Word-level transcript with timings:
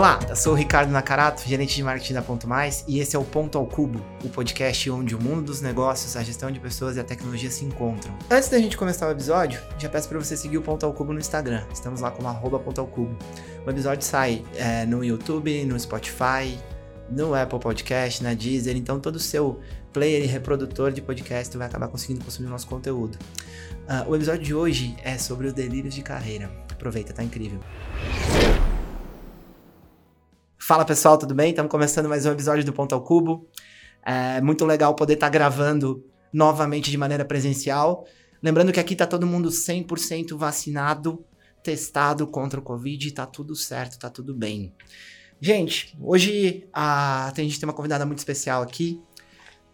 Olá, 0.00 0.18
eu 0.30 0.34
sou 0.34 0.54
o 0.54 0.56
Ricardo 0.56 0.90
Nakarato, 0.90 1.46
gerente 1.46 1.76
de 1.76 1.82
marketing 1.82 2.14
da 2.14 2.22
Ponto 2.22 2.48
Mais, 2.48 2.82
e 2.88 3.00
esse 3.00 3.14
é 3.14 3.18
o 3.18 3.22
Ponto 3.22 3.58
ao 3.58 3.66
Cubo, 3.66 4.02
o 4.24 4.30
podcast 4.30 4.90
onde 4.90 5.14
o 5.14 5.22
mundo 5.22 5.42
dos 5.42 5.60
negócios, 5.60 6.16
a 6.16 6.22
gestão 6.22 6.50
de 6.50 6.58
pessoas 6.58 6.96
e 6.96 7.00
a 7.00 7.04
tecnologia 7.04 7.50
se 7.50 7.66
encontram. 7.66 8.16
Antes 8.30 8.48
da 8.48 8.58
gente 8.58 8.78
começar 8.78 9.06
o 9.08 9.10
episódio, 9.10 9.60
já 9.78 9.90
peço 9.90 10.08
para 10.08 10.18
você 10.18 10.38
seguir 10.38 10.56
o 10.56 10.62
Ponto 10.62 10.86
ao 10.86 10.94
Cubo 10.94 11.12
no 11.12 11.18
Instagram. 11.18 11.64
Estamos 11.70 12.00
lá 12.00 12.10
como 12.10 12.28
arroba 12.28 12.58
Ponto 12.58 12.80
ao 12.80 12.86
Cubo. 12.86 13.14
O 13.66 13.68
episódio 13.68 14.02
sai 14.02 14.42
é, 14.54 14.86
no 14.86 15.04
YouTube, 15.04 15.66
no 15.66 15.78
Spotify, 15.78 16.58
no 17.10 17.34
Apple 17.34 17.60
Podcast, 17.60 18.22
na 18.22 18.32
Deezer, 18.32 18.78
então 18.78 18.98
todo 18.98 19.16
o 19.16 19.20
seu 19.20 19.60
player 19.92 20.24
e 20.24 20.26
reprodutor 20.26 20.92
de 20.92 21.02
podcast 21.02 21.54
vai 21.58 21.66
acabar 21.66 21.88
conseguindo 21.88 22.24
consumir 22.24 22.46
o 22.46 22.50
nosso 22.50 22.68
conteúdo. 22.68 23.18
Uh, 23.82 24.08
o 24.08 24.16
episódio 24.16 24.44
de 24.44 24.54
hoje 24.54 24.96
é 25.04 25.18
sobre 25.18 25.46
os 25.46 25.52
delírios 25.52 25.94
de 25.94 26.00
carreira. 26.00 26.50
Aproveita, 26.70 27.12
tá 27.12 27.22
incrível. 27.22 27.60
Fala 30.70 30.84
pessoal, 30.84 31.18
tudo 31.18 31.34
bem? 31.34 31.50
Estamos 31.50 31.68
começando 31.68 32.08
mais 32.08 32.24
um 32.24 32.30
episódio 32.30 32.64
do 32.64 32.72
Ponto 32.72 32.94
ao 32.94 33.02
Cubo. 33.02 33.44
É 34.06 34.40
muito 34.40 34.64
legal 34.64 34.94
poder 34.94 35.14
estar 35.14 35.26
tá 35.26 35.30
gravando 35.32 36.06
novamente 36.32 36.92
de 36.92 36.96
maneira 36.96 37.24
presencial. 37.24 38.06
Lembrando 38.40 38.70
que 38.70 38.78
aqui 38.78 38.92
está 38.92 39.04
todo 39.04 39.26
mundo 39.26 39.48
100% 39.48 40.38
vacinado, 40.38 41.24
testado 41.60 42.24
contra 42.24 42.60
o 42.60 42.62
Covid, 42.62 43.08
está 43.08 43.26
tudo 43.26 43.56
certo, 43.56 43.94
está 43.94 44.08
tudo 44.08 44.32
bem. 44.32 44.72
Gente, 45.40 45.92
hoje 46.00 46.68
a, 46.72 47.26
a 47.26 47.34
gente 47.34 47.58
tem 47.58 47.68
uma 47.68 47.74
convidada 47.74 48.06
muito 48.06 48.18
especial 48.18 48.62
aqui. 48.62 49.02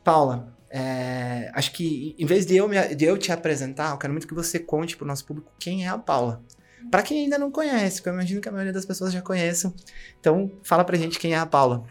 Paula, 0.03 0.57
é, 0.71 1.51
acho 1.53 1.73
que 1.73 2.17
em 2.19 2.25
vez 2.25 2.47
de 2.47 2.57
eu, 2.57 2.67
me, 2.67 2.95
de 2.95 3.05
eu 3.05 3.19
te 3.19 3.31
apresentar, 3.31 3.91
eu 3.91 3.99
quero 3.99 4.15
muito 4.15 4.27
que 4.27 4.33
você 4.33 4.59
conte 4.59 4.97
para 4.97 5.05
o 5.05 5.09
nosso 5.09 5.27
público 5.27 5.53
quem 5.61 5.85
é 5.85 5.89
a 5.89 5.99
Paula. 5.99 6.43
Para 6.91 7.03
quem 7.03 7.25
ainda 7.25 7.39
não 7.39 7.51
conhece, 7.51 7.97
porque 7.97 8.09
eu 8.09 8.15
imagino 8.15 8.41
que 8.41 8.49
a 8.49 8.53
maioria 8.53 8.73
das 8.73 8.85
pessoas 8.85 9.13
já 9.13 9.23
conheçam. 9.23 9.75
Então, 10.21 10.51
fala 10.63 10.85
pra 10.85 10.97
gente 10.97 11.19
quem 11.19 11.35
é 11.35 11.39
a 11.39 11.47
Paula. 11.47 11.85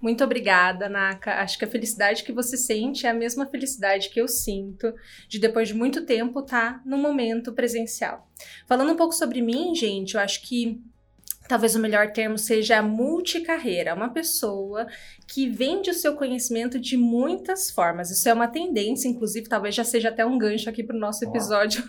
Muito 0.00 0.22
obrigada, 0.22 0.88
Naka. 0.88 1.40
Acho 1.40 1.58
que 1.58 1.64
a 1.64 1.68
felicidade 1.68 2.22
que 2.22 2.32
você 2.32 2.56
sente 2.56 3.06
é 3.06 3.10
a 3.10 3.14
mesma 3.14 3.46
felicidade 3.46 4.10
que 4.10 4.20
eu 4.20 4.28
sinto 4.28 4.92
de 5.28 5.38
depois 5.38 5.68
de 5.68 5.74
muito 5.74 6.04
tempo 6.04 6.40
estar 6.40 6.74
tá 6.74 6.82
no 6.84 6.98
momento 6.98 7.52
presencial. 7.52 8.30
Falando 8.68 8.92
um 8.92 8.96
pouco 8.96 9.14
sobre 9.14 9.40
mim, 9.40 9.74
gente, 9.74 10.14
eu 10.14 10.20
acho 10.20 10.42
que 10.42 10.80
talvez 11.48 11.74
o 11.74 11.78
melhor 11.78 12.12
termo 12.12 12.36
seja 12.38 12.82
multicarreira, 12.82 13.94
uma 13.94 14.08
pessoa 14.08 14.86
que 15.26 15.48
vende 15.48 15.90
o 15.90 15.94
seu 15.94 16.14
conhecimento 16.14 16.78
de 16.78 16.96
muitas 16.96 17.70
formas. 17.70 18.10
Isso 18.10 18.28
é 18.28 18.32
uma 18.32 18.48
tendência, 18.48 19.08
inclusive, 19.08 19.48
talvez 19.48 19.74
já 19.74 19.84
seja 19.84 20.08
até 20.08 20.24
um 20.24 20.38
gancho 20.38 20.68
aqui 20.68 20.82
para 20.82 20.96
o 20.96 20.98
nosso 20.98 21.24
episódio 21.24 21.82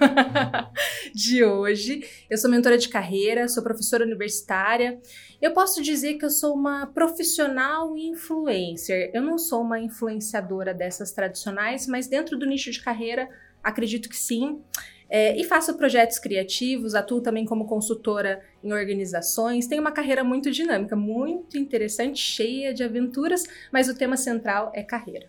de 1.14 1.44
hoje. 1.44 2.04
Eu 2.30 2.38
sou 2.38 2.50
mentora 2.50 2.78
de 2.78 2.90
carreira, 2.90 3.48
sou 3.48 3.64
professora 3.64 4.04
universitária. 4.04 5.00
Eu 5.42 5.54
posso 5.54 5.82
dizer 5.82 6.16
que 6.16 6.26
eu 6.26 6.32
sou 6.32 6.56
uma 6.56 6.88
profissional 6.88 7.96
influencer. 7.96 9.12
Eu 9.14 9.22
não 9.22 9.38
sou 9.38 9.62
uma 9.62 9.80
influenciadora 9.80 10.74
dessas 10.74 11.12
tradicionais, 11.12 11.86
mas 11.88 12.08
dentro 12.08 12.38
do 12.38 12.46
nicho 12.46 12.72
de 12.72 12.82
carreira, 12.82 13.30
acredito 13.64 14.10
que 14.10 14.18
sim. 14.18 14.62
É, 15.10 15.40
e 15.40 15.44
faço 15.44 15.78
projetos 15.78 16.20
criativos, 16.20 16.94
atuo 16.94 17.22
também 17.22 17.46
como 17.46 17.66
consultora 17.66 18.42
em 18.64 18.74
organizações. 18.74 19.68
Tenho 19.68 19.82
uma 19.82 19.92
carreira 19.92 20.24
muito 20.24 20.52
dinâmica, 20.52 20.96
muito 20.96 21.58
interessante, 21.58 22.20
cheia 22.20 22.74
de 22.74 22.84
aventuras, 22.84 23.44
mas 23.72 23.88
o 23.88 23.96
tema 23.96 24.18
central 24.18 24.72
é 24.74 24.84
carreira. 24.84 25.28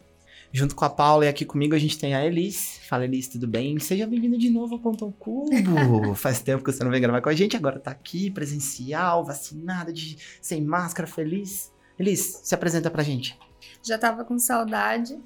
Junto 0.51 0.75
com 0.75 0.85
a 0.85 0.91
Paula 0.91 1.27
e 1.27 1.29
aqui 1.29 1.45
comigo 1.45 1.75
a 1.75 1.79
gente 1.79 1.99
tem 1.99 2.15
a 2.15 2.25
Elis. 2.25 2.81
Fala 2.89 3.05
Elis, 3.05 3.29
tudo 3.29 3.47
bem? 3.47 3.79
Seja 3.79 4.07
bem-vinda 4.07 4.39
de 4.39 4.49
novo 4.49 4.75
ao 4.75 4.81
Ponto 4.81 5.05
ao 5.05 5.13
Cubo. 5.13 5.51
Faz 6.17 6.41
tempo 6.41 6.65
que 6.65 6.73
você 6.73 6.83
não 6.83 6.91
vem 6.91 7.03
gravar 7.03 7.21
com 7.21 7.29
a 7.29 7.35
gente, 7.35 7.57
agora 7.57 7.79
tá 7.79 7.91
aqui, 7.91 8.31
presencial, 8.31 9.25
vacinada, 9.25 9.93
de, 9.93 10.17
sem 10.41 10.63
máscara, 10.63 11.07
feliz. 11.07 11.71
Elis, 11.99 12.41
se 12.45 12.55
apresenta 12.55 12.91
pra 12.91 13.03
gente. 13.03 13.39
Já 13.83 13.99
tava 13.99 14.25
com 14.25 14.39
saudade. 14.39 15.19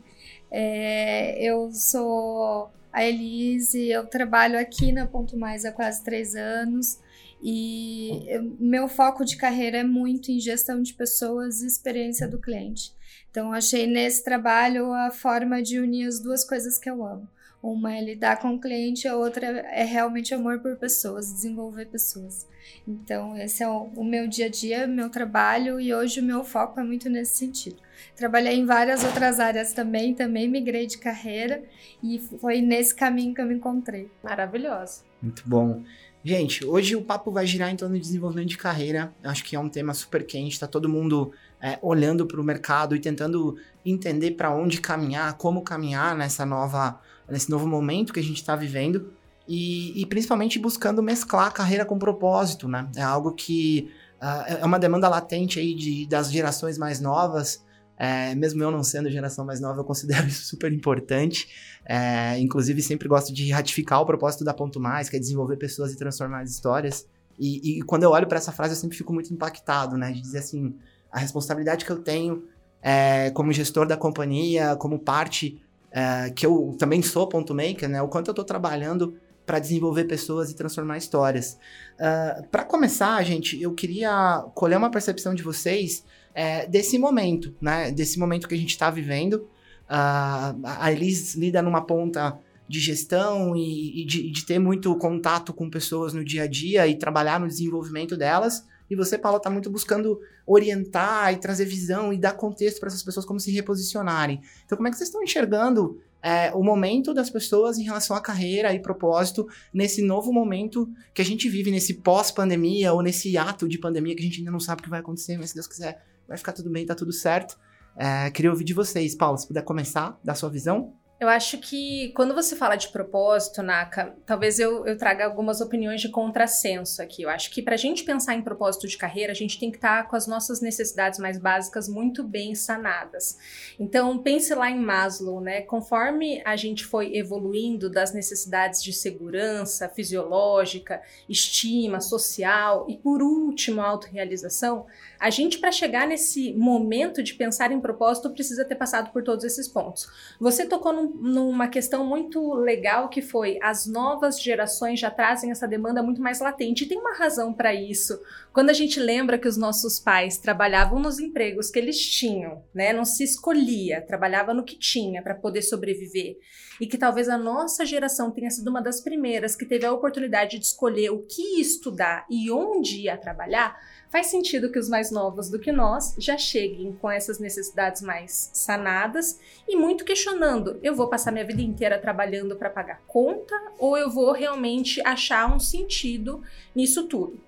É, 0.50 1.42
eu 1.42 1.70
sou 1.70 2.70
a 2.92 3.04
Elise, 3.04 3.88
eu 3.88 4.06
trabalho 4.06 4.58
aqui 4.58 4.92
na 4.92 5.06
Ponto 5.06 5.36
Mais 5.36 5.64
há 5.64 5.72
quase 5.72 6.04
três 6.04 6.34
anos 6.34 6.98
e 7.42 8.24
eu, 8.28 8.56
meu 8.60 8.86
foco 8.88 9.24
de 9.24 9.36
carreira 9.36 9.78
é 9.78 9.84
muito 9.84 10.30
em 10.30 10.38
gestão 10.38 10.80
de 10.80 10.94
pessoas 10.94 11.60
e 11.60 11.66
experiência 11.66 12.28
do 12.28 12.38
cliente. 12.38 12.92
Então, 13.30 13.52
achei 13.52 13.86
nesse 13.86 14.22
trabalho 14.22 14.92
a 14.92 15.10
forma 15.10 15.62
de 15.62 15.80
unir 15.80 16.06
as 16.06 16.20
duas 16.20 16.44
coisas 16.44 16.78
que 16.78 16.88
eu 16.88 17.04
amo. 17.04 17.26
Uma 17.62 17.96
é 17.96 18.04
lidar 18.04 18.40
com 18.40 18.54
o 18.54 18.60
cliente, 18.60 19.08
a 19.08 19.16
outra 19.16 19.46
é 19.46 19.84
realmente 19.84 20.34
amor 20.34 20.60
por 20.60 20.76
pessoas, 20.76 21.32
desenvolver 21.32 21.86
pessoas. 21.86 22.46
Então, 22.86 23.36
esse 23.36 23.62
é 23.62 23.68
o, 23.68 23.84
o 23.96 24.04
meu 24.04 24.28
dia 24.28 24.46
a 24.46 24.48
dia, 24.48 24.86
meu 24.86 25.08
trabalho, 25.08 25.80
e 25.80 25.94
hoje 25.94 26.20
o 26.20 26.24
meu 26.24 26.44
foco 26.44 26.78
é 26.78 26.84
muito 26.84 27.08
nesse 27.08 27.36
sentido. 27.36 27.76
Trabalhei 28.16 28.54
em 28.54 28.66
várias 28.66 29.04
outras 29.04 29.40
áreas 29.40 29.72
também, 29.72 30.14
também 30.14 30.48
migrei 30.48 30.86
de 30.86 30.98
carreira 30.98 31.62
e 32.02 32.18
foi 32.40 32.60
nesse 32.60 32.94
caminho 32.94 33.34
que 33.34 33.40
eu 33.40 33.46
me 33.46 33.54
encontrei. 33.54 34.10
Maravilhosa. 34.22 35.02
Muito 35.20 35.42
bom. 35.46 35.82
Gente, 36.24 36.64
hoje 36.64 36.94
o 36.94 37.02
papo 37.02 37.32
vai 37.32 37.44
girar 37.46 37.70
em 37.70 37.76
torno 37.76 37.96
de 37.96 38.00
desenvolvimento 38.00 38.48
de 38.48 38.56
carreira. 38.56 39.12
Acho 39.24 39.42
que 39.42 39.56
é 39.56 39.58
um 39.58 39.68
tema 39.68 39.92
super 39.92 40.24
quente, 40.24 40.58
tá 40.58 40.68
todo 40.68 40.88
mundo 40.88 41.32
é, 41.60 41.78
olhando 41.82 42.26
para 42.26 42.40
o 42.40 42.44
mercado 42.44 42.94
e 42.94 43.00
tentando 43.00 43.56
entender 43.84 44.32
para 44.32 44.54
onde 44.54 44.80
caminhar, 44.80 45.36
como 45.36 45.62
caminhar 45.62 46.16
nessa 46.16 46.46
nova, 46.46 47.00
nesse 47.28 47.50
novo 47.50 47.66
momento 47.66 48.12
que 48.12 48.20
a 48.20 48.22
gente 48.22 48.36
está 48.36 48.54
vivendo. 48.54 49.12
E, 49.48 50.00
e, 50.00 50.06
principalmente 50.06 50.60
buscando 50.60 51.02
mesclar 51.02 51.48
a 51.48 51.50
carreira 51.50 51.84
com 51.84 51.98
propósito, 51.98 52.68
né? 52.68 52.88
É 52.94 53.02
algo 53.02 53.32
que 53.32 53.90
uh, 54.22 54.60
é 54.60 54.64
uma 54.64 54.78
demanda 54.78 55.08
latente 55.08 55.58
aí 55.58 55.74
de, 55.74 56.06
das 56.06 56.30
gerações 56.30 56.78
mais 56.78 57.00
novas, 57.00 57.64
é, 57.98 58.34
mesmo 58.34 58.62
eu 58.62 58.70
não 58.70 58.82
sendo 58.82 59.10
geração 59.10 59.44
mais 59.44 59.60
nova, 59.60 59.80
eu 59.80 59.84
considero 59.84 60.26
isso 60.28 60.44
super 60.44 60.72
importante. 60.72 61.48
É, 61.84 62.38
inclusive, 62.38 62.82
sempre 62.82 63.08
gosto 63.08 63.32
de 63.32 63.50
ratificar 63.50 64.00
o 64.00 64.06
propósito 64.06 64.44
da 64.44 64.54
Ponto 64.54 64.80
Mais, 64.80 65.08
que 65.08 65.16
é 65.16 65.18
desenvolver 65.18 65.56
pessoas 65.56 65.92
e 65.92 65.96
transformar 65.96 66.40
as 66.40 66.50
histórias. 66.50 67.06
E, 67.38 67.78
e 67.78 67.82
quando 67.82 68.02
eu 68.02 68.10
olho 68.10 68.26
para 68.26 68.38
essa 68.38 68.52
frase, 68.52 68.74
eu 68.74 68.76
sempre 68.76 68.96
fico 68.96 69.12
muito 69.12 69.32
impactado, 69.32 69.96
né? 69.96 70.12
De 70.12 70.20
dizer 70.20 70.38
assim, 70.38 70.74
a 71.10 71.18
responsabilidade 71.18 71.84
que 71.84 71.90
eu 71.90 71.98
tenho 71.98 72.44
é, 72.80 73.30
como 73.30 73.52
gestor 73.52 73.86
da 73.86 73.96
companhia, 73.96 74.76
como 74.76 74.98
parte 74.98 75.62
é, 75.90 76.30
que 76.30 76.44
eu 76.44 76.74
também 76.78 77.02
sou 77.02 77.26
ponto 77.28 77.54
maker, 77.54 77.88
né? 77.88 78.02
O 78.02 78.08
quanto 78.08 78.28
eu 78.28 78.32
estou 78.32 78.44
trabalhando 78.44 79.16
para 79.44 79.58
desenvolver 79.58 80.04
pessoas 80.04 80.50
e 80.50 80.54
transformar 80.54 80.96
histórias. 80.98 81.58
Uh, 81.98 82.38
é, 82.38 82.42
para 82.50 82.64
começar, 82.64 83.22
gente, 83.24 83.60
eu 83.60 83.72
queria 83.74 84.44
colher 84.54 84.78
uma 84.78 84.90
percepção 84.90 85.34
de 85.34 85.42
vocês 85.42 86.04
é, 86.34 86.66
desse 86.66 86.98
momento, 86.98 87.54
né? 87.60 87.90
Desse 87.90 88.18
momento 88.18 88.48
que 88.48 88.54
a 88.54 88.58
gente 88.58 88.70
está 88.70 88.90
vivendo. 88.90 89.48
Uh, 89.84 90.56
a 90.64 90.90
Elis 90.90 91.34
lida 91.34 91.60
numa 91.60 91.82
ponta 91.82 92.38
de 92.66 92.80
gestão 92.80 93.54
e, 93.54 94.02
e 94.02 94.06
de, 94.06 94.30
de, 94.30 94.46
ter 94.46 94.58
muito 94.58 94.96
contato 94.96 95.52
com 95.52 95.68
pessoas 95.68 96.14
no 96.14 96.24
dia 96.24 96.44
a 96.44 96.46
dia 96.46 96.86
e 96.86 96.96
trabalhar 96.96 97.38
no 97.38 97.46
desenvolvimento 97.46 98.16
delas. 98.16 98.66
E 98.88 98.96
você, 98.96 99.18
Paulo, 99.18 99.38
está 99.38 99.50
muito 99.50 99.70
buscando 99.70 100.18
orientar 100.46 101.32
e 101.32 101.36
trazer 101.36 101.66
visão 101.66 102.12
e 102.12 102.18
dar 102.18 102.32
contexto 102.32 102.78
para 102.80 102.88
essas 102.88 103.02
pessoas 103.02 103.26
como 103.26 103.40
se 103.40 103.50
reposicionarem. 103.50 104.40
Então, 104.64 104.76
como 104.76 104.88
é 104.88 104.90
que 104.90 104.96
vocês 104.96 105.08
estão 105.08 105.22
enxergando 105.22 106.00
é, 106.22 106.52
o 106.54 106.62
momento 106.62 107.12
das 107.12 107.28
pessoas 107.28 107.78
em 107.78 107.82
relação 107.82 108.16
à 108.16 108.20
carreira 108.20 108.72
e 108.72 108.80
propósito 108.80 109.46
nesse 109.74 110.00
novo 110.02 110.32
momento 110.32 110.88
que 111.12 111.20
a 111.20 111.24
gente 111.24 111.48
vive, 111.48 111.70
nesse 111.70 111.94
pós-pandemia 111.94 112.92
ou 112.92 113.02
nesse 113.02 113.36
ato 113.36 113.68
de 113.68 113.78
pandemia 113.78 114.14
que 114.14 114.22
a 114.22 114.24
gente 114.24 114.38
ainda 114.38 114.52
não 114.52 114.60
sabe 114.60 114.80
o 114.80 114.84
que 114.84 114.90
vai 114.90 115.00
acontecer, 115.00 115.36
mas 115.36 115.50
se 115.50 115.56
Deus 115.56 115.66
quiser, 115.66 116.02
vai 116.32 116.38
ficar 116.38 116.52
tudo 116.52 116.70
bem, 116.70 116.86
tá 116.86 116.94
tudo 116.94 117.12
certo. 117.12 117.58
É, 117.94 118.30
queria 118.30 118.50
ouvir 118.50 118.64
de 118.64 118.72
vocês, 118.72 119.14
Paulo, 119.14 119.36
se 119.36 119.46
puder 119.46 119.62
começar, 119.62 120.18
dar 120.24 120.34
sua 120.34 120.48
visão. 120.48 120.94
Eu 121.22 121.28
acho 121.28 121.58
que 121.58 122.12
quando 122.16 122.34
você 122.34 122.56
fala 122.56 122.74
de 122.74 122.88
propósito, 122.88 123.62
Naka, 123.62 124.12
talvez 124.26 124.58
eu, 124.58 124.84
eu 124.84 124.98
traga 124.98 125.24
algumas 125.24 125.60
opiniões 125.60 126.00
de 126.00 126.08
contrassenso 126.08 127.00
aqui. 127.00 127.22
Eu 127.22 127.30
acho 127.30 127.48
que 127.52 127.62
para 127.62 127.74
a 127.74 127.78
gente 127.78 128.02
pensar 128.02 128.34
em 128.34 128.42
propósito 128.42 128.88
de 128.88 128.96
carreira, 128.96 129.30
a 129.30 129.34
gente 129.34 129.56
tem 129.56 129.70
que 129.70 129.76
estar 129.76 130.02
tá 130.02 130.08
com 130.08 130.16
as 130.16 130.26
nossas 130.26 130.60
necessidades 130.60 131.20
mais 131.20 131.38
básicas 131.38 131.88
muito 131.88 132.24
bem 132.24 132.56
sanadas. 132.56 133.38
Então, 133.78 134.18
pense 134.18 134.52
lá 134.52 134.68
em 134.68 134.80
Maslow, 134.80 135.40
né? 135.40 135.60
Conforme 135.60 136.42
a 136.44 136.56
gente 136.56 136.84
foi 136.84 137.16
evoluindo 137.16 137.88
das 137.88 138.12
necessidades 138.12 138.82
de 138.82 138.92
segurança 138.92 139.88
fisiológica, 139.88 141.00
estima 141.28 142.00
social 142.00 142.84
e, 142.88 142.96
por 142.96 143.22
último, 143.22 143.80
autorrealização, 143.80 144.86
a 145.22 145.30
gente, 145.30 145.58
para 145.58 145.70
chegar 145.70 146.06
nesse 146.06 146.54
momento 146.54 147.22
de 147.22 147.34
pensar 147.34 147.70
em 147.70 147.80
propósito, 147.80 148.30
precisa 148.30 148.64
ter 148.64 148.76
passado 148.76 149.12
por 149.12 149.22
todos 149.22 149.44
esses 149.44 149.68
pontos. 149.68 150.08
Você 150.40 150.66
tocou 150.66 150.92
num 150.92 151.02
num, 151.02 151.12
numa 151.12 151.68
questão 151.68 152.06
muito 152.06 152.54
legal 152.54 153.08
que 153.08 153.20
foi 153.20 153.58
as 153.62 153.86
novas 153.86 154.40
gerações 154.40 155.00
já 155.00 155.10
trazem 155.10 155.50
essa 155.50 155.66
demanda 155.66 156.02
muito 156.02 156.20
mais 156.20 156.40
latente. 156.40 156.84
E 156.84 156.88
tem 156.88 156.98
uma 156.98 157.14
razão 157.14 157.52
para 157.52 157.74
isso. 157.74 158.20
Quando 158.52 158.70
a 158.70 158.72
gente 158.72 159.00
lembra 159.00 159.38
que 159.38 159.48
os 159.48 159.56
nossos 159.56 159.98
pais 159.98 160.38
trabalhavam 160.38 160.98
nos 160.98 161.18
empregos 161.18 161.70
que 161.70 161.78
eles 161.78 161.98
tinham, 161.98 162.62
né? 162.74 162.92
Não 162.92 163.04
se 163.04 163.24
escolhia, 163.24 164.00
trabalhava 164.00 164.54
no 164.54 164.64
que 164.64 164.76
tinha 164.76 165.22
para 165.22 165.34
poder 165.34 165.62
sobreviver. 165.62 166.38
E 166.80 166.86
que 166.86 166.98
talvez 166.98 167.28
a 167.28 167.38
nossa 167.38 167.84
geração 167.84 168.30
tenha 168.30 168.50
sido 168.50 168.68
uma 168.68 168.82
das 168.82 169.00
primeiras 169.00 169.54
que 169.54 169.64
teve 169.64 169.86
a 169.86 169.92
oportunidade 169.92 170.58
de 170.58 170.64
escolher 170.64 171.10
o 171.10 171.22
que 171.22 171.60
estudar 171.60 172.26
e 172.30 172.50
onde 172.50 173.02
ia 173.02 173.16
trabalhar 173.16 173.78
faz 174.12 174.26
sentido 174.26 174.70
que 174.70 174.78
os 174.78 174.90
mais 174.90 175.10
novos 175.10 175.48
do 175.48 175.58
que 175.58 175.72
nós 175.72 176.14
já 176.18 176.36
cheguem 176.36 176.92
com 176.92 177.10
essas 177.10 177.38
necessidades 177.38 178.02
mais 178.02 178.50
sanadas 178.52 179.40
e 179.66 179.74
muito 179.74 180.04
questionando: 180.04 180.78
eu 180.82 180.94
vou 180.94 181.08
passar 181.08 181.32
minha 181.32 181.46
vida 181.46 181.62
inteira 181.62 181.98
trabalhando 181.98 182.54
para 182.54 182.68
pagar 182.68 183.00
conta 183.06 183.58
ou 183.78 183.96
eu 183.96 184.10
vou 184.10 184.32
realmente 184.32 185.00
achar 185.06 185.52
um 185.52 185.58
sentido 185.58 186.42
nisso 186.74 187.08
tudo? 187.08 187.40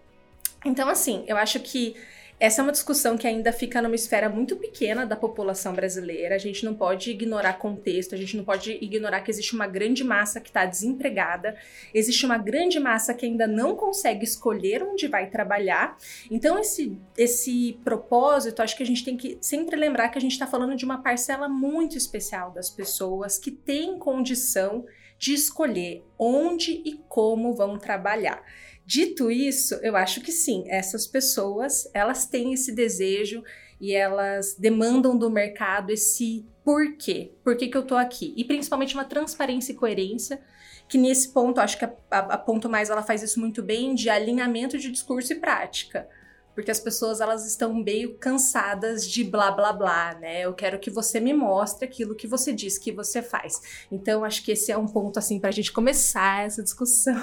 Então, 0.65 0.89
assim, 0.89 1.25
eu 1.27 1.37
acho 1.37 1.61
que 1.61 1.95
essa 2.39 2.61
é 2.61 2.63
uma 2.63 2.73
discussão 2.73 3.17
que 3.17 3.27
ainda 3.27 3.53
fica 3.53 3.81
numa 3.81 3.95
esfera 3.95 4.29
muito 4.29 4.57
pequena 4.57 5.07
da 5.07 5.15
população 5.15 5.73
brasileira. 5.73 6.35
A 6.35 6.39
gente 6.39 6.65
não 6.65 6.75
pode 6.75 7.11
ignorar 7.11 7.55
contexto, 7.55 8.15
a 8.15 8.19
gente 8.19 8.37
não 8.37 8.45
pode 8.45 8.73
ignorar 8.83 9.21
que 9.21 9.31
existe 9.31 9.55
uma 9.55 9.67
grande 9.67 10.03
massa 10.03 10.41
que 10.41 10.49
está 10.49 10.67
desempregada, 10.67 11.57
existe 11.93 12.27
uma 12.27 12.37
grande 12.37 12.81
massa 12.81 13.15
que 13.15 13.25
ainda 13.25 13.47
não 13.47 13.77
consegue 13.77 14.25
escolher 14.25 14.83
onde 14.83 15.07
vai 15.07 15.31
trabalhar. 15.31 15.97
Então, 16.31 16.59
esse, 16.59 16.99
esse 17.17 17.79
propósito, 17.85 18.63
acho 18.63 18.77
que 18.77 18.83
a 18.83 18.87
gente 18.87 19.05
tem 19.05 19.17
que 19.17 19.39
sempre 19.41 19.77
lembrar 19.77 20.09
que 20.09 20.19
a 20.19 20.21
gente 20.21 20.33
está 20.33 20.47
falando 20.47 20.77
de 20.77 20.85
uma 20.85 21.03
parcela 21.03 21.49
muito 21.49 21.97
especial 21.97 22.51
das 22.51 22.69
pessoas 22.69 23.39
que 23.39 23.51
têm 23.51 23.99
condição 23.99 24.85
de 25.19 25.33
escolher 25.33 26.05
onde 26.19 26.83
e 26.85 27.01
como 27.09 27.55
vão 27.55 27.79
trabalhar. 27.79 28.43
Dito 28.87 29.31
isso, 29.31 29.75
eu 29.77 29.97
acho 29.97 30.21
que 30.21 30.31
sim, 30.31 30.65
essas 30.69 31.07
pessoas, 31.07 31.89
elas 31.95 32.27
têm 32.27 32.53
esse 32.53 32.73
desejo 32.73 33.43
e 33.81 33.95
elas 33.95 34.57
demandam 34.59 35.17
do 35.17 35.31
mercado 35.31 35.91
esse 35.91 36.47
porquê, 36.63 37.33
por 37.43 37.57
que, 37.57 37.69
que 37.69 37.77
eu 37.77 37.83
tô 37.83 37.97
aqui? 37.97 38.35
E 38.37 38.45
principalmente 38.45 38.95
uma 38.95 39.05
transparência 39.05 39.73
e 39.73 39.77
coerência, 39.77 40.41
que 40.89 40.99
nesse 40.99 41.31
ponto, 41.33 41.61
acho 41.61 41.79
que 41.79 41.85
a, 41.85 41.93
a, 42.11 42.19
a 42.19 42.39
Ponto 42.39 42.69
Mais 42.69 42.91
ela 42.91 43.03
faz 43.03 43.23
isso 43.23 43.41
muito 43.41 43.63
bem, 43.63 43.95
de 43.95 44.11
alinhamento 44.11 44.79
de 44.79 44.91
discurso 44.91 45.33
e 45.33 45.37
prática 45.37 46.09
porque 46.55 46.71
as 46.71 46.81
pessoas 46.81 47.21
elas 47.21 47.47
estão 47.47 47.75
meio 47.75 48.17
cansadas 48.19 49.09
de 49.09 49.25
blá 49.25 49.51
blá 49.51 49.73
blá, 49.73 50.15
né? 50.21 50.43
Eu 50.43 50.55
quero 50.55 50.79
que 50.79 50.91
você 50.91 51.21
me 51.21 51.33
mostre 51.33 51.85
aquilo 51.85 52.15
que 52.15 52.27
você 52.27 52.53
diz 52.53 52.79
que 52.79 52.93
você 52.93 53.21
faz. 53.21 53.87
Então 53.91 54.25
acho 54.25 54.43
que 54.45 54.53
esse 54.53 54.71
é 54.71 54.79
um 54.79 54.87
ponto 54.87 55.19
assim 55.19 55.41
para 55.41 55.49
a 55.49 55.53
gente 55.53 55.73
começar 55.73 56.45
essa 56.47 56.63
discussão 56.63 57.15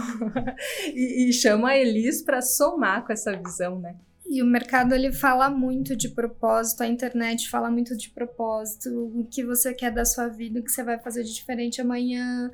e, 0.93 1.29
e 1.29 1.33
chama 1.33 1.69
a 1.69 1.77
Elis 1.77 2.21
para 2.21 2.41
somar 2.41 3.05
com 3.05 3.13
essa 3.13 3.35
visão, 3.35 3.79
né? 3.79 3.95
E 4.33 4.41
o 4.41 4.45
mercado 4.45 4.95
ele 4.95 5.11
fala 5.11 5.49
muito 5.49 5.93
de 5.93 6.07
propósito, 6.07 6.83
a 6.83 6.87
internet 6.87 7.49
fala 7.49 7.69
muito 7.69 7.97
de 7.97 8.09
propósito, 8.09 8.89
o 9.13 9.27
que 9.29 9.43
você 9.43 9.73
quer 9.73 9.91
da 9.91 10.05
sua 10.05 10.29
vida, 10.29 10.57
o 10.57 10.63
que 10.63 10.71
você 10.71 10.85
vai 10.85 10.97
fazer 10.97 11.23
de 11.23 11.33
diferente 11.33 11.81
amanhã, 11.81 12.49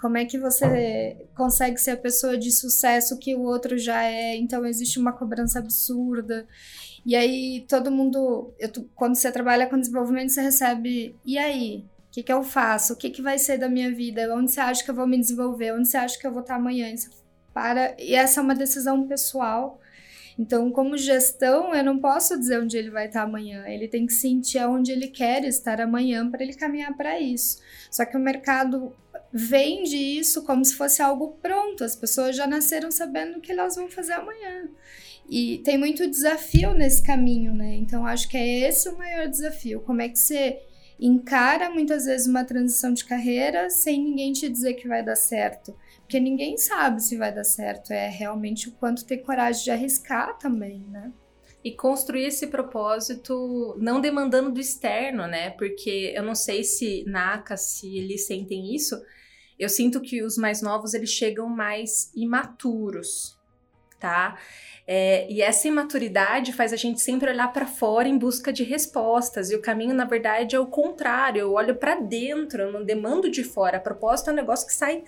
como 0.00 0.16
é 0.16 0.24
que 0.24 0.38
você 0.38 1.26
consegue 1.36 1.78
ser 1.78 1.92
a 1.92 1.96
pessoa 1.96 2.36
de 2.36 2.50
sucesso 2.50 3.18
que 3.18 3.34
o 3.34 3.42
outro 3.42 3.76
já 3.76 4.02
é? 4.02 4.36
Então 4.36 4.64
existe 4.64 4.98
uma 4.98 5.12
cobrança 5.12 5.58
absurda. 5.58 6.46
E 7.04 7.14
aí 7.14 7.64
todo 7.68 7.90
mundo, 7.90 8.52
eu, 8.58 8.70
quando 8.94 9.14
você 9.14 9.30
trabalha 9.30 9.66
com 9.66 9.78
desenvolvimento, 9.78 10.30
você 10.30 10.42
recebe, 10.42 11.16
e 11.24 11.38
aí? 11.38 11.84
O 12.08 12.12
que, 12.12 12.22
que 12.24 12.32
eu 12.32 12.42
faço? 12.42 12.94
O 12.94 12.96
que, 12.96 13.08
que 13.10 13.22
vai 13.22 13.38
ser 13.38 13.56
da 13.56 13.68
minha 13.68 13.94
vida? 13.94 14.34
Onde 14.34 14.50
você 14.50 14.60
acha 14.60 14.82
que 14.82 14.90
eu 14.90 14.94
vou 14.94 15.06
me 15.06 15.18
desenvolver? 15.18 15.72
Onde 15.72 15.86
você 15.86 15.96
acha 15.96 16.18
que 16.18 16.26
eu 16.26 16.32
vou 16.32 16.40
estar 16.40 16.56
amanhã? 16.56 16.92
Para, 17.54 17.94
e 17.98 18.14
essa 18.14 18.40
é 18.40 18.42
uma 18.42 18.54
decisão 18.54 19.06
pessoal. 19.06 19.80
Então, 20.40 20.70
como 20.70 20.96
gestão, 20.96 21.74
eu 21.74 21.84
não 21.84 21.98
posso 21.98 22.38
dizer 22.38 22.62
onde 22.62 22.74
ele 22.74 22.88
vai 22.88 23.08
estar 23.08 23.24
amanhã. 23.24 23.68
Ele 23.68 23.86
tem 23.86 24.06
que 24.06 24.14
sentir 24.14 24.56
aonde 24.58 24.90
ele 24.90 25.08
quer 25.08 25.44
estar 25.44 25.82
amanhã 25.82 26.30
para 26.30 26.42
ele 26.42 26.54
caminhar 26.54 26.96
para 26.96 27.20
isso. 27.20 27.58
Só 27.90 28.06
que 28.06 28.16
o 28.16 28.20
mercado 28.20 28.96
vende 29.30 29.98
isso 29.98 30.42
como 30.42 30.64
se 30.64 30.74
fosse 30.74 31.02
algo 31.02 31.36
pronto. 31.42 31.84
As 31.84 31.94
pessoas 31.94 32.34
já 32.34 32.46
nasceram 32.46 32.90
sabendo 32.90 33.36
o 33.36 33.40
que 33.42 33.52
elas 33.52 33.76
vão 33.76 33.90
fazer 33.90 34.14
amanhã. 34.14 34.70
E 35.28 35.58
tem 35.58 35.76
muito 35.76 36.08
desafio 36.08 36.72
nesse 36.72 37.02
caminho, 37.02 37.52
né? 37.52 37.74
Então 37.74 38.06
acho 38.06 38.26
que 38.26 38.38
é 38.38 38.60
esse 38.60 38.88
o 38.88 38.96
maior 38.96 39.28
desafio. 39.28 39.82
Como 39.82 40.00
é 40.00 40.08
que 40.08 40.18
você 40.18 40.58
encara 40.98 41.68
muitas 41.68 42.06
vezes 42.06 42.26
uma 42.26 42.44
transição 42.44 42.94
de 42.94 43.04
carreira 43.04 43.68
sem 43.68 44.02
ninguém 44.02 44.32
te 44.32 44.48
dizer 44.48 44.72
que 44.72 44.88
vai 44.88 45.04
dar 45.04 45.16
certo? 45.16 45.76
Porque 46.10 46.18
ninguém 46.18 46.58
sabe 46.58 47.00
se 47.00 47.16
vai 47.16 47.32
dar 47.32 47.44
certo. 47.44 47.92
É 47.92 48.08
realmente 48.08 48.68
o 48.68 48.72
quanto 48.72 49.06
ter 49.06 49.18
coragem 49.18 49.62
de 49.62 49.70
arriscar 49.70 50.36
também, 50.38 50.84
né? 50.90 51.12
e 51.62 51.70
construir 51.72 52.24
esse 52.24 52.46
propósito 52.46 53.76
não 53.78 54.00
demandando 54.00 54.50
do 54.50 54.58
externo, 54.58 55.26
né? 55.26 55.50
Porque 55.50 56.10
eu 56.16 56.22
não 56.22 56.34
sei 56.34 56.64
se 56.64 57.04
na 57.06 57.34
ACA, 57.34 57.54
se 57.54 57.98
eles 57.98 58.26
sentem 58.26 58.74
isso, 58.74 58.98
eu 59.58 59.68
sinto 59.68 60.00
que 60.00 60.22
os 60.22 60.38
mais 60.38 60.62
novos 60.62 60.94
eles 60.94 61.10
chegam 61.10 61.46
mais 61.50 62.10
imaturos, 62.16 63.38
tá? 63.98 64.38
É, 64.92 65.30
e 65.30 65.40
essa 65.40 65.68
imaturidade 65.68 66.52
faz 66.52 66.72
a 66.72 66.76
gente 66.76 67.00
sempre 67.00 67.30
olhar 67.30 67.52
para 67.52 67.64
fora 67.64 68.08
em 68.08 68.18
busca 68.18 68.52
de 68.52 68.64
respostas. 68.64 69.50
E 69.50 69.54
o 69.54 69.62
caminho, 69.62 69.94
na 69.94 70.04
verdade, 70.04 70.56
é 70.56 70.58
o 70.58 70.66
contrário. 70.66 71.40
Eu 71.40 71.52
olho 71.52 71.76
para 71.76 71.94
dentro, 71.94 72.62
eu 72.62 72.72
não 72.72 72.84
demando 72.84 73.30
de 73.30 73.44
fora. 73.44 73.76
A 73.76 73.80
proposta 73.80 74.30
é 74.30 74.32
um 74.32 74.36
negócio 74.36 74.66
que 74.66 74.74
sai 74.74 75.04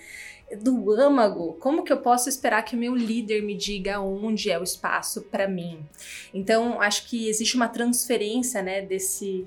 do 0.61 0.93
âmago. 0.93 1.55
Como 1.61 1.83
que 1.83 1.93
eu 1.93 1.99
posso 1.99 2.29
esperar 2.29 2.63
que 2.63 2.77
o 2.77 2.79
meu 2.79 2.95
líder 2.95 3.43
me 3.43 3.55
diga 3.55 4.01
onde 4.01 4.51
é 4.51 4.59
o 4.59 4.63
espaço 4.63 5.23
para 5.23 5.49
mim? 5.49 5.81
Então, 6.33 6.81
acho 6.81 7.09
que 7.09 7.29
existe 7.29 7.57
uma 7.57 7.69
transferência, 7.69 8.63
né, 8.63 8.83
desse 8.83 9.47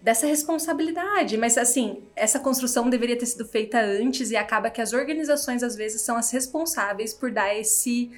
dessa 0.00 0.26
responsabilidade. 0.26 1.38
Mas, 1.38 1.56
assim, 1.56 2.02
essa 2.14 2.38
construção 2.38 2.90
deveria 2.90 3.18
ter 3.18 3.24
sido 3.24 3.46
feita 3.46 3.80
antes 3.80 4.30
e 4.30 4.36
acaba 4.36 4.68
que 4.68 4.82
as 4.82 4.92
organizações, 4.92 5.62
às 5.62 5.74
vezes, 5.74 6.02
são 6.02 6.16
as 6.16 6.30
responsáveis 6.30 7.14
por 7.14 7.30
dar 7.30 7.56
esse 7.56 8.10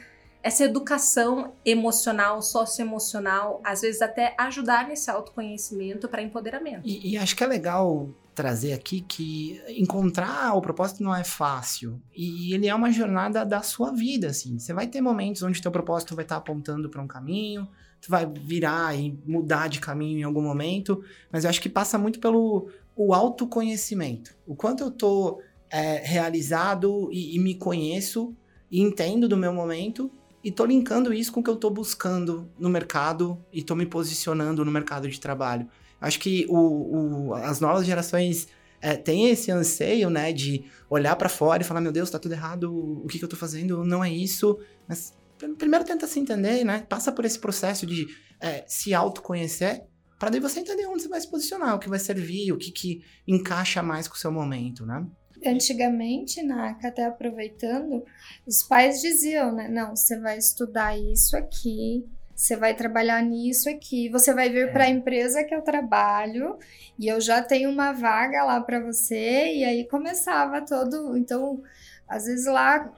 essa 0.43 0.63
educação 0.63 1.55
emocional, 1.65 2.41
socioemocional, 2.41 3.61
às 3.65 3.81
vezes 3.81 4.01
até 4.01 4.33
ajudar 4.39 4.87
nesse 4.87 5.11
autoconhecimento 5.11 6.09
para 6.09 6.23
empoderamento. 6.23 6.83
E, 6.85 7.15
e, 7.15 7.19
acho 7.19 7.35
que 7.35 7.43
é 7.43 7.47
legal 7.49 8.09
trazer 8.37 8.75
aqui 8.75 9.01
que 9.01 9.63
encontrar 9.71 10.55
o 10.55 10.61
propósito 10.61 11.03
não 11.03 11.15
é 11.15 11.25
fácil 11.25 12.03
e 12.15 12.53
ele 12.53 12.69
é 12.69 12.75
uma 12.75 12.93
jornada 12.93 13.47
da 13.47 13.63
sua 13.63 13.91
vida, 13.91 14.29
assim. 14.29 14.59
Você 14.59 14.75
vai 14.75 14.87
ter 14.87 15.01
momentos 15.01 15.43
onde 15.43 15.61
teu 15.61 15.73
propósito 15.73 16.15
vai 16.15 16.23
estar 16.23 16.37
apontando 16.37 16.91
para 16.91 17.01
um 17.01 17.07
caminho, 17.07 17.67
tu 17.99 18.11
vai 18.11 18.27
virar 18.27 18.95
e 18.95 19.19
mudar 19.27 19.69
de 19.69 19.81
caminho 19.81 20.19
em 20.19 20.23
algum 20.23 20.43
momento, 20.43 21.03
mas 21.33 21.45
eu 21.45 21.51
acho 21.51 21.63
que 21.63 21.69
passa 21.69 21.97
muito 21.97 22.21
pelo 22.21 22.69
o 22.95 23.15
autoconhecimento. 23.15 24.37
O 24.47 24.55
quanto 24.55 24.85
eu 24.85 24.91
tô 24.91 25.41
é, 25.71 26.03
realizado 26.05 27.09
e, 27.11 27.37
e, 27.37 27.39
me 27.39 27.55
conheço 27.55 28.37
e 28.71 28.83
entendo 28.83 29.27
do 29.27 29.37
meu 29.37 29.53
momento 29.53 30.11
e 30.45 30.53
tô 30.53 30.67
linkando 30.67 31.13
isso 31.13 31.33
com 31.33 31.41
o 31.41 31.43
que 31.43 31.51
eu 31.51 31.57
tô 31.57 31.71
buscando 31.71 32.51
no 32.59 32.69
mercado 32.69 33.43
e 33.51 33.63
tô 33.63 33.75
me 33.75 33.87
posicionando 33.87 34.63
no 34.63 34.71
mercado 34.71 35.09
de 35.09 35.19
trabalho. 35.19 35.67
Acho 36.01 36.19
que 36.21 36.47
o, 36.49 37.29
o 37.29 37.35
as 37.35 37.61
novas 37.61 37.87
gerações 37.87 38.49
é, 38.81 38.97
têm 38.97 39.31
esse 39.31 39.51
anseio, 39.51 40.11
né, 40.11 40.33
de 40.33 40.65
olhar 40.89 41.17
para 41.17 41.29
fora 41.29 41.63
e 41.63 41.67
falar, 41.67 41.81
meu 41.81 41.93
Deus, 41.93 42.11
tá 42.11 42.19
tudo 42.19 42.33
errado, 42.33 42.73
o 43.03 43.07
que, 43.07 43.19
que 43.19 43.25
eu 43.25 43.29
tô 43.29 43.37
fazendo 43.37 43.85
não 43.85 44.05
é 44.05 44.11
isso, 44.11 44.59
mas 44.87 45.15
primeiro 45.59 45.85
tenta 45.85 46.07
se 46.07 46.19
entender, 46.19 46.65
né? 46.65 46.87
Passa 46.89 47.13
por 47.13 47.25
esse 47.25 47.39
processo 47.39 47.87
de 47.87 48.07
é, 48.41 48.65
se 48.67 48.95
autoconhecer, 48.95 49.85
para 50.19 50.31
daí 50.31 50.41
você 50.41 50.61
entender 50.61 50.87
onde 50.87 51.03
você 51.03 51.09
vai 51.09 51.21
se 51.21 51.31
posicionar, 51.31 51.75
o 51.75 51.79
que 51.79 51.89
vai 51.89 51.99
servir, 51.99 52.53
o 52.53 52.57
que, 52.57 52.71
que 52.71 53.03
encaixa 53.27 53.83
mais 53.83 54.09
com 54.09 54.15
o 54.15 54.19
seu 54.19 54.33
momento, 54.33 54.87
né? 54.87 55.07
Antigamente, 55.45 56.43
Naka, 56.43 56.89
até 56.89 57.05
aproveitando, 57.05 58.03
os 58.47 58.63
pais 58.63 59.03
diziam, 59.03 59.55
né? 59.55 59.69
Não, 59.69 59.95
você 59.95 60.19
vai 60.19 60.39
estudar 60.39 60.99
isso 60.99 61.37
aqui, 61.37 62.07
você 62.37 62.55
vai 62.55 62.75
trabalhar 62.75 63.23
nisso 63.23 63.67
aqui, 63.71 64.11
você 64.11 64.35
vai 64.35 64.51
vir 64.51 64.71
para 64.71 64.85
a 64.85 64.91
empresa 64.91 65.43
que 65.43 65.55
eu 65.55 65.63
trabalho 65.63 66.59
e 66.99 67.09
eu 67.09 67.19
já 67.19 67.43
tenho 67.43 67.71
uma 67.71 67.93
vaga 67.93 68.45
lá 68.45 68.61
para 68.61 68.79
você. 68.79 69.55
E 69.55 69.65
aí 69.65 69.89
começava 69.89 70.61
todo. 70.61 71.17
Então, 71.17 71.63
às 72.07 72.27
vezes 72.27 72.45
lá 72.45 72.93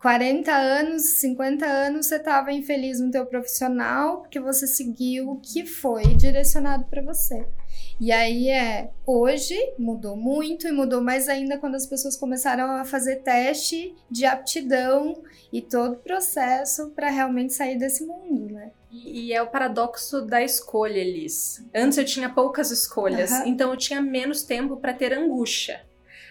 40 0.00 0.52
anos, 0.52 1.02
50 1.02 1.66
anos, 1.66 2.06
você 2.06 2.14
estava 2.14 2.52
infeliz 2.52 3.00
no 3.00 3.10
teu 3.10 3.26
profissional 3.26 4.20
porque 4.20 4.38
você 4.38 4.68
seguiu 4.68 5.30
o 5.30 5.40
que 5.40 5.66
foi 5.66 6.14
direcionado 6.14 6.84
para 6.84 7.02
você. 7.02 7.44
E 8.00 8.12
aí 8.12 8.48
é, 8.48 8.90
hoje 9.04 9.56
mudou 9.78 10.16
muito 10.16 10.68
e 10.68 10.72
mudou 10.72 11.00
mais 11.00 11.28
ainda 11.28 11.58
quando 11.58 11.74
as 11.74 11.86
pessoas 11.86 12.16
começaram 12.16 12.70
a 12.70 12.84
fazer 12.84 13.16
teste 13.16 13.94
de 14.08 14.24
aptidão 14.24 15.22
e 15.52 15.60
todo 15.60 15.94
o 15.94 15.98
processo 15.98 16.90
para 16.90 17.10
realmente 17.10 17.52
sair 17.52 17.76
desse 17.76 18.04
mundo, 18.04 18.54
né? 18.54 18.70
E, 18.90 19.32
é 19.32 19.42
o 19.42 19.48
paradoxo 19.48 20.22
da 20.22 20.42
escolha, 20.42 20.98
Elis. 20.98 21.62
Antes 21.74 21.98
eu 21.98 22.04
tinha 22.04 22.30
poucas 22.30 22.70
escolhas, 22.70 23.30
uhum. 23.30 23.46
então 23.46 23.70
eu 23.70 23.76
tinha 23.76 24.00
menos 24.00 24.42
tempo 24.42 24.76
para 24.76 24.94
ter 24.94 25.12
angústia. 25.12 25.84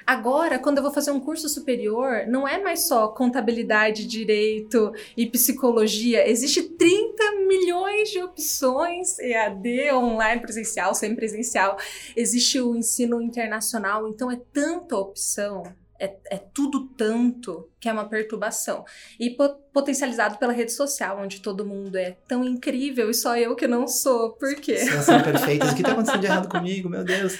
Agora, 0.07 0.57
quando 0.57 0.77
eu 0.77 0.83
vou 0.83 0.93
fazer 0.93 1.11
um 1.11 1.19
curso 1.19 1.49
superior, 1.49 2.25
não 2.27 2.47
é 2.47 2.63
mais 2.63 2.87
só 2.87 3.09
contabilidade, 3.09 4.07
direito 4.07 4.93
e 5.17 5.25
psicologia. 5.25 6.25
Existe 6.25 6.63
30 6.63 7.31
milhões 7.45 8.09
de 8.09 8.23
opções 8.23 9.19
EAD, 9.19 9.91
online, 9.91 10.41
presencial, 10.41 10.95
semipresencial. 10.95 11.77
Existe 12.15 12.61
o 12.61 12.73
ensino 12.73 13.21
internacional, 13.21 14.07
então 14.07 14.31
é 14.31 14.39
tanta 14.53 14.95
opção 14.95 15.63
é, 15.99 16.15
é, 16.29 16.37
tudo 16.53 16.87
tanto 16.95 17.69
que 17.79 17.89
é 17.89 17.91
uma 17.91 18.07
perturbação. 18.07 18.85
E 19.19 19.35
potencializado 19.73 20.37
pela 20.37 20.53
rede 20.53 20.71
social, 20.71 21.19
onde 21.19 21.41
todo 21.41 21.65
mundo 21.65 21.97
é 21.97 22.11
tão 22.27 22.45
incrível 22.45 23.09
e 23.09 23.13
só 23.13 23.35
eu 23.37 23.55
que 23.55 23.67
não 23.67 23.87
sou. 23.87 24.31
Por 24.31 24.55
quê? 24.55 24.77
Vocês 24.77 25.03
são 25.03 25.21
perfeitas. 25.21 25.71
O 25.71 25.75
que 25.75 25.81
está 25.81 25.91
acontecendo 25.91 26.21
de 26.21 26.27
errado 26.27 26.47
comigo? 26.47 26.87
Meu 26.87 27.03
Deus. 27.03 27.37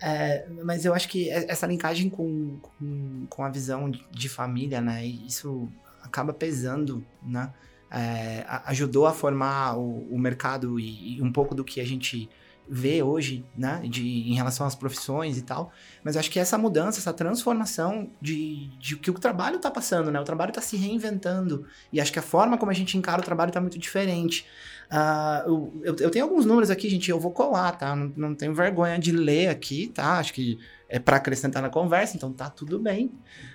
É, 0.00 0.46
mas 0.64 0.84
eu 0.84 0.94
acho 0.94 1.08
que 1.08 1.28
essa 1.30 1.66
linkagem 1.66 2.08
com, 2.08 2.58
com, 2.58 3.26
com 3.28 3.44
a 3.44 3.50
visão 3.50 3.90
de 3.90 4.28
família, 4.28 4.80
né? 4.80 5.04
Isso 5.04 5.68
acaba 6.02 6.32
pesando, 6.32 7.04
né? 7.22 7.52
É, 7.92 8.44
ajudou 8.66 9.06
a 9.06 9.12
formar 9.12 9.76
o, 9.76 10.06
o 10.14 10.18
mercado 10.18 10.78
e, 10.78 11.18
e, 11.18 11.22
um 11.22 11.32
pouco 11.32 11.54
do 11.56 11.64
que 11.64 11.80
a 11.80 11.84
gente 11.84 12.30
vê 12.72 13.02
hoje, 13.02 13.44
né, 13.58 13.82
de, 13.84 14.30
em 14.30 14.34
relação 14.36 14.64
às 14.64 14.76
profissões 14.76 15.36
e 15.36 15.42
tal. 15.42 15.72
Mas 16.04 16.14
eu 16.14 16.20
acho 16.20 16.30
que 16.30 16.38
essa 16.38 16.56
mudança, 16.56 17.00
essa 17.00 17.12
transformação 17.12 18.08
de, 18.22 18.68
de 18.78 18.96
que 18.96 19.10
o 19.10 19.14
trabalho 19.14 19.56
está 19.56 19.68
passando, 19.68 20.08
né, 20.12 20.20
o 20.20 20.24
trabalho 20.24 20.50
está 20.50 20.60
se 20.60 20.76
reinventando. 20.76 21.66
E 21.92 22.00
acho 22.00 22.12
que 22.12 22.20
a 22.20 22.22
forma 22.22 22.56
como 22.56 22.70
a 22.70 22.74
gente 22.74 22.96
encara 22.96 23.20
o 23.20 23.24
trabalho 23.24 23.50
está 23.50 23.60
muito 23.60 23.76
diferente. 23.76 24.46
Uh, 24.90 25.80
eu, 25.84 25.96
eu, 26.00 26.10
tenho 26.10 26.24
alguns 26.24 26.44
números 26.44 26.68
aqui, 26.68 26.88
gente, 26.90 27.08
eu 27.08 27.20
vou 27.20 27.30
colar, 27.30 27.72
tá? 27.72 27.94
Não, 27.94 28.12
não 28.16 28.34
tenho 28.34 28.52
vergonha 28.52 28.98
de 28.98 29.12
ler 29.12 29.48
aqui, 29.48 29.86
tá? 29.86 30.18
Acho 30.18 30.32
que 30.34 30.58
é 30.88 30.98
para 30.98 31.16
acrescentar 31.16 31.62
na 31.62 31.70
conversa, 31.70 32.16
então 32.16 32.32
tá 32.32 32.50
tudo 32.50 32.76
bem. 32.80 33.12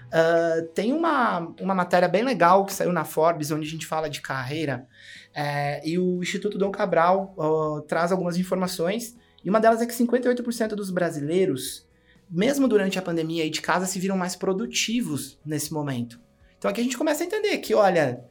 Uh, 0.07 0.65
tem 0.73 0.93
uma, 0.93 1.39
uma 1.59 1.75
matéria 1.75 2.07
bem 2.07 2.23
legal 2.23 2.65
que 2.65 2.73
saiu 2.73 2.93
na 2.93 3.03
Forbes, 3.03 3.51
onde 3.51 3.67
a 3.67 3.69
gente 3.69 3.85
fala 3.85 4.09
de 4.09 4.21
carreira, 4.21 4.87
é, 5.33 5.85
e 5.85 5.99
o 5.99 6.23
Instituto 6.23 6.57
Dom 6.57 6.71
Cabral 6.71 7.35
uh, 7.37 7.81
traz 7.81 8.13
algumas 8.13 8.37
informações, 8.37 9.17
e 9.43 9.49
uma 9.49 9.59
delas 9.59 9.81
é 9.81 9.85
que 9.85 9.93
58% 9.93 10.69
dos 10.69 10.89
brasileiros, 10.89 11.85
mesmo 12.29 12.65
durante 12.65 12.97
a 12.97 13.01
pandemia 13.01 13.43
aí 13.43 13.49
de 13.49 13.61
casa, 13.61 13.85
se 13.85 13.99
viram 13.99 14.15
mais 14.15 14.37
produtivos 14.37 15.37
nesse 15.45 15.73
momento. 15.73 16.17
Então 16.57 16.71
aqui 16.71 16.79
a 16.79 16.83
gente 16.83 16.97
começa 16.97 17.23
a 17.23 17.27
entender 17.27 17.57
que, 17.57 17.75
olha, 17.75 18.23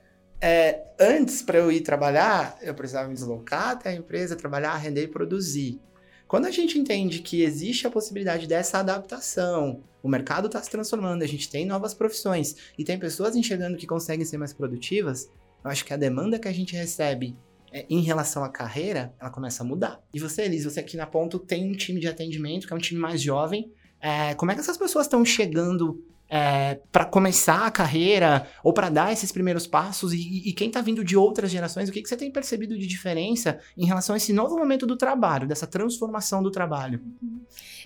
é, 0.44 0.84
antes 1.00 1.40
para 1.40 1.56
eu 1.56 1.72
ir 1.72 1.80
trabalhar, 1.80 2.58
eu 2.60 2.74
precisava 2.74 3.08
me 3.08 3.14
deslocar 3.14 3.70
até 3.70 3.88
a 3.88 3.94
empresa, 3.94 4.36
trabalhar, 4.36 4.76
render 4.76 5.04
e 5.04 5.08
produzir. 5.08 5.80
Quando 6.28 6.44
a 6.44 6.50
gente 6.50 6.78
entende 6.78 7.20
que 7.20 7.42
existe 7.42 7.86
a 7.86 7.90
possibilidade 7.90 8.46
dessa 8.46 8.78
adaptação, 8.78 9.82
o 10.02 10.08
mercado 10.08 10.48
está 10.48 10.62
se 10.62 10.68
transformando, 10.68 11.22
a 11.22 11.26
gente 11.26 11.48
tem 11.48 11.64
novas 11.64 11.94
profissões 11.94 12.56
e 12.76 12.84
tem 12.84 12.98
pessoas 12.98 13.34
enxergando 13.34 13.78
que 13.78 13.86
conseguem 13.86 14.26
ser 14.26 14.36
mais 14.36 14.52
produtivas, 14.52 15.30
eu 15.64 15.70
acho 15.70 15.82
que 15.82 15.94
a 15.94 15.96
demanda 15.96 16.38
que 16.38 16.46
a 16.46 16.52
gente 16.52 16.76
recebe 16.76 17.34
é, 17.72 17.86
em 17.88 18.02
relação 18.02 18.44
à 18.44 18.50
carreira, 18.50 19.14
ela 19.18 19.30
começa 19.30 19.62
a 19.62 19.66
mudar. 19.66 19.98
E 20.12 20.20
você, 20.20 20.42
Elis, 20.42 20.66
você 20.66 20.80
aqui 20.80 20.94
na 20.94 21.06
Ponto 21.06 21.38
tem 21.38 21.70
um 21.70 21.74
time 21.74 21.98
de 21.98 22.06
atendimento, 22.06 22.66
que 22.66 22.72
é 22.74 22.76
um 22.76 22.80
time 22.80 23.00
mais 23.00 23.22
jovem. 23.22 23.72
É, 23.98 24.34
como 24.34 24.50
é 24.50 24.54
que 24.54 24.60
essas 24.60 24.76
pessoas 24.76 25.06
estão 25.06 25.24
chegando 25.24 26.04
é, 26.28 26.80
para 26.90 27.04
começar 27.04 27.66
a 27.66 27.70
carreira 27.70 28.46
ou 28.62 28.72
para 28.72 28.88
dar 28.88 29.12
esses 29.12 29.30
primeiros 29.30 29.66
passos? 29.66 30.12
E, 30.12 30.48
e 30.48 30.52
quem 30.52 30.68
está 30.68 30.80
vindo 30.80 31.04
de 31.04 31.16
outras 31.16 31.50
gerações, 31.50 31.88
o 31.88 31.92
que, 31.92 32.02
que 32.02 32.08
você 32.08 32.16
tem 32.16 32.30
percebido 32.30 32.78
de 32.78 32.86
diferença 32.86 33.58
em 33.76 33.86
relação 33.86 34.14
a 34.14 34.16
esse 34.16 34.32
novo 34.32 34.56
momento 34.56 34.86
do 34.86 34.96
trabalho, 34.96 35.46
dessa 35.46 35.66
transformação 35.66 36.42
do 36.42 36.50
trabalho? 36.50 37.00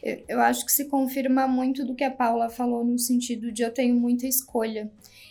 Eu, 0.02 0.24
eu 0.28 0.40
acho 0.40 0.64
que 0.64 0.72
se 0.72 0.86
confirma 0.86 1.46
muito 1.46 1.84
do 1.84 1.94
que 1.94 2.04
a 2.04 2.10
Paula 2.10 2.48
falou 2.48 2.84
no 2.84 2.98
sentido 2.98 3.52
de 3.52 3.62
eu 3.62 3.72
tenho 3.72 3.94
muita 3.94 4.26
escolha. 4.26 4.90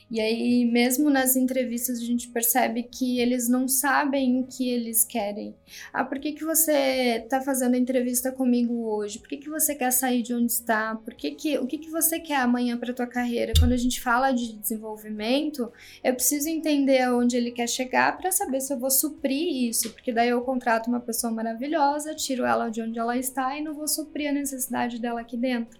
E 0.10 0.22
aí, 0.22 0.64
mesmo 0.64 1.10
nas 1.10 1.36
entrevistas, 1.36 2.00
a 2.00 2.04
gente 2.04 2.30
percebe 2.30 2.84
que 2.84 3.20
eles 3.20 3.50
não 3.50 3.68
sabem 3.68 4.40
o 4.40 4.48
que 4.48 4.70
eles 4.70 5.04
querem. 5.04 5.54
Ah, 5.92 6.06
por 6.06 6.18
que, 6.18 6.32
que 6.32 6.46
você 6.46 7.22
está 7.24 7.42
fazendo 7.42 7.76
a 7.76 7.78
entrevista 7.78 8.32
comigo 8.32 8.88
hoje? 8.90 9.20
Por 9.20 9.28
que, 9.28 9.36
que 9.36 9.50
você 9.50 9.76
quer 9.76 9.92
sair 9.92 10.22
de 10.22 10.34
onde 10.34 10.50
está? 10.50 10.96
Por 10.96 11.14
que 11.14 11.32
que, 11.32 11.58
o 11.58 11.68
que, 11.68 11.78
que 11.78 11.90
você 11.90 12.22
quer 12.22 12.38
amanhã 12.38 12.78
para 12.78 12.94
tua 12.94 13.06
carreira? 13.06 13.52
Quando 13.60 13.74
a 13.74 13.78
gente 13.78 14.00
fala 14.00 14.32
de 14.32 14.54
desenvolvimento, 14.54 15.70
eu 16.02 16.14
preciso 16.14 16.48
entender 16.48 17.02
aonde 17.02 17.36
ele 17.36 17.52
quer 17.52 17.68
chegar 17.68 18.18
para 18.18 18.32
saber 18.32 18.62
se 18.62 18.74
eu 18.74 18.80
vou 18.80 18.90
suprir 18.92 19.70
isso. 19.70 19.92
Porque 19.92 20.14
daí 20.14 20.30
eu 20.30 20.40
contrato 20.42 20.88
uma 20.88 21.02
pessoa 21.02 21.34
maravilhosa, 21.34 22.16
tiro 22.16 22.46
ela 22.46 22.70
de 22.70 22.82
onde 22.82 22.98
ela 22.98 23.18
está 23.18 23.58
e 23.58 23.62
não 23.62 23.74
vou 23.74 23.90
suprir 23.90 24.30
a 24.30 24.34
necessidade 24.34 25.00
dela 25.02 25.20
aqui 25.20 25.36
dentro. 25.36 25.78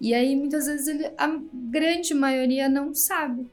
E 0.00 0.14
aí, 0.14 0.36
muitas 0.36 0.66
vezes, 0.66 0.86
ele, 0.86 1.10
a 1.16 1.40
grande 1.52 2.14
maioria 2.14 2.68
não 2.68 2.94
sabe. 2.94 3.46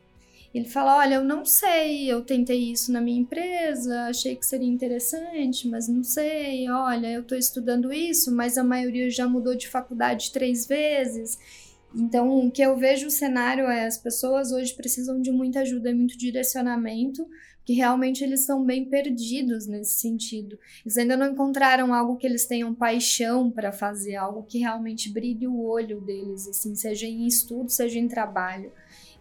Ele 0.55 0.65
fala: 0.69 0.97
Olha, 0.99 1.15
eu 1.15 1.23
não 1.23 1.43
sei, 1.43 2.09
eu 2.09 2.21
tentei 2.21 2.71
isso 2.71 2.89
na 2.91 3.01
minha 3.01 3.19
empresa, 3.19 4.03
achei 4.03 4.37
que 4.37 4.45
seria 4.45 4.69
interessante, 4.69 5.67
mas 5.67 5.89
não 5.89 6.01
sei. 6.01 6.69
Olha, 6.69 7.11
eu 7.11 7.21
estou 7.21 7.37
estudando 7.37 7.91
isso, 7.91 8.33
mas 8.33 8.57
a 8.57 8.63
maioria 8.63 9.09
já 9.09 9.27
mudou 9.27 9.53
de 9.53 9.67
faculdade 9.67 10.31
três 10.31 10.65
vezes. 10.65 11.37
Então, 11.93 12.45
o 12.45 12.51
que 12.51 12.61
eu 12.61 12.77
vejo 12.77 13.07
o 13.07 13.11
cenário 13.11 13.65
é: 13.65 13.85
as 13.85 13.97
pessoas 13.97 14.53
hoje 14.53 14.73
precisam 14.73 15.21
de 15.21 15.29
muita 15.29 15.59
ajuda 15.59 15.89
e 15.89 15.93
muito 15.93 16.17
direcionamento, 16.17 17.27
que 17.65 17.73
realmente 17.73 18.23
eles 18.23 18.41
estão 18.41 18.63
bem 18.63 18.85
perdidos 18.85 19.65
nesse 19.65 19.95
sentido. 19.95 20.57
Eles 20.85 20.97
ainda 20.97 21.17
não 21.17 21.31
encontraram 21.31 21.93
algo 21.93 22.15
que 22.15 22.27
eles 22.27 22.45
tenham 22.45 22.73
paixão 22.75 23.49
para 23.49 23.71
fazer, 23.71 24.15
algo 24.15 24.43
que 24.43 24.59
realmente 24.59 25.11
brilhe 25.11 25.47
o 25.47 25.63
olho 25.63 25.99
deles, 25.99 26.47
assim, 26.47 26.75
seja 26.75 27.07
em 27.07 27.25
estudo, 27.25 27.69
seja 27.69 27.97
em 27.97 28.07
trabalho. 28.07 28.71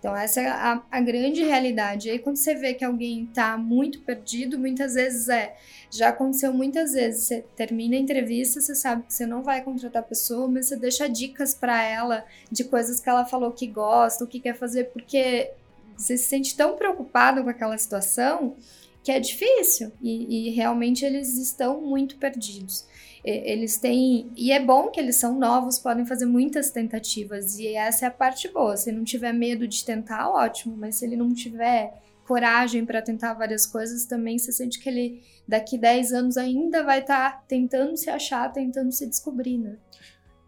Então, 0.05 0.15
essa 0.15 0.39
é 0.43 0.49
a, 0.49 0.83
a, 0.91 1.01
grande 1.01 1.43
realidade. 1.43 2.09
E 2.09 2.11
aí, 2.11 2.19
quando 2.19 2.37
você 2.37 2.55
vê 2.55 2.75
que 2.75 2.85
alguém 2.85 3.25
está 3.25 3.57
muito 3.57 4.03
perdido, 4.03 4.59
muitas 4.59 4.93
vezes 4.93 5.31
é. 5.31 5.57
Já 5.91 6.11
aconteceu 6.11 6.53
muitas 6.53 6.93
vezes. 6.93 7.25
Você 7.25 7.43
termina 7.57 7.97
a 7.97 7.99
entrevista, 7.99 8.61
você 8.61 8.75
sabe 8.75 9.05
que 9.05 9.15
você 9.15 9.25
não 9.25 9.43
vai 9.43 9.65
contratar 9.65 10.03
a 10.03 10.05
pessoa, 10.05 10.47
mas 10.47 10.67
você 10.67 10.77
deixa 10.77 11.09
dicas 11.09 11.55
para 11.55 11.83
ela 11.83 12.23
de 12.53 12.65
coisas 12.65 13.01
que 13.01 13.09
ela 13.09 13.25
falou 13.25 13.51
que 13.53 13.67
gosta, 13.67 14.25
o 14.25 14.27
que 14.27 14.41
quer 14.41 14.55
fazer, 14.55 14.91
porque 14.93 15.53
você 15.97 16.17
se 16.17 16.25
sente 16.25 16.57
tão 16.57 16.77
preocupado 16.77 17.43
com 17.43 17.51
aquela 17.51 17.77
situação 17.79 18.57
que 19.03 19.13
é 19.13 19.21
difícil. 19.21 19.93
E, 20.03 20.49
e 20.49 20.51
realmente 20.51 21.05
eles 21.05 21.37
estão 21.37 21.81
muito 21.81 22.17
perdidos 22.17 22.87
eles 23.25 23.79
têm. 23.79 24.31
E 24.37 24.53
é 24.53 24.61
bom 24.63 24.91
que 24.91 25.01
eles 25.01 25.17
são 25.17 25.39
novos, 25.39 25.79
podem 25.79 26.05
fazer 26.05 26.27
muitas 26.27 26.71
tentativas. 26.71 27.59
E 27.59 27.69
essa 27.69 28.05
é 28.05 28.09
a 28.09 28.11
parte 28.11 28.49
boa. 28.49 28.77
Se 28.77 28.93
não 28.93 29.03
tiver 29.03 29.33
medo 29.33 29.67
de 29.67 29.85
tentar, 29.85 30.29
ótimo. 30.29 30.77
Mas 30.77 30.97
se 30.97 31.07
ele 31.07 31.17
não 31.17 31.33
tiver 31.33 32.03
coragem 32.27 32.85
para 32.85 33.01
tentar 33.01 33.35
várias 33.35 33.67
coisas, 33.67 34.05
também 34.05 34.39
você 34.39 34.53
sente 34.53 34.79
que 34.79 34.89
ele 34.89 35.23
daqui 35.49 35.79
10 35.79 36.13
anos 36.13 36.37
ainda 36.37 36.83
vai 36.83 37.01
estar 37.01 37.33
tá 37.33 37.45
tentando 37.49 37.97
se 37.97 38.11
achar, 38.11 38.53
tentando 38.53 38.93
se 38.93 39.07
descobrir, 39.07 39.59
né? 39.59 39.77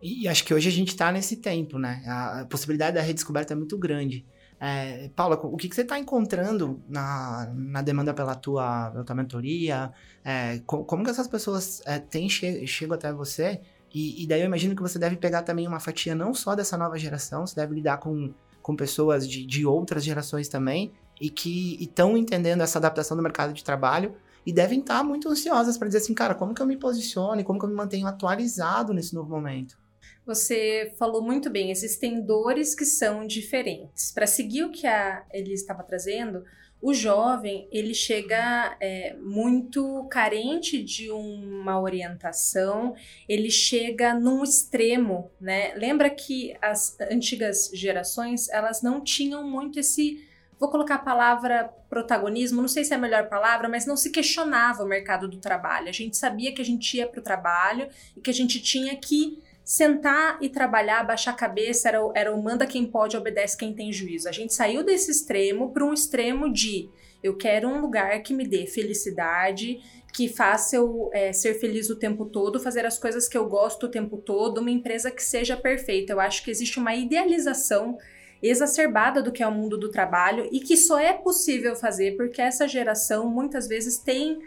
E 0.02 0.28
acho 0.28 0.44
que 0.44 0.52
hoje 0.52 0.68
a 0.68 0.72
gente 0.72 0.88
está 0.88 1.10
nesse 1.10 1.36
tempo, 1.36 1.78
né? 1.78 2.02
A 2.06 2.46
possibilidade 2.48 2.96
da 2.96 3.02
redescoberta 3.02 3.54
é 3.54 3.56
muito 3.56 3.78
grande. 3.78 4.26
É, 4.58 5.10
Paula, 5.14 5.38
o 5.42 5.56
que, 5.56 5.68
que 5.68 5.74
você 5.74 5.82
está 5.82 5.98
encontrando 5.98 6.82
na, 6.88 7.52
na 7.54 7.82
demanda 7.82 8.14
pela 8.14 8.34
tua, 8.34 8.90
pela 8.90 9.04
tua 9.04 9.16
mentoria? 9.16 9.92
É, 10.24 10.60
como, 10.66 10.84
como, 10.84 11.04
que 11.04 11.10
essas 11.10 11.28
pessoas 11.28 11.82
é, 11.84 11.98
têm 11.98 12.28
che 12.28 12.66
chegam 12.66 12.94
até 12.94 13.12
você? 13.12 13.60
E, 13.92 14.22
e, 14.22 14.26
daí 14.26 14.40
eu 14.40 14.46
imagino 14.46 14.74
que 14.74 14.82
você 14.82 14.98
deve 14.98 15.16
pegar 15.16 15.42
também 15.42 15.66
uma 15.66 15.80
fatia 15.80 16.14
não 16.14 16.34
só 16.34 16.54
dessa 16.54 16.76
nova 16.76 16.98
geração, 16.98 17.46
você 17.46 17.54
deve 17.54 17.74
lidar 17.74 17.98
com, 17.98 18.32
com 18.62 18.74
pessoas 18.74 19.28
de, 19.28 19.44
de 19.46 19.64
outras 19.64 20.04
gerações 20.04 20.48
também 20.48 20.92
e 21.20 21.30
que 21.30 21.82
estão 21.82 22.16
entendendo 22.16 22.62
essa 22.62 22.78
adaptação 22.78 23.16
do 23.16 23.22
mercado 23.22 23.52
de 23.52 23.64
trabalho 23.64 24.14
e 24.44 24.52
devem 24.52 24.80
estar 24.80 24.98
tá 24.98 25.04
muito 25.04 25.28
ansiosas 25.28 25.76
para 25.78 25.88
dizer 25.88 25.98
assim, 25.98 26.14
cara, 26.14 26.34
como 26.34 26.54
que 26.54 26.62
eu 26.62 26.66
me 26.66 26.76
posiciono 26.76 27.40
e 27.40 27.44
como 27.44 27.58
que 27.58 27.64
eu 27.64 27.70
me 27.70 27.74
mantenho 27.74 28.06
atualizado 28.06 28.92
nesse 28.92 29.14
novo 29.14 29.30
momento? 29.30 29.78
Você 30.26 30.92
falou 30.98 31.22
muito 31.22 31.48
bem, 31.48 31.70
existem 31.70 32.20
dores 32.20 32.74
que 32.74 32.84
são 32.84 33.24
diferentes. 33.24 34.10
Para 34.10 34.26
seguir 34.26 34.64
o 34.64 34.72
que 34.72 34.84
a 34.84 35.24
Elisa 35.32 35.62
estava 35.62 35.84
trazendo, 35.84 36.44
o 36.82 36.92
jovem 36.92 37.68
ele 37.70 37.94
chega 37.94 38.76
é, 38.80 39.14
muito 39.14 40.04
carente 40.10 40.82
de 40.82 41.12
uma 41.12 41.80
orientação, 41.80 42.96
ele 43.28 43.50
chega 43.50 44.14
num 44.14 44.42
extremo, 44.42 45.30
né? 45.40 45.72
Lembra 45.76 46.10
que 46.10 46.56
as 46.60 46.98
antigas 47.00 47.70
gerações 47.72 48.48
elas 48.48 48.82
não 48.82 49.00
tinham 49.00 49.48
muito 49.48 49.78
esse 49.78 50.26
vou 50.58 50.70
colocar 50.70 50.96
a 50.96 50.98
palavra 50.98 51.70
protagonismo, 51.88 52.62
não 52.62 52.68
sei 52.68 52.82
se 52.82 52.92
é 52.92 52.96
a 52.96 52.98
melhor 52.98 53.28
palavra, 53.28 53.68
mas 53.68 53.86
não 53.86 53.96
se 53.96 54.10
questionava 54.10 54.82
o 54.82 54.88
mercado 54.88 55.28
do 55.28 55.38
trabalho. 55.38 55.88
A 55.88 55.92
gente 55.92 56.16
sabia 56.16 56.52
que 56.52 56.62
a 56.62 56.64
gente 56.64 56.96
ia 56.96 57.06
para 57.06 57.20
o 57.20 57.22
trabalho 57.22 57.88
e 58.16 58.20
que 58.20 58.30
a 58.30 58.34
gente 58.34 58.60
tinha 58.60 58.96
que 58.96 59.38
sentar 59.66 60.38
e 60.40 60.48
trabalhar, 60.48 61.02
baixar 61.02 61.32
a 61.32 61.34
cabeça, 61.34 61.88
era, 61.88 61.98
era 62.14 62.32
o 62.32 62.40
manda 62.40 62.64
quem 62.68 62.86
pode, 62.86 63.16
obedece 63.16 63.56
quem 63.56 63.74
tem 63.74 63.92
juízo. 63.92 64.28
A 64.28 64.32
gente 64.32 64.54
saiu 64.54 64.84
desse 64.84 65.10
extremo 65.10 65.72
para 65.72 65.84
um 65.84 65.92
extremo 65.92 66.52
de 66.52 66.88
eu 67.20 67.36
quero 67.36 67.68
um 67.68 67.80
lugar 67.80 68.22
que 68.22 68.32
me 68.32 68.46
dê 68.46 68.64
felicidade, 68.66 69.80
que 70.12 70.28
faça 70.28 70.76
eu 70.76 71.10
é, 71.12 71.32
ser 71.32 71.54
feliz 71.54 71.90
o 71.90 71.96
tempo 71.96 72.26
todo, 72.26 72.60
fazer 72.60 72.86
as 72.86 72.96
coisas 72.96 73.28
que 73.28 73.36
eu 73.36 73.48
gosto 73.48 73.86
o 73.86 73.90
tempo 73.90 74.18
todo, 74.18 74.58
uma 74.58 74.70
empresa 74.70 75.10
que 75.10 75.22
seja 75.22 75.56
perfeita. 75.56 76.12
Eu 76.12 76.20
acho 76.20 76.44
que 76.44 76.50
existe 76.50 76.78
uma 76.78 76.94
idealização 76.94 77.98
exacerbada 78.40 79.20
do 79.20 79.32
que 79.32 79.42
é 79.42 79.48
o 79.48 79.52
mundo 79.52 79.76
do 79.76 79.90
trabalho 79.90 80.48
e 80.52 80.60
que 80.60 80.76
só 80.76 80.96
é 80.96 81.12
possível 81.12 81.74
fazer 81.74 82.16
porque 82.16 82.40
essa 82.40 82.68
geração 82.68 83.28
muitas 83.28 83.66
vezes 83.66 83.98
tem 83.98 84.38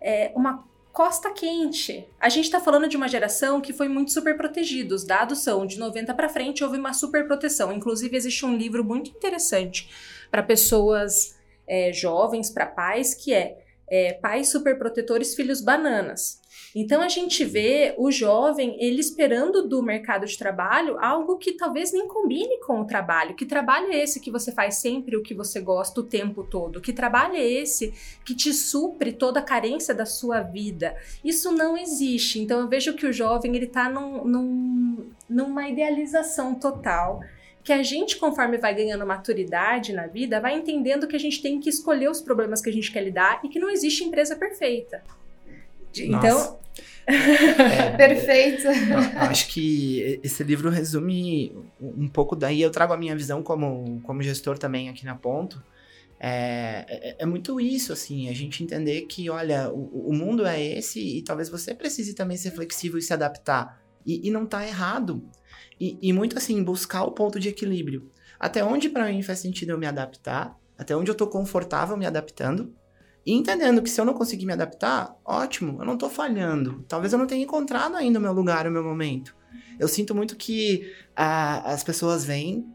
é, 0.00 0.32
uma 0.34 0.66
costa 0.94 1.32
quente. 1.32 2.06
A 2.20 2.28
gente 2.28 2.44
está 2.44 2.60
falando 2.60 2.88
de 2.88 2.96
uma 2.96 3.08
geração 3.08 3.60
que 3.60 3.72
foi 3.72 3.88
muito 3.88 4.12
super 4.12 4.36
protegida. 4.36 4.94
Os 4.94 5.04
dados 5.04 5.40
são 5.40 5.66
de 5.66 5.76
90 5.76 6.14
para 6.14 6.28
frente 6.28 6.62
houve 6.62 6.78
uma 6.78 6.94
super 6.94 7.26
proteção. 7.26 7.72
Inclusive 7.72 8.16
existe 8.16 8.46
um 8.46 8.56
livro 8.56 8.84
muito 8.84 9.10
interessante 9.10 9.90
para 10.30 10.40
pessoas 10.40 11.36
é, 11.66 11.92
jovens, 11.92 12.48
para 12.48 12.64
pais, 12.64 13.12
que 13.12 13.34
é, 13.34 13.58
é 13.90 14.12
Pais 14.12 14.50
Superprotetores, 14.52 15.34
Filhos 15.34 15.60
Bananas. 15.60 16.40
Então 16.74 17.00
a 17.00 17.08
gente 17.08 17.44
vê 17.44 17.94
o 17.96 18.10
jovem 18.10 18.76
ele 18.80 19.00
esperando 19.00 19.68
do 19.68 19.80
mercado 19.80 20.26
de 20.26 20.36
trabalho 20.36 20.98
algo 20.98 21.38
que 21.38 21.52
talvez 21.52 21.92
nem 21.92 22.08
combine 22.08 22.58
com 22.60 22.80
o 22.80 22.84
trabalho. 22.84 23.36
Que 23.36 23.46
trabalho 23.46 23.92
é 23.92 24.02
esse 24.02 24.18
que 24.18 24.30
você 24.30 24.50
faz 24.50 24.76
sempre 24.76 25.16
o 25.16 25.22
que 25.22 25.34
você 25.34 25.60
gosta 25.60 26.00
o 26.00 26.04
tempo 26.04 26.42
todo? 26.42 26.80
Que 26.80 26.92
trabalho 26.92 27.36
é 27.36 27.44
esse 27.44 27.94
que 28.24 28.34
te 28.34 28.52
supre 28.52 29.12
toda 29.12 29.38
a 29.38 29.42
carência 29.42 29.94
da 29.94 30.04
sua 30.04 30.40
vida? 30.40 30.96
Isso 31.24 31.52
não 31.52 31.76
existe. 31.76 32.40
Então 32.40 32.60
eu 32.60 32.68
vejo 32.68 32.94
que 32.94 33.06
o 33.06 33.12
jovem 33.12 33.54
ele 33.54 33.66
está 33.66 33.88
num, 33.88 34.24
num, 34.24 35.06
numa 35.28 35.68
idealização 35.68 36.56
total 36.56 37.20
que 37.62 37.72
a 37.72 37.82
gente, 37.82 38.18
conforme 38.18 38.58
vai 38.58 38.74
ganhando 38.74 39.06
maturidade 39.06 39.92
na 39.94 40.06
vida, 40.06 40.38
vai 40.38 40.54
entendendo 40.54 41.08
que 41.08 41.16
a 41.16 41.20
gente 41.20 41.40
tem 41.40 41.58
que 41.58 41.70
escolher 41.70 42.10
os 42.10 42.20
problemas 42.20 42.60
que 42.60 42.68
a 42.68 42.72
gente 42.72 42.92
quer 42.92 43.02
lidar 43.02 43.40
e 43.42 43.48
que 43.48 43.58
não 43.58 43.70
existe 43.70 44.04
empresa 44.04 44.36
perfeita. 44.36 45.02
Então. 46.02 46.58
É, 47.06 47.90
Perfeito. 47.98 48.66
acho 49.16 49.48
que 49.48 50.18
esse 50.22 50.42
livro 50.42 50.70
resume 50.70 51.54
um 51.78 52.08
pouco 52.08 52.34
daí. 52.34 52.62
Eu 52.62 52.70
trago 52.70 52.94
a 52.94 52.96
minha 52.96 53.14
visão 53.14 53.42
como, 53.42 54.00
como 54.04 54.22
gestor 54.22 54.56
também 54.56 54.88
aqui 54.88 55.04
na 55.04 55.14
Ponto. 55.14 55.62
É, 56.18 56.86
é, 56.88 57.16
é, 57.18 57.26
muito 57.26 57.60
isso, 57.60 57.92
assim, 57.92 58.30
a 58.30 58.32
gente 58.32 58.62
entender 58.64 59.02
que, 59.02 59.28
olha, 59.28 59.70
o, 59.70 60.08
o, 60.08 60.14
mundo 60.14 60.46
é 60.46 60.58
esse 60.58 61.18
e 61.18 61.22
talvez 61.22 61.50
você 61.50 61.74
precise 61.74 62.14
também 62.14 62.38
ser 62.38 62.50
flexível 62.52 62.98
e 62.98 63.02
se 63.02 63.12
adaptar. 63.12 63.82
E, 64.06 64.26
e 64.26 64.30
não 64.30 64.46
tá 64.46 64.66
errado. 64.66 65.22
E, 65.78 65.98
e, 66.00 66.12
muito 66.14 66.38
assim, 66.38 66.62
buscar 66.62 67.04
o 67.04 67.12
ponto 67.12 67.38
de 67.38 67.50
equilíbrio. 67.50 68.10
Até 68.40 68.64
onde 68.64 68.88
para 68.88 69.08
mim 69.08 69.22
faz 69.22 69.40
sentido 69.40 69.70
eu 69.72 69.78
me 69.78 69.86
adaptar, 69.86 70.58
até 70.78 70.96
onde 70.96 71.10
eu 71.10 71.14
tô 71.14 71.26
confortável 71.26 71.96
me 71.96 72.06
adaptando, 72.06 72.74
e 73.26 73.32
entendendo 73.32 73.82
que 73.82 73.88
se 73.88 74.00
eu 74.00 74.04
não 74.04 74.12
conseguir 74.12 74.44
me 74.44 74.52
adaptar, 74.52 75.16
ótimo, 75.24 75.78
eu 75.80 75.84
não 75.84 75.96
tô 75.96 76.10
falhando. 76.10 76.84
Talvez 76.86 77.12
eu 77.12 77.18
não 77.18 77.26
tenha 77.26 77.42
encontrado 77.42 77.96
ainda 77.96 78.18
o 78.18 78.22
meu 78.22 78.32
lugar, 78.32 78.66
o 78.66 78.70
meu 78.70 78.84
momento. 78.84 79.34
Eu 79.78 79.88
sinto 79.88 80.14
muito 80.14 80.36
que 80.36 80.92
uh, 81.12 81.64
as 81.64 81.82
pessoas 81.82 82.24
vêm, 82.24 82.66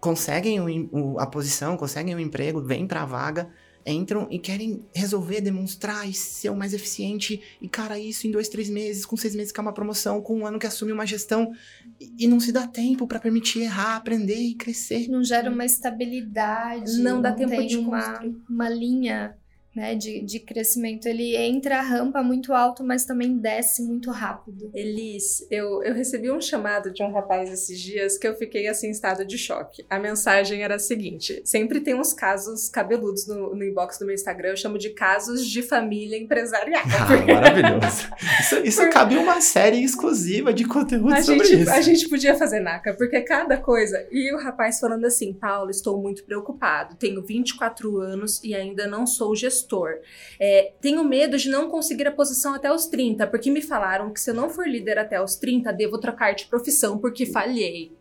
conseguem 0.00 0.60
o, 0.60 0.88
o, 0.92 1.18
a 1.18 1.26
posição, 1.26 1.76
conseguem 1.76 2.14
o 2.14 2.20
emprego, 2.20 2.60
vêm 2.62 2.86
para 2.86 3.02
a 3.02 3.06
vaga, 3.06 3.50
entram 3.86 4.26
e 4.30 4.38
querem 4.38 4.86
resolver, 4.94 5.40
demonstrar 5.40 6.08
e 6.08 6.12
ser 6.12 6.50
o 6.50 6.56
mais 6.56 6.74
eficiente. 6.74 7.40
E, 7.60 7.68
cara, 7.68 7.98
isso 7.98 8.26
em 8.26 8.30
dois, 8.30 8.48
três 8.48 8.68
meses, 8.68 9.06
com 9.06 9.16
seis 9.16 9.34
meses 9.34 9.52
que 9.52 9.58
é 9.58 9.62
uma 9.62 9.72
promoção, 9.72 10.20
com 10.20 10.40
um 10.40 10.46
ano 10.46 10.58
que 10.58 10.66
assume 10.66 10.92
uma 10.92 11.06
gestão. 11.06 11.50
E, 11.98 12.24
e 12.24 12.28
não 12.28 12.38
se 12.40 12.52
dá 12.52 12.66
tempo 12.66 13.06
para 13.06 13.18
permitir 13.18 13.60
errar, 13.60 13.96
aprender 13.96 14.38
e 14.38 14.54
crescer. 14.54 15.08
Não 15.08 15.24
gera 15.24 15.50
uma 15.50 15.64
estabilidade. 15.64 16.98
Não, 16.98 17.14
não 17.14 17.22
dá 17.22 17.32
tempo 17.32 17.66
de 17.66 17.78
uma, 17.78 18.20
uma 18.48 18.68
linha 18.68 19.36
né, 19.74 19.94
de, 19.94 20.20
de 20.20 20.38
crescimento. 20.38 21.06
Ele 21.06 21.36
entra 21.36 21.78
a 21.78 21.82
rampa 21.82 22.22
muito 22.22 22.52
alto, 22.52 22.84
mas 22.84 23.04
também 23.04 23.36
desce 23.36 23.82
muito 23.82 24.10
rápido. 24.10 24.70
Elis, 24.72 25.46
eu, 25.50 25.82
eu 25.82 25.94
recebi 25.94 26.30
um 26.30 26.40
chamado 26.40 26.92
de 26.92 27.02
um 27.02 27.12
rapaz 27.12 27.50
esses 27.50 27.80
dias 27.80 28.16
que 28.16 28.26
eu 28.26 28.34
fiquei 28.36 28.68
assim 28.68 28.88
em 28.88 28.90
estado 28.90 29.24
de 29.24 29.36
choque. 29.36 29.84
A 29.90 29.98
mensagem 29.98 30.62
era 30.62 30.76
a 30.76 30.78
seguinte: 30.78 31.42
sempre 31.44 31.80
tem 31.80 31.94
uns 31.94 32.12
casos 32.12 32.68
cabeludos 32.68 33.26
no, 33.26 33.54
no 33.54 33.64
inbox 33.64 33.98
do 33.98 34.06
meu 34.06 34.14
Instagram, 34.14 34.50
eu 34.50 34.56
chamo 34.56 34.78
de 34.78 34.90
casos 34.90 35.46
de 35.46 35.62
família 35.62 36.16
empresarial. 36.18 36.82
Ah, 36.84 37.32
maravilhoso. 37.32 38.08
Isso, 38.40 38.56
isso 38.64 38.82
Por... 38.82 38.90
cabe 38.90 39.16
uma 39.16 39.40
série 39.40 39.82
exclusiva 39.82 40.52
de 40.52 40.64
conteúdo 40.64 41.12
a 41.12 41.22
sobre 41.22 41.44
gente, 41.44 41.62
isso. 41.62 41.70
A 41.70 41.80
gente 41.80 42.08
podia 42.08 42.34
fazer, 42.36 42.60
Naka, 42.60 42.94
porque 42.94 43.20
cada 43.22 43.56
coisa. 43.56 44.06
E 44.10 44.32
o 44.34 44.38
rapaz 44.38 44.78
falando 44.78 45.04
assim: 45.04 45.32
Paulo, 45.32 45.70
estou 45.70 46.00
muito 46.00 46.24
preocupado, 46.24 46.94
tenho 46.96 47.22
24 47.22 47.98
anos 47.98 48.40
e 48.44 48.54
ainda 48.54 48.86
não 48.86 49.06
sou 49.06 49.34
gestor 49.34 49.63
gestor. 49.64 50.00
É, 50.38 50.72
tenho 50.80 51.02
medo 51.04 51.36
de 51.36 51.48
não 51.48 51.70
conseguir 51.70 52.06
a 52.06 52.12
posição 52.12 52.54
até 52.54 52.72
os 52.72 52.86
30, 52.86 53.26
porque 53.26 53.50
me 53.50 53.62
falaram 53.62 54.12
que 54.12 54.20
se 54.20 54.30
eu 54.30 54.34
não 54.34 54.50
for 54.50 54.68
líder 54.68 54.98
até 54.98 55.22
os 55.22 55.36
30, 55.36 55.72
devo 55.72 55.98
trocar 55.98 56.34
de 56.34 56.46
profissão 56.46 56.98
porque 56.98 57.26
falhei. 57.26 57.92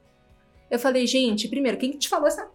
Eu 0.70 0.80
falei, 0.80 1.06
gente, 1.08 1.48
primeiro, 1.48 1.78
quem 1.78 1.92
que 1.92 1.98
te 1.98 2.10
falou 2.10 2.28
essa 2.28 2.50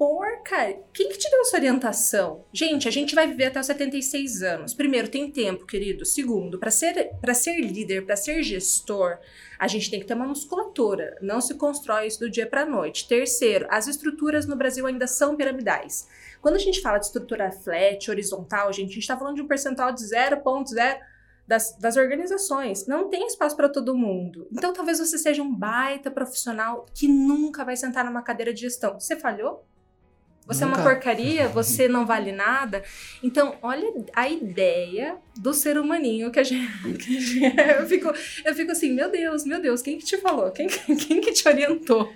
porca? 0.00 0.78
Quem 0.94 1.10
que 1.10 1.18
te 1.18 1.30
deu 1.30 1.42
essa 1.42 1.58
orientação? 1.58 2.42
Gente, 2.50 2.88
a 2.88 2.90
gente 2.90 3.14
vai 3.14 3.26
viver 3.26 3.44
até 3.44 3.60
os 3.60 3.66
76 3.66 4.42
anos. 4.42 4.72
Primeiro, 4.72 5.10
tem 5.10 5.30
tempo, 5.30 5.66
querido. 5.66 6.06
Segundo, 6.06 6.58
para 6.58 6.70
ser, 6.70 7.10
pra 7.20 7.34
ser 7.34 7.60
líder, 7.60 8.06
para 8.06 8.16
ser 8.16 8.42
gestor, 8.42 9.18
a 9.58 9.68
gente 9.68 9.90
tem 9.90 10.00
que 10.00 10.06
ter 10.06 10.14
uma 10.14 10.26
musculatura. 10.26 11.18
Não 11.20 11.38
se 11.38 11.52
constrói 11.52 12.06
isso 12.06 12.18
do 12.18 12.30
dia 12.30 12.46
para 12.46 12.64
noite. 12.64 13.06
Terceiro, 13.06 13.66
as 13.68 13.88
estruturas 13.88 14.46
no 14.46 14.56
Brasil 14.56 14.86
ainda 14.86 15.06
são 15.06 15.36
piramidais. 15.36 16.08
Quando 16.40 16.54
a 16.54 16.60
gente 16.60 16.80
fala 16.80 16.96
de 16.96 17.04
estrutura 17.04 17.52
flat, 17.52 18.10
horizontal, 18.10 18.72
gente, 18.72 18.92
a 18.92 18.94
gente 18.94 19.00
está 19.00 19.18
falando 19.18 19.36
de 19.36 19.42
um 19.42 19.46
percentual 19.46 19.92
de 19.92 20.02
0,0 20.02 20.98
das, 21.46 21.76
das 21.76 21.98
organizações. 21.98 22.86
Não 22.86 23.10
tem 23.10 23.26
espaço 23.26 23.54
para 23.54 23.68
todo 23.68 23.94
mundo. 23.94 24.48
Então, 24.50 24.72
talvez 24.72 24.98
você 24.98 25.18
seja 25.18 25.42
um 25.42 25.54
baita 25.54 26.10
profissional 26.10 26.86
que 26.94 27.06
nunca 27.06 27.66
vai 27.66 27.76
sentar 27.76 28.02
numa 28.02 28.22
cadeira 28.22 28.54
de 28.54 28.62
gestão. 28.62 28.98
Você 28.98 29.14
falhou? 29.14 29.68
Você 30.50 30.64
Nunca. 30.64 30.78
é 30.78 30.82
uma 30.82 30.90
porcaria, 30.90 31.48
você 31.48 31.86
não 31.86 32.04
vale 32.04 32.32
nada. 32.32 32.82
Então, 33.22 33.54
olha 33.62 33.86
a 34.14 34.28
ideia 34.28 35.16
do 35.36 35.54
ser 35.54 35.78
humaninho 35.78 36.32
que 36.32 36.40
a 36.40 36.42
gente. 36.42 36.70
Que 37.00 37.16
a 37.16 37.20
gente 37.20 37.56
eu, 37.78 37.86
fico, 37.86 38.12
eu 38.44 38.54
fico 38.54 38.72
assim, 38.72 38.92
meu 38.92 39.10
Deus, 39.10 39.44
meu 39.44 39.62
Deus, 39.62 39.80
quem 39.80 39.96
que 39.96 40.04
te 40.04 40.16
falou? 40.18 40.50
Quem, 40.50 40.66
quem 40.68 41.20
que 41.20 41.32
te 41.32 41.46
orientou? 41.48 42.12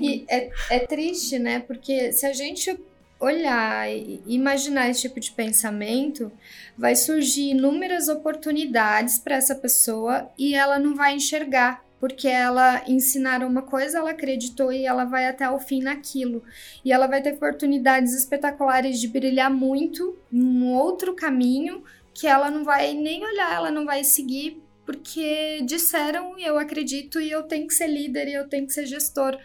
E 0.00 0.24
é, 0.28 0.50
é 0.70 0.78
triste, 0.80 1.38
né? 1.38 1.58
Porque 1.58 2.12
se 2.12 2.24
a 2.24 2.32
gente 2.32 2.78
olhar 3.18 3.90
e 3.90 4.22
imaginar 4.26 4.88
esse 4.88 5.02
tipo 5.02 5.18
de 5.18 5.32
pensamento, 5.32 6.30
vai 6.76 6.94
surgir 6.94 7.50
inúmeras 7.50 8.08
oportunidades 8.08 9.18
para 9.18 9.36
essa 9.36 9.54
pessoa 9.54 10.30
e 10.38 10.54
ela 10.54 10.78
não 10.78 10.94
vai 10.94 11.14
enxergar, 11.14 11.84
porque 12.04 12.28
ela 12.28 12.84
ensinaram 12.86 13.48
uma 13.48 13.62
coisa, 13.62 13.96
ela 13.96 14.10
acreditou 14.10 14.70
e 14.70 14.84
ela 14.84 15.06
vai 15.06 15.26
até 15.26 15.48
o 15.48 15.58
fim 15.58 15.80
naquilo. 15.80 16.42
E 16.84 16.92
ela 16.92 17.06
vai 17.06 17.22
ter 17.22 17.32
oportunidades 17.32 18.12
espetaculares 18.12 19.00
de 19.00 19.08
brilhar 19.08 19.50
muito 19.50 20.14
num 20.30 20.70
outro 20.74 21.14
caminho 21.14 21.82
que 22.12 22.26
ela 22.26 22.50
não 22.50 22.62
vai 22.62 22.92
nem 22.92 23.24
olhar, 23.24 23.54
ela 23.54 23.70
não 23.70 23.86
vai 23.86 24.04
seguir 24.04 24.62
porque 24.84 25.62
disseram 25.62 26.38
e 26.38 26.44
eu 26.44 26.58
acredito 26.58 27.18
e 27.18 27.30
eu 27.30 27.44
tenho 27.44 27.66
que 27.66 27.72
ser 27.72 27.86
líder 27.86 28.28
e 28.28 28.34
eu 28.34 28.46
tenho 28.46 28.66
que 28.66 28.74
ser 28.74 28.84
gestor. 28.84 29.38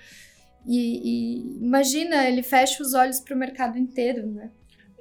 E, 0.68 0.76
e 0.78 1.64
imagina, 1.64 2.28
ele 2.28 2.44
fecha 2.44 2.84
os 2.84 2.94
olhos 2.94 3.22
para 3.22 3.34
o 3.34 3.40
mercado 3.40 3.78
inteiro, 3.78 4.28
né? 4.28 4.52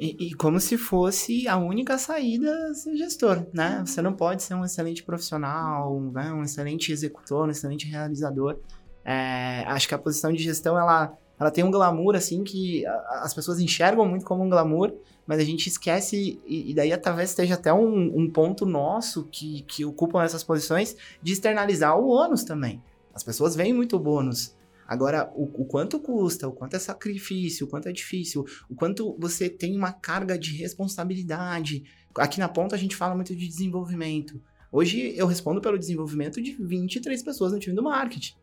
E, 0.01 0.29
e, 0.29 0.35
como 0.35 0.61
se 0.61 0.79
fosse 0.79 1.49
a 1.49 1.57
única 1.57 1.99
saída 1.99 2.73
ser 2.73 2.97
gestor, 2.97 3.45
né? 3.53 3.83
Você 3.85 4.01
não 4.01 4.13
pode 4.13 4.45
ser 4.45 4.55
um 4.55 4.65
excelente 4.65 5.03
profissional, 5.03 6.01
né? 6.13 6.33
um 6.33 6.45
excelente 6.45 6.93
executor, 6.93 7.49
um 7.49 7.51
excelente 7.51 7.85
realizador. 7.87 8.61
É, 9.05 9.65
acho 9.67 9.89
que 9.89 9.95
a 9.95 9.99
posição 9.99 10.33
de 10.33 10.41
gestão, 10.41 10.79
ela, 10.79 11.13
ela 11.39 11.51
tem 11.51 11.65
um 11.65 11.71
glamour, 11.71 12.15
assim, 12.15 12.45
que 12.45 12.87
as 12.87 13.35
pessoas 13.35 13.59
enxergam 13.59 14.07
muito 14.07 14.25
como 14.25 14.45
um 14.45 14.49
glamour, 14.49 14.95
mas 15.27 15.41
a 15.41 15.45
gente 15.45 15.67
esquece, 15.67 16.41
e, 16.47 16.71
e 16.71 16.75
daí 16.75 16.97
talvez 16.97 17.31
esteja 17.31 17.55
até 17.55 17.73
um, 17.73 18.17
um 18.17 18.31
ponto 18.31 18.65
nosso 18.65 19.25
que, 19.25 19.63
que 19.63 19.85
ocupam 19.85 20.23
essas 20.23 20.45
posições, 20.45 20.97
de 21.21 21.33
externalizar 21.33 21.99
o 21.99 22.09
ônus 22.09 22.45
também. 22.45 22.81
As 23.13 23.25
pessoas 23.25 23.57
veem 23.57 23.73
muito 23.73 23.99
bônus, 23.99 24.55
Agora, 24.89 25.31
o, 25.35 25.45
o, 25.45 25.67
quanto 25.67 26.01
custa, 26.01 26.49
o 26.49 26.53
quanto 26.53 26.75
é 26.75 26.79
sacrifício, 26.79 27.67
o 27.67 27.69
quanto 27.69 27.91
é 27.91 27.93
difícil, 27.93 28.47
o 28.71 28.75
quanto 28.75 29.15
você 29.21 29.51
tem 29.51 29.77
uma 29.77 29.93
carga 29.93 30.39
de 30.39 30.57
responsabilidade. 30.57 31.85
Aqui 32.17 32.41
na 32.41 32.49
ponta 32.49 32.75
a 32.75 32.79
gente 32.79 32.97
fala 32.97 33.15
muito 33.15 33.37
de 33.37 33.47
desenvolvimento. 33.47 34.41
Hoje 34.73 35.13
eu 35.15 35.27
respondo 35.27 35.61
pelo 35.61 35.79
desenvolvimento 35.79 36.41
de 36.41 36.53
23 36.53 37.23
pessoas 37.23 37.53
no 37.53 37.59
time 37.59 37.77
do 37.77 37.83
marketing. 37.83 38.35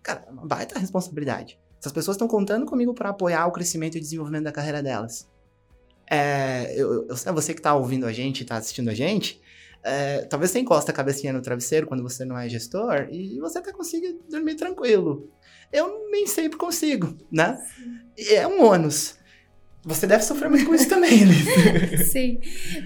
Cara, 0.00 0.24
é 0.28 0.30
uma 0.30 0.46
baita 0.46 0.78
responsabilidade. 0.78 1.58
Essas 1.80 1.92
pessoas 1.92 2.14
estão 2.14 2.28
contando 2.28 2.64
comigo 2.64 2.94
para 2.94 3.08
apoiar 3.08 3.44
o 3.46 3.52
crescimento 3.52 3.96
e 3.96 4.00
desenvolvimento 4.00 4.44
da 4.44 4.52
carreira 4.52 4.80
delas. 4.80 5.28
É, 6.08 6.74
eu, 6.80 7.08
eu, 7.08 7.16
você 7.34 7.52
que 7.52 7.60
está 7.60 7.74
ouvindo 7.74 8.06
a 8.06 8.12
gente, 8.12 8.44
está 8.44 8.56
assistindo 8.56 8.88
a 8.88 8.94
gente, 8.94 9.40
é, 9.88 10.26
talvez 10.26 10.50
você 10.50 10.58
encosta 10.58 10.92
a 10.92 10.94
cabecinha 10.94 11.32
no 11.32 11.42
travesseiro 11.42 11.86
quando 11.86 12.02
você 12.02 12.24
não 12.24 12.38
é 12.38 12.48
gestor 12.48 13.08
e 13.10 13.38
você 13.40 13.58
até 13.58 13.72
consiga 13.72 14.14
dormir 14.28 14.54
tranquilo. 14.54 15.30
Eu 15.72 16.08
nem 16.10 16.26
sempre 16.26 16.58
consigo, 16.58 17.16
né? 17.30 17.58
É 18.30 18.46
um 18.46 18.64
ônus. 18.64 19.16
Você 19.84 20.06
deve 20.06 20.22
sofrer 20.24 20.50
muito 20.50 20.66
com 20.66 20.74
isso 20.74 20.88
também, 20.88 21.24
Liz. 21.24 22.10
Sim, 22.10 22.40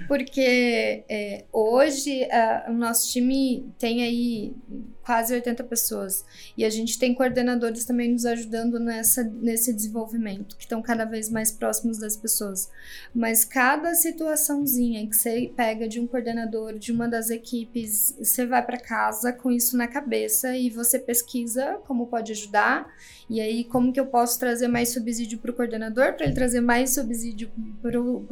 porque 0.07 1.05
é, 1.09 1.45
hoje 1.53 2.21
o 2.69 2.73
nosso 2.73 3.11
time 3.11 3.67
tem 3.79 4.03
aí 4.03 4.55
quase 5.03 5.35
80 5.35 5.65
pessoas. 5.65 6.25
E 6.57 6.65
a 6.65 6.71
gente 6.71 6.99
tem 6.99 7.15
coordenadores 7.15 7.85
também 7.85 8.13
nos 8.13 8.25
ajudando 8.25 8.79
nessa, 8.79 9.25
nesse 9.25 9.73
desenvolvimento, 9.73 10.57
que 10.57 10.63
estão 10.63 10.81
cada 10.81 11.05
vez 11.05 11.29
mais 11.29 11.51
próximos 11.51 11.99
das 11.99 12.17
pessoas. 12.17 12.71
Mas 13.15 13.45
cada 13.45 13.95
situaçãozinha 13.95 15.07
que 15.07 15.17
você 15.17 15.53
pega 15.55 15.89
de 15.89 16.01
um 16.01 16.07
coordenador, 16.07 16.79
de 16.79 16.93
uma 16.93 17.09
das 17.09 17.31
equipes, 17.31 18.15
você 18.19 18.47
vai 18.47 18.65
para 18.65 18.79
casa 18.79 19.33
com 19.33 19.51
isso 19.51 19.77
na 19.77 19.89
cabeça 19.89 20.57
e 20.57 20.71
você 20.71 20.99
pesquisa 20.99 21.79
como 21.87 22.07
pode 22.07 22.33
ajudar. 22.33 22.87
E 23.29 23.41
aí, 23.41 23.65
como 23.65 23.93
que 23.93 24.01
eu 24.01 24.07
posso 24.07 24.39
trazer 24.39 24.69
mais 24.69 24.91
subsídio 24.91 25.39
para 25.39 25.51
o 25.51 25.55
coordenador, 25.55 26.15
para 26.15 26.27
ele 26.27 26.35
trazer 26.35 26.61
mais 26.61 26.82
subsídio 26.87 27.51
para 27.81 28.01
o 28.01 28.27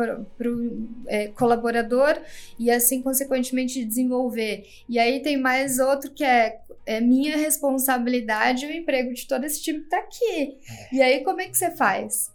é, 1.06 1.28
colaborador 1.28 2.18
e 2.58 2.70
assim, 2.70 3.02
consequentemente, 3.02 3.84
desenvolver. 3.84 4.66
E 4.88 4.98
aí 4.98 5.20
tem 5.20 5.36
mais 5.36 5.78
outro 5.78 6.10
que 6.10 6.24
é 6.24 6.60
é 6.86 7.00
minha 7.00 7.36
responsabilidade 7.36 8.66
o 8.66 8.72
emprego 8.72 9.14
de 9.14 9.26
todo 9.26 9.44
esse 9.44 9.62
time 9.62 9.80
que 9.80 9.88
tá 9.88 9.98
aqui. 9.98 10.58
É. 10.68 10.94
E 10.96 11.02
aí, 11.02 11.24
como 11.24 11.40
é 11.40 11.46
que 11.46 11.56
você 11.56 11.70
faz? 11.70 12.32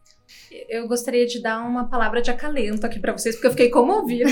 Eu 0.70 0.88
gostaria 0.88 1.26
de 1.26 1.42
dar 1.42 1.60
uma 1.60 1.90
palavra 1.90 2.22
de 2.22 2.32
acalento 2.32 2.86
aqui 2.86 3.00
para 3.00 3.12
vocês, 3.12 3.36
porque 3.36 3.48
eu 3.48 3.52
fiquei 3.52 3.70
comovida. 3.70 4.30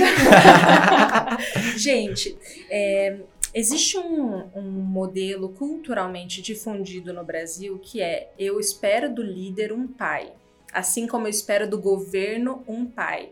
Gente, 1.77 2.37
é, 2.69 3.19
existe 3.53 3.97
um, 3.97 4.49
um, 4.55 4.61
modelo 4.61 5.49
culturalmente 5.49 6.41
difundido 6.41 7.13
no 7.13 7.23
Brasil 7.23 7.77
que 7.79 8.01
é: 8.01 8.31
eu 8.39 8.59
espero 8.59 9.13
do 9.13 9.21
líder 9.21 9.73
um 9.73 9.87
pai, 9.87 10.31
assim 10.73 11.07
como 11.07 11.27
eu 11.27 11.31
espero 11.31 11.69
do 11.69 11.79
governo 11.79 12.63
um 12.67 12.85
pai. 12.85 13.31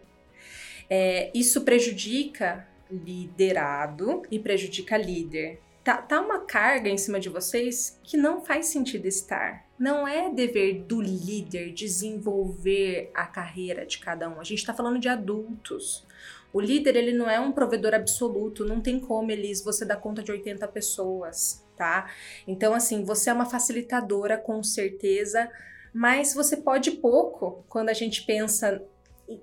É, 0.89 1.32
isso 1.34 1.62
prejudica 1.62 2.67
liderado 2.89 4.23
e 4.30 4.38
prejudica 4.38 4.97
líder 4.97 5.60
tá, 5.84 5.97
tá 5.97 6.21
uma 6.21 6.39
carga 6.39 6.89
em 6.89 6.97
cima 6.97 7.19
de 7.19 7.30
vocês 7.30 7.99
que 8.04 8.17
não 8.17 8.41
faz 8.41 8.67
sentido 8.67 9.08
estar. 9.08 9.65
Não 9.77 10.08
é 10.08 10.30
dever 10.30 10.84
do 10.84 11.01
líder 11.01 11.73
desenvolver 11.73 13.10
a 13.13 13.25
carreira 13.25 13.86
de 13.86 13.97
cada 13.97 14.30
um. 14.30 14.39
A 14.39 14.43
gente 14.43 14.60
está 14.60 14.73
falando 14.73 14.99
de 14.99 15.10
adultos. 15.10 16.06
O 16.54 16.60
líder, 16.60 16.95
ele 16.97 17.13
não 17.13 17.30
é 17.30 17.39
um 17.39 17.51
provedor 17.51 17.93
absoluto, 17.93 18.65
não 18.65 18.82
tem 18.82 18.99
como, 18.99 19.32
Elis, 19.32 19.63
você 19.63 19.86
dar 19.86 19.95
conta 19.95 20.21
de 20.21 20.32
80 20.32 20.67
pessoas, 20.67 21.65
tá? 21.77 22.12
Então, 22.45 22.73
assim, 22.73 23.06
você 23.06 23.30
é 23.30 23.34
uma 23.34 23.45
facilitadora, 23.45 24.38
com 24.38 24.62
certeza, 24.62 25.49
mas 25.93 26.34
você 26.34 26.58
pode 26.58 26.91
pouco 26.91 27.65
quando 27.67 27.89
a 27.89 27.93
gente 27.93 28.25
pensa 28.25 28.82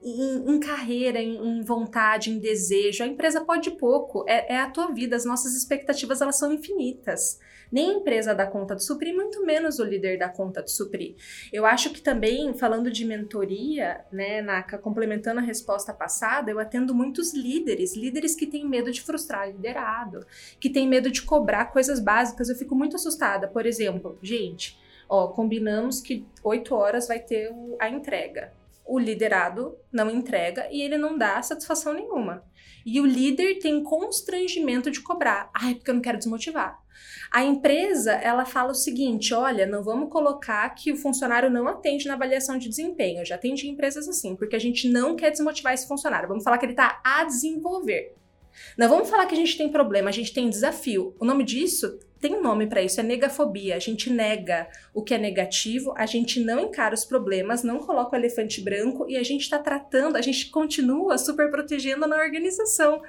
em, 0.02 0.54
em 0.54 0.61
carreira, 0.61 1.20
em, 1.20 1.37
em, 1.37 1.62
vontade, 1.62 2.30
em 2.30 2.38
desejo. 2.38 3.02
A 3.02 3.06
empresa 3.06 3.40
pode 3.40 3.70
pouco, 3.72 4.24
é, 4.28 4.54
é, 4.54 4.61
a 4.61 4.70
tua 4.70 4.92
vida, 4.92 5.16
as 5.16 5.24
nossas 5.24 5.54
expectativas 5.54 6.20
elas 6.20 6.38
são 6.38 6.52
infinitas. 6.52 7.38
Nem 7.70 7.90
a 7.90 7.94
empresa 7.94 8.34
dá 8.34 8.46
conta 8.46 8.74
de 8.74 8.82
suprir, 8.82 9.14
muito 9.14 9.44
menos 9.44 9.78
o 9.78 9.84
líder 9.84 10.18
dá 10.18 10.28
conta 10.28 10.62
de 10.62 10.70
suprir. 10.70 11.16
Eu 11.52 11.66
acho 11.66 11.90
que 11.90 12.00
também, 12.00 12.54
falando 12.54 12.90
de 12.90 13.04
mentoria, 13.04 14.04
né, 14.11 14.40
Naka, 14.40 14.78
complementando 14.78 15.40
a 15.40 15.42
resposta 15.42 15.92
passada, 15.92 16.50
eu 16.50 16.58
atendo 16.58 16.94
muitos 16.94 17.34
líderes, 17.34 17.94
líderes 17.94 18.34
que 18.34 18.46
têm 18.46 18.66
medo 18.66 18.90
de 18.90 19.02
frustrar 19.02 19.48
liderado, 19.48 20.24
que 20.58 20.70
têm 20.70 20.88
medo 20.88 21.11
de 21.11 21.20
cobrar 21.22 21.66
coisas 21.66 22.00
básicas. 22.00 22.48
Eu 22.48 22.56
fico 22.56 22.74
muito 22.74 22.96
assustada. 22.96 23.46
Por 23.46 23.66
exemplo, 23.66 24.18
gente, 24.22 24.77
ó, 25.08 25.28
combinamos 25.28 26.00
que 26.00 26.26
8 26.42 26.74
horas 26.74 27.08
vai 27.08 27.20
ter 27.20 27.50
a 27.78 27.88
entrega 27.88 28.52
o 28.88 28.98
liderado 28.98 29.76
não 29.92 30.10
entrega 30.10 30.66
e 30.72 30.80
ele 30.80 30.96
não 30.96 31.16
dá 31.16 31.40
satisfação 31.42 31.92
nenhuma. 31.92 32.42
E 32.86 32.98
o 33.02 33.06
líder 33.06 33.58
tem 33.58 33.84
constrangimento 33.84 34.90
de 34.90 35.02
cobrar. 35.02 35.50
Ai, 35.54 35.74
porque 35.74 35.90
eu 35.90 35.94
não 35.94 36.00
quero 36.00 36.16
desmotivar. 36.16 36.78
A 37.30 37.44
empresa, 37.44 38.12
ela 38.12 38.46
fala 38.46 38.70
o 38.70 38.74
seguinte: 38.74 39.34
olha, 39.34 39.66
não 39.66 39.82
vamos 39.82 40.10
colocar 40.10 40.66
que 40.70 40.90
o 40.90 40.96
funcionário 40.96 41.50
não 41.50 41.68
atende 41.68 42.08
na 42.08 42.14
avaliação 42.14 42.56
de 42.56 42.66
desempenho. 42.66 43.20
Eu 43.20 43.26
já 43.26 43.34
atendi 43.34 43.68
empresas 43.68 44.08
assim, 44.08 44.34
porque 44.34 44.56
a 44.56 44.60
gente 44.60 44.88
não 44.88 45.14
quer 45.14 45.30
desmotivar 45.30 45.74
esse 45.74 45.86
funcionário. 45.86 46.26
Vamos 46.26 46.42
falar 46.42 46.56
que 46.56 46.64
ele 46.64 46.72
está 46.72 46.98
a 47.04 47.24
desenvolver. 47.24 48.14
Não 48.76 48.88
vamos 48.88 49.10
falar 49.10 49.26
que 49.26 49.34
a 49.34 49.38
gente 49.38 49.56
tem 49.56 49.70
problema, 49.70 50.08
a 50.08 50.12
gente 50.12 50.32
tem 50.32 50.48
desafio. 50.48 51.14
O 51.20 51.24
nome 51.26 51.44
disso 51.44 51.98
tem 52.20 52.35
um 52.35 52.42
nome 52.42 52.66
para 52.66 52.83
isso, 52.83 53.00
é 53.00 53.02
negafobia. 53.02 53.76
A 53.76 53.78
gente 53.78 54.11
nega 54.11 54.68
o 54.92 55.02
que 55.02 55.14
é 55.14 55.18
negativo, 55.18 55.94
a 55.96 56.07
gente 56.07 56.40
não 56.40 56.61
encara 56.61 56.94
os 56.94 57.04
problemas, 57.04 57.62
não 57.62 57.78
coloca 57.78 58.16
o 58.16 58.18
elefante 58.18 58.61
branco 58.61 59.07
e 59.09 59.16
a 59.16 59.22
gente 59.22 59.42
está 59.42 59.59
tratando, 59.59 60.16
a 60.16 60.22
gente 60.22 60.50
continua 60.50 61.16
super 61.16 61.50
protegendo 61.50 62.07
na 62.07 62.16
organização. 62.16 63.00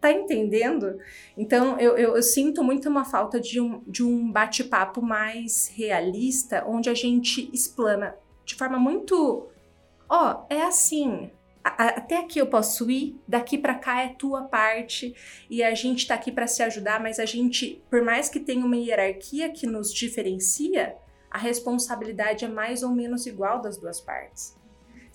Tá 0.00 0.12
entendendo? 0.12 0.98
Então, 1.36 1.76
eu, 1.78 1.96
eu, 1.96 2.14
eu, 2.14 2.22
sinto 2.22 2.62
muito 2.62 2.88
uma 2.88 3.04
falta 3.04 3.40
de 3.40 3.60
um, 3.60 3.82
de 3.84 4.04
um 4.04 4.30
bate-papo 4.30 5.02
mais 5.02 5.72
realista, 5.74 6.64
onde 6.68 6.88
a 6.88 6.94
gente 6.94 7.50
explana 7.52 8.14
de 8.44 8.54
forma 8.54 8.78
muito. 8.78 9.48
Ó, 10.08 10.32
oh, 10.32 10.54
é 10.54 10.62
assim, 10.62 11.32
até 11.76 12.18
aqui 12.18 12.38
eu 12.38 12.46
posso 12.46 12.90
ir, 12.90 13.20
daqui 13.26 13.58
para 13.58 13.74
cá 13.74 14.02
é 14.02 14.08
tua 14.08 14.44
parte 14.44 15.14
e 15.50 15.62
a 15.62 15.74
gente 15.74 16.06
tá 16.06 16.14
aqui 16.14 16.30
para 16.30 16.46
se 16.46 16.62
ajudar, 16.62 17.00
mas 17.00 17.18
a 17.18 17.24
gente, 17.24 17.82
por 17.90 18.02
mais 18.02 18.28
que 18.28 18.40
tenha 18.40 18.64
uma 18.64 18.76
hierarquia 18.76 19.50
que 19.50 19.66
nos 19.66 19.92
diferencia, 19.92 20.96
a 21.30 21.38
responsabilidade 21.38 22.44
é 22.44 22.48
mais 22.48 22.82
ou 22.82 22.90
menos 22.90 23.26
igual 23.26 23.60
das 23.60 23.76
duas 23.76 24.00
partes. 24.00 24.56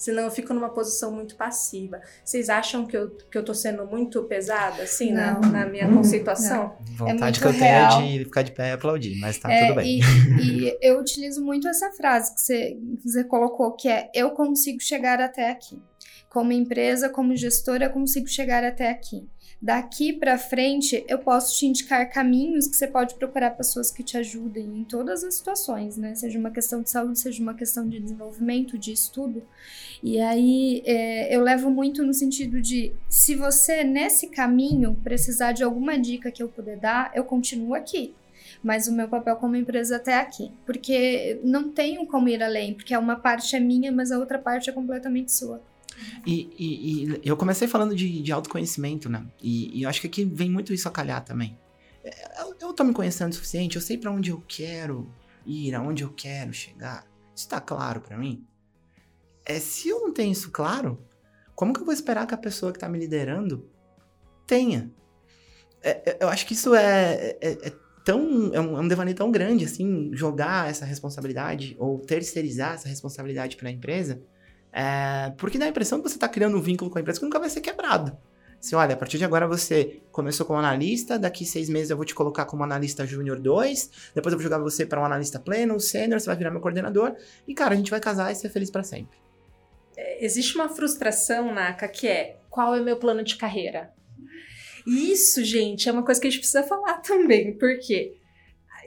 Senão 0.04 0.24
eu 0.24 0.32
fico 0.32 0.54
numa 0.54 0.70
posição 0.70 1.12
muito 1.12 1.36
passiva. 1.36 2.02
Vocês 2.26 2.50
acham 2.50 2.86
que 2.86 2.98
eu, 2.98 3.10
que 3.10 3.38
eu 3.38 3.46
tô 3.46 3.54
sendo 3.54 3.86
muito 3.86 4.22
pesada, 4.24 4.84
assim, 4.84 5.14
na, 5.14 5.40
na, 5.40 5.66
minha 5.66 5.88
conceituação? 5.88 6.76
Não. 7.00 7.08
É 7.08 7.14
Vontade 7.14 7.40
é 7.40 7.42
que 7.42 7.48
eu 7.48 7.52
real. 7.52 8.02
tenho 8.02 8.20
de 8.20 8.26
ficar 8.26 8.42
de 8.42 8.52
pé 8.52 8.70
e 8.70 8.72
aplaudir, 8.74 9.18
mas 9.20 9.38
tá 9.38 9.50
é, 9.50 9.68
tudo 9.68 9.76
bem. 9.76 10.02
E, 10.42 10.68
e 10.68 10.78
eu 10.82 11.00
utilizo 11.00 11.42
muito 11.42 11.70
essa 11.70 11.90
frase 11.92 12.34
que 12.36 12.42
você, 12.42 12.78
que 13.02 13.10
você 13.10 13.24
colocou, 13.24 13.72
que 13.74 13.88
é 13.88 14.10
eu 14.14 14.32
consigo 14.32 14.82
chegar 14.82 15.22
até 15.22 15.50
aqui. 15.50 15.82
Como 16.34 16.52
empresa, 16.52 17.10
como 17.10 17.36
gestora, 17.36 17.88
consigo 17.88 18.28
chegar 18.28 18.64
até 18.64 18.90
aqui. 18.90 19.30
Daqui 19.62 20.12
para 20.12 20.36
frente, 20.36 21.06
eu 21.08 21.20
posso 21.20 21.56
te 21.56 21.68
indicar 21.68 22.10
caminhos 22.12 22.68
que 22.68 22.76
você 22.76 22.88
pode 22.88 23.14
procurar 23.14 23.52
pessoas 23.52 23.92
que 23.92 24.02
te 24.02 24.18
ajudem 24.18 24.66
em 24.66 24.84
todas 24.84 25.24
as 25.24 25.36
situações, 25.36 25.96
né? 25.96 26.16
Seja 26.16 26.40
uma 26.40 26.50
questão 26.50 26.82
de 26.82 26.90
saúde, 26.90 27.20
seja 27.20 27.40
uma 27.40 27.54
questão 27.54 27.88
de 27.88 28.00
desenvolvimento, 28.00 28.80
de 28.80 28.92
estudo. 28.92 29.44
E 30.02 30.20
aí 30.20 30.82
é, 30.88 31.34
eu 31.34 31.42
levo 31.42 31.70
muito 31.70 32.04
no 32.04 32.16
sentido 32.16 32.60
de 32.60 32.92
se 33.08 33.36
você 33.36 33.84
nesse 33.84 34.28
caminho 34.28 35.00
precisar 35.04 35.52
de 35.52 35.64
alguma 35.64 36.00
dica 36.00 36.32
que 36.32 36.42
eu 36.42 36.50
puder 36.50 36.78
dar, 36.78 37.12
eu 37.14 37.24
continuo 37.24 37.76
aqui 37.76 38.16
mas 38.62 38.88
o 38.88 38.94
meu 38.94 39.10
papel 39.10 39.36
como 39.36 39.58
empresa 39.58 39.98
até 39.98 40.18
aqui, 40.18 40.50
porque 40.66 41.40
não 41.44 41.70
tenho 41.70 42.06
como 42.08 42.30
ir 42.30 42.42
além, 42.42 42.74
porque 42.74 42.96
uma 42.96 43.18
parte 43.18 43.56
é 43.56 43.60
minha, 43.60 43.92
mas 43.92 44.10
a 44.10 44.18
outra 44.18 44.40
parte 44.40 44.70
é 44.70 44.74
completamente 44.74 45.34
sua. 45.34 45.62
E, 46.26 46.50
e, 46.58 47.16
e, 47.16 47.22
eu 47.24 47.36
comecei 47.36 47.68
falando 47.68 47.96
de, 47.96 48.22
de 48.22 48.32
autoconhecimento, 48.32 49.10
né? 49.10 49.26
E, 49.42 49.80
e, 49.80 49.84
eu 49.84 49.90
acho 49.90 50.02
que 50.02 50.08
aqui 50.08 50.26
vem 50.26 50.50
muito 50.50 50.74
isso 50.74 50.88
a 50.88 50.92
calhar 50.92 51.24
também. 51.24 51.58
É, 52.04 52.42
eu, 52.42 52.56
eu 52.60 52.74
tô 52.74 52.84
me 52.84 52.94
conhecendo 52.94 53.32
o 53.32 53.36
suficiente, 53.36 53.76
eu 53.76 53.82
sei 53.82 53.98
para 53.98 54.12
onde 54.12 54.32
eu 54.32 54.44
quero 54.48 55.12
ir, 55.46 55.74
aonde 55.76 56.04
eu 56.04 56.12
quero 56.12 56.54
chegar. 56.54 57.06
Isso 57.36 57.48
tá 57.48 57.60
claro 57.60 58.02
para 58.02 58.18
mim? 58.18 58.46
É, 59.46 59.60
se 59.60 59.90
eu 59.90 60.02
não 60.02 60.14
tenho 60.14 60.32
isso 60.32 60.52
claro, 60.52 61.00
como 61.56 61.74
que 61.74 61.80
eu 61.80 61.86
vou 61.86 61.94
esperar 61.94 62.26
que 62.26 62.34
a 62.34 62.38
pessoa 62.38 62.72
que 62.72 62.80
tá 62.80 62.88
me 62.88 63.00
liderando 63.00 63.70
tenha? 64.48 64.92
É, 65.82 66.12
é 66.12 66.18
eu 66.22 66.30
acho 66.30 66.46
que 66.46 66.54
isso 66.54 66.74
é, 66.74 67.38
é, 67.42 67.68
é 67.68 67.74
tão. 68.04 68.52
É 68.54 68.60
um, 68.60 68.78
é 68.78 68.82
um 68.82 68.88
devaneio 68.88 69.16
tão 69.16 69.32
grande, 69.32 69.66
assim, 69.66 70.12
jogar 70.14 70.70
essa 70.70 70.86
responsabilidade 70.86 71.76
ou 71.80 72.00
terceirizar 72.00 72.76
essa 72.76 72.88
responsabilidade 72.88 73.56
para 73.56 73.70
a 73.70 73.72
empresa 73.72 74.22
é, 74.74 75.32
porque 75.38 75.60
dá 75.60 75.66
a 75.66 75.70
impressão 75.70 76.02
que 76.02 76.10
você 76.10 76.16
está 76.16 76.28
criando 76.28 76.58
um 76.58 76.62
vínculo 76.62 76.90
com 76.90 76.98
a 76.98 77.02
empresa 77.02 77.20
que 77.20 77.26
nunca 77.26 77.40
vai 77.40 77.50
ser 77.50 77.62
quebrado. 77.62 78.18
Assim, 78.60 78.76
olha, 78.76 78.94
a 78.94 78.98
partir 78.98 79.18
de 79.18 79.26
agora 79.26 79.46
você 79.46 80.02
começou 80.12 80.46
como 80.46 80.58
analista, 80.58 81.20
daqui 81.20 81.46
seis 81.46 81.70
meses 81.70 81.92
eu 81.92 81.98
vou 81.98 82.06
te 82.06 82.16
colocar 82.16 82.46
como 82.46 82.64
analista 82.64 83.06
júnior 83.06 83.38
2, 83.40 84.12
depois 84.16 84.32
eu 84.32 84.40
vou 84.40 84.44
jogar 84.44 84.58
você 84.58 84.86
para 84.86 85.02
um 85.02 85.06
analista 85.06 85.38
pleno, 85.38 85.80
sênior, 85.80 86.20
você 86.20 86.28
vai 86.28 86.38
virar 86.38 86.50
meu 86.50 86.62
coordenador, 86.62 87.14
e 87.48 87.54
cara, 87.54 87.74
a 87.74 87.78
gente 87.78 87.92
vai 87.92 88.00
casar 88.00 88.32
e 88.32 88.36
ser 88.36 88.50
feliz 88.50 88.72
para 88.72 88.82
sempre. 88.84 89.18
É, 89.96 90.26
existe 90.26 90.56
uma 90.56 90.70
frustração, 90.70 91.54
Naka, 91.54 91.88
que 91.88 92.08
é 92.08 92.38
qual 92.50 92.74
é 92.74 92.80
meu 92.80 92.98
plano 92.98 93.22
de 93.22 93.36
carreira? 93.36 93.94
E 94.88 95.12
isso, 95.12 95.44
gente, 95.44 95.88
é 95.88 95.92
uma 95.92 96.04
coisa 96.04 96.20
que 96.20 96.28
a 96.28 96.30
gente 96.30 96.40
precisa 96.40 96.64
falar 96.64 97.00
também, 97.04 97.58
porque 97.58 98.16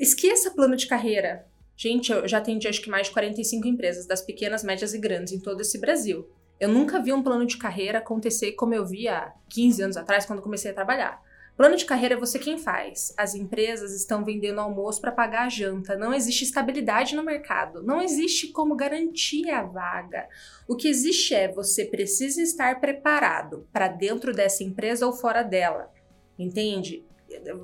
esqueça 0.00 0.50
plano 0.50 0.74
de 0.74 0.86
carreira. 0.86 1.46
Gente, 1.76 2.10
eu 2.10 2.26
já 2.26 2.38
atendi 2.38 2.66
acho 2.66 2.80
que 2.80 2.88
mais 2.88 3.08
de 3.08 3.12
45 3.12 3.68
empresas, 3.68 4.06
das 4.06 4.22
pequenas, 4.22 4.64
médias 4.64 4.94
e 4.94 4.98
grandes, 4.98 5.32
em 5.32 5.40
todo 5.40 5.60
esse 5.60 5.78
Brasil. 5.78 6.26
Eu 6.58 6.70
nunca 6.70 7.02
vi 7.02 7.12
um 7.12 7.22
plano 7.22 7.44
de 7.44 7.58
carreira 7.58 7.98
acontecer 7.98 8.52
como 8.52 8.72
eu 8.72 8.86
vi 8.86 9.06
há 9.08 9.34
15 9.50 9.82
anos 9.82 9.96
atrás, 9.96 10.24
quando 10.24 10.40
comecei 10.40 10.70
a 10.70 10.74
trabalhar. 10.74 11.20
Plano 11.54 11.76
de 11.76 11.84
carreira 11.84 12.14
é 12.14 12.18
você 12.18 12.38
quem 12.38 12.58
faz. 12.58 13.14
As 13.16 13.34
empresas 13.34 13.94
estão 13.94 14.24
vendendo 14.24 14.60
almoço 14.60 15.00
para 15.00 15.12
pagar 15.12 15.46
a 15.46 15.48
janta. 15.48 15.96
Não 15.96 16.12
existe 16.12 16.44
estabilidade 16.44 17.16
no 17.16 17.22
mercado. 17.22 17.82
Não 17.82 18.00
existe 18.00 18.48
como 18.48 18.76
garantir 18.76 19.50
a 19.50 19.62
vaga. 19.62 20.28
O 20.68 20.76
que 20.76 20.86
existe 20.86 21.34
é 21.34 21.50
você 21.50 21.86
precisa 21.86 22.42
estar 22.42 22.78
preparado 22.78 23.66
para 23.72 23.88
dentro 23.88 24.34
dessa 24.34 24.62
empresa 24.62 25.06
ou 25.06 25.14
fora 25.14 25.42
dela. 25.42 25.90
Entende? 26.38 27.04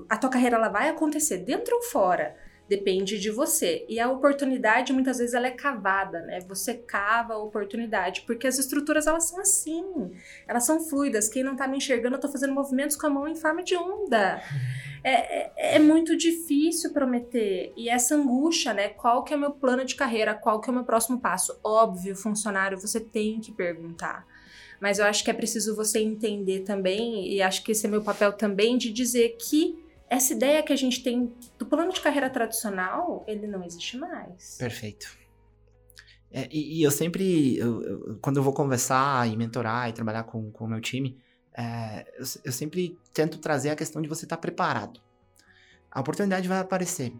A 0.08 0.16
tua 0.16 0.30
carreira 0.30 0.56
ela 0.56 0.68
vai 0.68 0.88
acontecer 0.88 1.38
dentro 1.38 1.76
ou 1.76 1.82
fora 1.82 2.34
depende 2.68 3.18
de 3.18 3.30
você. 3.30 3.84
E 3.88 4.00
a 4.00 4.10
oportunidade 4.10 4.92
muitas 4.92 5.18
vezes 5.18 5.34
ela 5.34 5.46
é 5.46 5.50
cavada, 5.50 6.20
né? 6.22 6.40
Você 6.48 6.74
cava 6.74 7.34
a 7.34 7.38
oportunidade, 7.38 8.22
porque 8.26 8.46
as 8.46 8.58
estruturas 8.58 9.06
elas 9.06 9.24
são 9.24 9.40
assim, 9.40 9.84
elas 10.46 10.64
são 10.64 10.80
fluidas. 10.80 11.28
Quem 11.28 11.42
não 11.42 11.56
tá 11.56 11.66
me 11.68 11.76
enxergando, 11.76 12.16
eu 12.16 12.20
tô 12.20 12.28
fazendo 12.28 12.54
movimentos 12.54 12.96
com 12.96 13.06
a 13.06 13.10
mão 13.10 13.28
em 13.28 13.34
forma 13.34 13.62
de 13.62 13.76
onda. 13.76 14.42
É, 15.04 15.12
é, 15.12 15.76
é, 15.76 15.78
muito 15.78 16.16
difícil 16.16 16.92
prometer. 16.92 17.72
E 17.76 17.88
essa 17.88 18.14
angústia, 18.14 18.72
né? 18.72 18.88
Qual 18.88 19.24
que 19.24 19.34
é 19.34 19.36
o 19.36 19.40
meu 19.40 19.50
plano 19.50 19.84
de 19.84 19.94
carreira? 19.94 20.34
Qual 20.34 20.60
que 20.60 20.70
é 20.70 20.72
o 20.72 20.74
meu 20.74 20.84
próximo 20.84 21.20
passo? 21.20 21.58
Óbvio, 21.62 22.14
funcionário, 22.14 22.78
você 22.78 23.00
tem 23.00 23.40
que 23.40 23.52
perguntar. 23.52 24.26
Mas 24.80 24.98
eu 24.98 25.04
acho 25.04 25.22
que 25.22 25.30
é 25.30 25.34
preciso 25.34 25.76
você 25.76 26.00
entender 26.00 26.60
também, 26.60 27.28
e 27.32 27.40
acho 27.40 27.62
que 27.62 27.70
esse 27.70 27.86
é 27.86 27.90
meu 27.90 28.02
papel 28.02 28.32
também, 28.32 28.76
de 28.76 28.92
dizer 28.92 29.36
que 29.40 29.81
essa 30.12 30.34
ideia 30.34 30.62
que 30.62 30.74
a 30.74 30.76
gente 30.76 31.02
tem 31.02 31.32
do 31.58 31.64
plano 31.64 31.90
de 31.90 31.98
carreira 31.98 32.28
tradicional, 32.28 33.24
ele 33.26 33.46
não 33.46 33.64
existe 33.64 33.96
mais. 33.96 34.56
Perfeito. 34.58 35.16
É, 36.30 36.46
e, 36.50 36.80
e, 36.80 36.82
eu 36.82 36.90
sempre, 36.90 37.56
eu, 37.56 37.82
eu, 37.82 38.18
quando 38.20 38.36
eu 38.36 38.42
vou 38.42 38.52
conversar 38.52 39.26
e 39.26 39.34
mentorar 39.38 39.88
e 39.88 39.92
trabalhar 39.94 40.24
com, 40.24 40.50
com 40.50 40.66
o 40.66 40.68
meu 40.68 40.82
time, 40.82 41.18
é, 41.54 42.06
eu, 42.18 42.26
eu, 42.44 42.52
sempre 42.52 42.98
tento 43.14 43.38
trazer 43.38 43.70
a 43.70 43.76
questão 43.76 44.02
de 44.02 44.08
você 44.08 44.26
estar 44.26 44.36
tá 44.36 44.40
preparado. 44.40 45.00
A 45.90 46.00
oportunidade 46.00 46.46
vai 46.46 46.58
aparecer. 46.58 47.14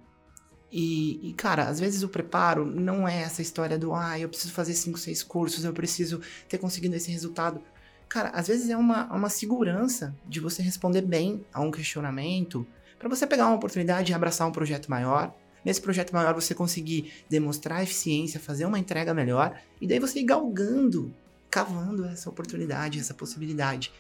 E, 0.70 1.30
e, 1.30 1.32
cara, 1.32 1.68
às 1.68 1.80
vezes 1.80 2.02
o 2.02 2.10
preparo 2.10 2.66
não 2.66 3.08
é 3.08 3.22
essa 3.22 3.40
história 3.40 3.78
do, 3.78 3.94
ah, 3.94 4.18
eu 4.18 4.28
preciso 4.28 4.52
fazer 4.52 4.74
cinco, 4.74 4.98
seis 4.98 5.22
cursos, 5.22 5.64
eu 5.64 5.72
preciso 5.72 6.20
ter 6.46 6.58
conseguido 6.58 6.94
esse 6.94 7.10
resultado. 7.10 7.62
Cara, 8.06 8.28
às 8.30 8.48
vezes 8.48 8.68
é 8.68 8.76
uma, 8.76 9.10
uma 9.10 9.30
segurança 9.30 10.14
de 10.28 10.40
você 10.40 10.62
responder 10.62 11.00
bem 11.00 11.46
a 11.54 11.62
um 11.62 11.70
questionamento, 11.70 12.66
para 13.02 13.08
você 13.08 13.26
pegar 13.26 13.48
uma 13.48 13.56
oportunidade 13.56 14.12
e 14.12 14.14
abraçar 14.14 14.46
um 14.46 14.52
projeto 14.52 14.88
maior. 14.88 15.34
Nesse 15.64 15.80
projeto 15.80 16.12
maior 16.12 16.34
você 16.34 16.54
conseguir 16.54 17.12
demonstrar 17.28 17.82
eficiência, 17.82 18.38
fazer 18.38 18.64
uma 18.64 18.78
entrega 18.78 19.12
melhor 19.12 19.60
e 19.80 19.88
daí 19.88 19.98
você 19.98 20.20
ir 20.20 20.24
galgando, 20.24 21.12
cavando 21.50 22.04
essa 22.04 22.30
oportunidade, 22.30 23.00
essa 23.00 23.12
possibilidade. 23.12 23.92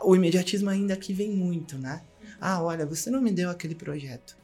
O 0.00 0.14
imediatismo 0.14 0.70
ainda 0.70 0.94
aqui 0.94 1.12
vem 1.12 1.32
muito, 1.32 1.76
né? 1.76 2.02
Ah, 2.40 2.62
olha, 2.62 2.86
você 2.86 3.10
não 3.10 3.20
me 3.20 3.32
deu 3.32 3.50
aquele 3.50 3.74
projeto. 3.74 4.36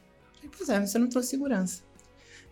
Pois 0.57 0.67
é, 0.67 0.85
você 0.85 0.99
não 0.99 1.07
trouxe 1.07 1.29
segurança. 1.29 1.81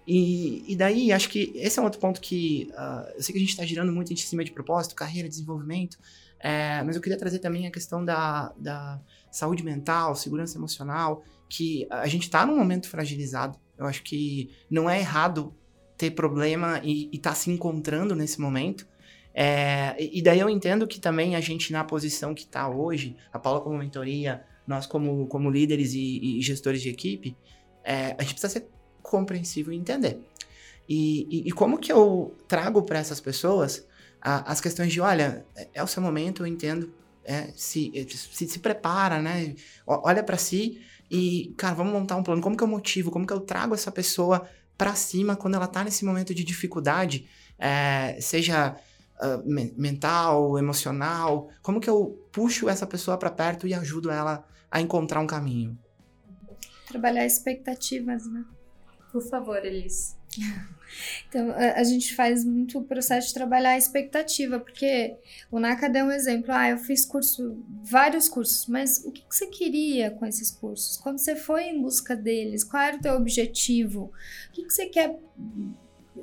E, 0.08 0.64
e 0.72 0.76
daí, 0.78 1.12
acho 1.12 1.28
que 1.28 1.52
esse 1.56 1.80
é 1.80 1.82
um 1.82 1.86
outro 1.86 2.00
ponto 2.00 2.22
que 2.22 2.70
uh, 2.72 3.12
eu 3.16 3.22
sei 3.22 3.34
que 3.34 3.40
a 3.40 3.42
gente 3.42 3.50
está 3.50 3.66
girando 3.66 3.92
muito 3.92 4.14
em 4.14 4.16
cima 4.16 4.44
de 4.44 4.52
propósito, 4.52 4.96
carreira, 4.96 5.28
desenvolvimento, 5.28 5.98
é, 6.40 6.82
mas 6.84 6.96
eu 6.96 7.02
queria 7.02 7.18
trazer 7.18 7.40
também 7.40 7.68
a 7.68 7.72
questão 7.72 8.04
da, 8.04 8.54
da 8.58 9.00
saúde 9.32 9.64
mental, 9.64 10.16
segurança 10.16 10.58
emocional, 10.58 11.24
que 11.48 11.88
a 11.90 12.08
gente 12.08 12.24
está 12.24 12.46
num 12.46 12.58
momento 12.58 12.88
fragilizado. 12.88 13.58
Eu 13.78 13.86
acho 13.86 14.04
que 14.04 14.50
não 14.70 14.90
é 14.90 15.00
errado 15.00 15.54
ter 15.98 16.12
problema 16.12 16.80
e 16.84 17.10
estar 17.14 17.32
tá 17.32 17.36
se 17.36 17.50
encontrando 17.50 18.16
nesse 18.16 18.40
momento. 18.40 18.88
É, 19.34 19.96
e 20.00 20.22
daí 20.22 20.40
eu 20.40 20.50
entendo 20.50 20.88
que 20.88 21.00
também 21.00 21.36
a 21.36 21.42
gente, 21.42 21.72
na 21.72 21.84
posição 21.84 22.34
que 22.34 22.44
está 22.44 22.68
hoje, 22.70 23.16
a 23.32 23.40
Paula 23.40 23.62
como 23.62 23.78
mentoria, 23.78 24.44
nós 24.68 24.86
como, 24.86 25.28
como 25.28 25.50
líderes 25.50 25.94
e, 25.94 26.40
e 26.40 26.42
gestores 26.42 26.82
de 26.82 26.90
equipe, 26.90 27.36
é, 27.84 28.16
a 28.18 28.22
gente 28.22 28.34
precisa 28.34 28.50
ser 28.50 28.68
compreensivo 29.02 29.72
e 29.72 29.76
entender. 29.76 30.20
E, 30.88 31.28
e, 31.30 31.50
e 31.50 31.52
como 31.52 31.78
que 31.78 31.92
eu 31.92 32.36
trago 32.48 32.84
para 32.84 33.00
essas 33.00 33.20
pessoas 33.20 33.88
a, 34.22 34.52
as 34.52 34.60
questões 34.60 34.92
de, 34.92 35.00
olha, 35.02 35.46
é, 35.56 35.68
é 35.76 35.84
o 35.84 35.88
seu 35.88 36.02
momento, 36.02 36.44
eu 36.44 36.48
entendo, 36.48 36.92
é, 37.24 37.52
se, 37.56 37.92
se, 38.10 38.48
se 38.48 38.60
prepara, 38.60 39.22
né? 39.22 39.56
Olha 39.86 40.24
para 40.24 40.38
si 40.38 40.82
e, 41.10 41.54
cara, 41.58 41.76
vamos 41.76 41.94
montar 41.94 42.16
um 42.16 42.24
plano. 42.24 42.42
Como 42.42 42.56
que 42.56 42.64
eu 42.64 42.68
motivo? 42.68 43.10
Como 43.12 43.26
que 43.26 43.34
eu 43.34 43.40
trago 43.40 43.74
essa 43.74 43.92
pessoa 43.92 44.48
para 44.78 44.96
cima 44.96 45.36
quando 45.36 45.56
ela 45.56 45.68
tá 45.68 45.84
nesse 45.84 46.06
momento 46.06 46.34
de 46.34 46.44
dificuldade, 46.44 47.28
é, 47.58 48.18
seja 48.22 48.76
uh, 49.22 49.44
mental, 49.76 50.58
emocional? 50.58 51.50
Como 51.62 51.80
que 51.80 51.90
eu 51.90 52.28
puxo 52.32 52.70
essa 52.70 52.86
pessoa 52.86 53.18
para 53.18 53.32
perto 53.32 53.68
e 53.68 53.74
ajudo 53.74 54.12
ela 54.12 54.46
a 54.72 54.80
encontrar 54.80 55.20
um 55.20 55.28
caminho? 55.28 55.78
Trabalhar 56.88 57.26
expectativas, 57.26 58.26
né? 58.28 58.46
Por 59.12 59.22
favor, 59.22 59.64
Elis. 59.66 60.19
Então, 61.28 61.52
a, 61.52 61.80
a, 61.80 61.84
gente 61.84 62.16
faz 62.16 62.44
muito 62.44 62.80
o 62.80 62.84
processo 62.84 63.28
de 63.28 63.34
trabalhar 63.34 63.72
a 63.72 63.78
expectativa, 63.78 64.60
porque 64.60 65.16
o 65.52 65.60
NACA 65.60 65.90
deu 65.90 66.06
um 66.06 66.12
exemplo. 66.12 66.52
Ah, 66.52 66.70
eu 66.70 66.78
fiz 66.78 67.06
curso, 67.06 67.58
vários 67.84 68.28
cursos, 68.28 68.66
mas 68.66 69.04
o 69.06 69.12
que, 69.12 69.22
que, 69.22 69.36
você 69.36 69.48
queria 69.48 70.12
com 70.12 70.26
esses 70.26 70.52
cursos? 70.52 70.98
Quando 70.98 71.20
você 71.20 71.36
foi 71.36 71.66
em 71.66 71.82
busca 71.82 72.16
deles, 72.16 72.64
qual 72.64 72.84
era 72.84 72.98
o 72.98 73.02
teu 73.02 73.14
objetivo? 73.14 74.12
O 74.50 74.52
que, 74.52 74.64
que 74.64 74.74
você 74.74 74.88
quer 74.88 75.16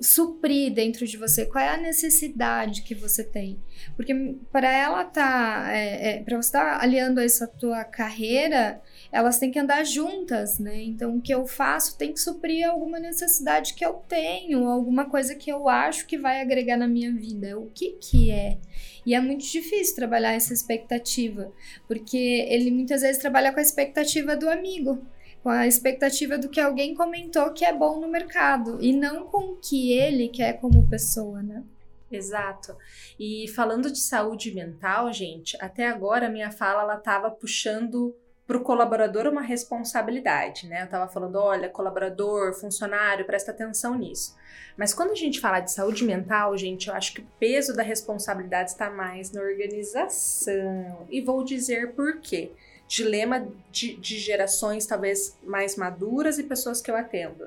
suprir 0.01 0.73
dentro 0.73 1.07
de 1.07 1.17
você? 1.17 1.47
Qual 1.47 1.63
é 1.63 1.69
a 1.69 1.77
necessidade 1.77 2.83
que 2.83 2.95
você 2.95 3.25
tem? 3.25 3.59
Porque 3.95 4.37
para 4.51 4.71
ela 4.71 5.05
tá, 5.05 5.69
é, 5.71 6.11
é, 6.11 6.23
para 6.23 6.37
você 6.37 6.49
estar 6.49 6.79
tá 6.79 6.83
aliando 6.83 7.21
essa 7.21 7.47
tua 7.47 7.85
carreira, 7.85 8.81
elas 9.11 9.39
têm 9.39 9.51
que 9.51 9.59
andar 9.59 9.85
juntas, 9.85 10.59
né? 10.59 10.83
Então 10.83 11.17
o 11.17 11.21
que 11.21 11.33
eu 11.33 11.47
faço 11.47 11.97
tem 11.97 12.13
que 12.13 12.21
suprir 12.21 12.69
alguma 12.69 12.99
necessidade 12.99 13.75
que 13.75 13.85
eu 13.85 13.95
tenho, 14.09 14.69
alguma 14.69 15.09
coisa 15.09 15.35
que 15.35 15.51
eu 15.51 15.69
acho 15.69 16.07
que 16.07 16.19
vai 16.19 16.41
agregar 16.41 16.77
na 16.77 16.89
minha 16.89 17.13
vida. 17.13 17.59
O 17.59 17.71
que 17.75 17.93
que 17.93 18.31
é? 18.31 18.59
E 19.05 19.15
é 19.15 19.21
muito 19.21 19.45
difícil 19.45 19.95
trabalhar 19.95 20.33
essa 20.33 20.53
expectativa, 20.53 21.53
porque 21.87 22.17
ele 22.49 22.71
muitas 22.71 23.03
vezes 23.03 23.21
trabalha 23.21 23.53
com 23.53 23.61
a 23.61 23.63
expectativa 23.63 24.37
do 24.37 24.51
amigo 24.51 25.07
com 25.47 25.51
a 25.51 25.65
expectativa 25.65 26.37
do 26.37 26.49
que 26.49 26.61
alguém 26.61 26.93
comentou 26.93 27.53
que 27.53 27.65
é 27.65 27.73
bom 27.73 28.01
no 28.01 28.09
mercado 28.09 28.83
e 28.83 28.93
não 28.93 29.29
com 29.29 29.53
o 29.53 29.57
que 29.57 29.93
ele 29.93 30.29
quer 30.29 30.55
como 30.55 30.89
pessoa, 30.89 31.41
né? 31.41 31.63
Exato. 32.11 32.77
E 33.17 33.47
falando 33.55 33.89
de 33.89 34.01
saúde 34.01 34.53
mental, 34.53 35.13
gente, 35.13 35.57
até 35.61 35.87
agora 35.87 36.29
minha 36.29 36.51
fala 36.51 36.83
ela 36.83 36.97
estava 36.97 37.31
puxando 37.31 38.13
para 38.47 38.57
o 38.57 38.61
colaborador 38.61 39.27
uma 39.27 39.43
responsabilidade, 39.43 40.69
né? 40.69 40.83
Eu 40.83 40.85
estava 40.85 41.09
falando, 41.09 41.37
olha, 41.37 41.69
colaborador, 41.69 42.55
funcionário, 42.55 43.25
presta 43.25 43.51
atenção 43.51 43.97
nisso. 43.97 44.37
Mas 44.77 44.95
quando 44.95 45.11
a 45.11 45.17
gente 45.17 45.41
fala 45.41 45.61
de 45.61 45.73
saúde 45.73 46.05
mental, 46.05 46.57
gente, 46.57 46.89
eu 46.89 46.95
acho 46.95 47.13
que 47.13 47.23
o 47.23 47.27
peso 47.41 47.75
da 47.75 47.83
responsabilidade 47.83 48.71
está 48.71 48.89
mais 48.89 49.33
na 49.33 49.41
organização. 49.41 51.07
E 51.11 51.21
vou 51.21 51.43
dizer 51.43 51.93
por 51.93 52.21
quê 52.21 52.53
dilema 52.87 53.49
de, 53.71 53.97
de 53.97 54.19
gerações 54.19 54.87
talvez 54.87 55.37
mais 55.43 55.77
maduras 55.77 56.39
e 56.39 56.45
pessoas 56.45 56.81
que 56.81 56.91
eu 56.91 56.97
atendo. 56.97 57.45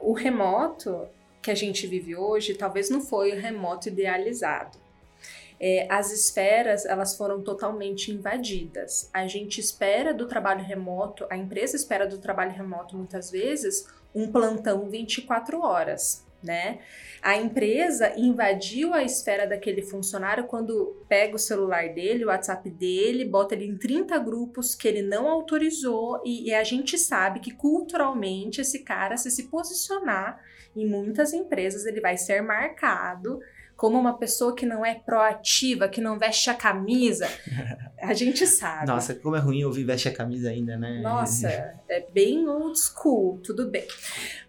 O 0.00 0.12
remoto 0.12 1.08
que 1.40 1.50
a 1.50 1.54
gente 1.54 1.86
vive 1.86 2.14
hoje 2.14 2.54
talvez 2.54 2.88
não 2.88 3.00
foi 3.00 3.32
o 3.32 3.40
remoto 3.40 3.88
idealizado. 3.88 4.78
É, 5.64 5.86
as 5.88 6.10
esferas 6.10 6.84
elas 6.84 7.16
foram 7.16 7.40
totalmente 7.40 8.10
invadidas. 8.10 9.08
A 9.12 9.28
gente 9.28 9.60
espera 9.60 10.12
do 10.12 10.26
trabalho 10.26 10.64
remoto, 10.64 11.24
a 11.30 11.36
empresa 11.36 11.76
espera 11.76 12.06
do 12.06 12.18
trabalho 12.18 12.50
remoto 12.50 12.96
muitas 12.96 13.30
vezes 13.30 13.86
um 14.12 14.30
plantão 14.32 14.90
24 14.90 15.60
horas 15.60 16.26
né? 16.42 16.80
A 17.22 17.36
empresa 17.36 18.12
invadiu 18.16 18.92
a 18.92 19.02
esfera 19.02 19.46
daquele 19.46 19.82
funcionário 19.82 20.44
quando 20.44 21.04
pega 21.08 21.36
o 21.36 21.38
celular 21.38 21.88
dele, 21.90 22.24
o 22.24 22.28
WhatsApp 22.28 22.68
dele, 22.68 23.24
bota 23.24 23.54
ele 23.54 23.66
em 23.66 23.78
30 23.78 24.18
grupos 24.18 24.74
que 24.74 24.88
ele 24.88 25.02
não 25.02 25.28
autorizou 25.28 26.20
e, 26.24 26.48
e 26.48 26.54
a 26.54 26.64
gente 26.64 26.98
sabe 26.98 27.38
que 27.38 27.52
culturalmente 27.52 28.60
esse 28.60 28.80
cara, 28.80 29.16
se 29.16 29.30
se 29.30 29.44
posicionar 29.44 30.40
em 30.74 30.86
muitas 30.86 31.32
empresas, 31.32 31.86
ele 31.86 32.00
vai 32.00 32.16
ser 32.16 32.42
marcado 32.42 33.38
como 33.82 33.98
uma 33.98 34.16
pessoa 34.16 34.54
que 34.54 34.64
não 34.64 34.86
é 34.86 34.94
proativa, 34.94 35.88
que 35.88 36.00
não 36.00 36.16
veste 36.16 36.48
a 36.48 36.54
camisa. 36.54 37.26
A 38.00 38.14
gente 38.14 38.46
sabe. 38.46 38.86
Nossa, 38.86 39.12
como 39.12 39.34
é 39.34 39.40
ruim 39.40 39.64
ouvir 39.64 39.84
veste 39.84 40.08
a 40.08 40.12
camisa 40.12 40.50
ainda, 40.50 40.76
né? 40.76 41.00
Nossa, 41.00 41.48
é 41.88 42.04
bem 42.12 42.48
old 42.48 42.76
school, 42.76 43.38
tudo 43.44 43.70
bem. 43.70 43.86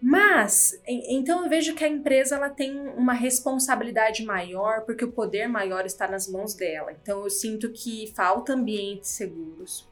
Mas, 0.02 0.80
então 0.88 1.44
eu 1.44 1.50
vejo 1.50 1.76
que 1.76 1.84
a 1.84 1.88
empresa 1.88 2.36
ela 2.36 2.50
tem 2.50 2.76
uma 2.98 3.14
responsabilidade 3.14 4.26
maior, 4.26 4.82
porque 4.82 5.06
o 5.06 5.12
poder 5.12 5.48
maior 5.48 5.86
está 5.86 6.08
nas 6.08 6.28
mãos 6.28 6.56
dela. 6.56 6.92
Então 6.92 7.24
eu 7.24 7.30
sinto 7.30 7.72
que 7.72 8.12
falta 8.16 8.54
ambientes 8.54 9.12
seguros 9.12 9.88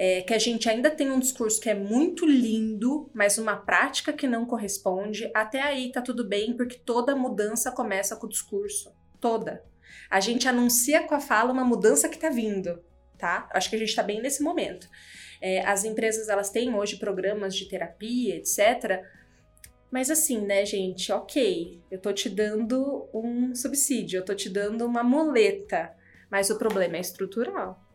é, 0.00 0.22
que 0.22 0.32
a 0.32 0.38
gente 0.38 0.70
ainda 0.70 0.92
tem 0.92 1.10
um 1.10 1.18
discurso 1.18 1.60
que 1.60 1.68
é 1.68 1.74
muito 1.74 2.24
lindo, 2.24 3.10
mas 3.12 3.36
uma 3.36 3.56
prática 3.56 4.12
que 4.12 4.28
não 4.28 4.46
corresponde, 4.46 5.28
até 5.34 5.60
aí 5.60 5.90
tá 5.90 6.00
tudo 6.00 6.24
bem, 6.24 6.56
porque 6.56 6.78
toda 6.78 7.16
mudança 7.16 7.72
começa 7.72 8.14
com 8.14 8.26
o 8.26 8.30
discurso. 8.30 8.94
Toda. 9.20 9.64
A 10.08 10.20
gente 10.20 10.46
anuncia 10.46 11.02
com 11.02 11.16
a 11.16 11.20
fala 11.20 11.52
uma 11.52 11.64
mudança 11.64 12.08
que 12.08 12.16
tá 12.16 12.30
vindo, 12.30 12.80
tá? 13.18 13.48
Acho 13.52 13.68
que 13.68 13.74
a 13.74 13.78
gente 13.80 13.94
tá 13.94 14.04
bem 14.04 14.22
nesse 14.22 14.40
momento. 14.40 14.88
É, 15.40 15.66
as 15.66 15.84
empresas 15.84 16.28
elas 16.28 16.50
têm 16.50 16.72
hoje 16.72 16.96
programas 16.96 17.56
de 17.56 17.68
terapia, 17.68 18.36
etc. 18.36 19.02
Mas 19.90 20.10
assim, 20.10 20.46
né, 20.46 20.64
gente, 20.64 21.10
ok, 21.10 21.82
eu 21.90 21.98
tô 21.98 22.12
te 22.12 22.30
dando 22.30 23.08
um 23.12 23.52
subsídio, 23.52 24.18
eu 24.18 24.24
tô 24.24 24.32
te 24.32 24.48
dando 24.48 24.86
uma 24.86 25.02
muleta, 25.02 25.92
mas 26.30 26.50
o 26.50 26.58
problema 26.58 26.98
é 26.98 27.00
estrutural. 27.00 27.87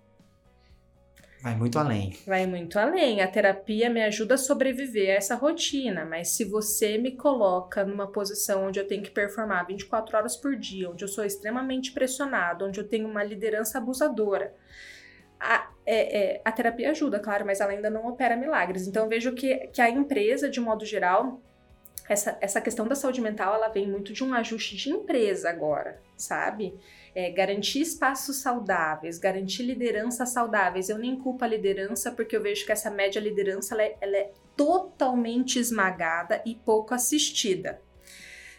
Vai 1.44 1.56
muito 1.56 1.78
além. 1.78 2.16
Vai 2.26 2.48
muito 2.48 2.80
além. 2.80 3.20
A 3.20 3.28
terapia 3.28 3.90
me 3.90 4.02
ajuda 4.02 4.36
a 4.36 4.38
sobreviver 4.38 5.10
a 5.10 5.18
essa 5.18 5.36
rotina, 5.36 6.06
mas 6.06 6.30
se 6.30 6.46
você 6.46 6.98
me 6.98 7.18
coloca 7.18 7.84
numa 7.84 8.08
posição 8.08 8.68
onde 8.68 8.80
eu 8.80 8.88
tenho 8.88 9.04
que 9.04 9.12
performar 9.12 9.68
24 9.68 10.16
horas 10.16 10.38
por 10.38 10.56
dia, 10.56 10.90
onde 10.90 11.04
eu 11.04 11.08
sou 11.10 11.26
extremamente 11.26 11.92
pressionado, 11.92 12.66
onde 12.66 12.80
eu 12.80 12.88
tenho 12.88 13.10
uma 13.10 13.22
liderança 13.26 13.78
abusadora, 13.78 14.56
a, 15.38 15.70
é, 15.86 16.36
é, 16.36 16.42
a 16.46 16.52
terapia 16.54 16.92
ajuda, 16.92 17.20
claro, 17.20 17.46
mas 17.46 17.60
ela 17.60 17.74
ainda 17.74 17.90
não 17.90 18.08
opera 18.08 18.38
milagres. 18.38 18.88
Então 18.88 19.10
vejo 19.10 19.34
que, 19.34 19.68
que 19.68 19.82
a 19.82 19.90
empresa, 19.90 20.50
de 20.50 20.62
modo 20.62 20.86
geral, 20.86 21.42
essa, 22.08 22.38
essa 22.40 22.62
questão 22.62 22.88
da 22.88 22.96
saúde 22.96 23.20
mental, 23.20 23.54
ela 23.54 23.68
vem 23.68 23.86
muito 23.86 24.14
de 24.14 24.24
um 24.24 24.34
ajuste 24.34 24.78
de 24.78 24.92
empresa 24.92 25.50
agora, 25.50 26.02
sabe? 26.16 26.74
É, 27.16 27.30
garantir 27.30 27.82
espaços 27.82 28.38
saudáveis, 28.38 29.20
garantir 29.20 29.64
lideranças 29.64 30.30
saudáveis. 30.30 30.90
Eu 30.90 30.98
nem 30.98 31.16
culpo 31.16 31.44
a 31.44 31.48
liderança, 31.48 32.12
porque 32.12 32.36
eu 32.36 32.42
vejo 32.42 32.66
que 32.66 32.72
essa 32.72 32.90
média 32.90 33.20
liderança 33.20 33.76
ela 33.76 33.84
é, 33.84 33.98
ela 34.02 34.18
é 34.18 34.32
totalmente 34.58 35.60
esmagada 35.60 36.42
e 36.46 36.56
pouco 36.56 36.94
assistida. 36.94 37.80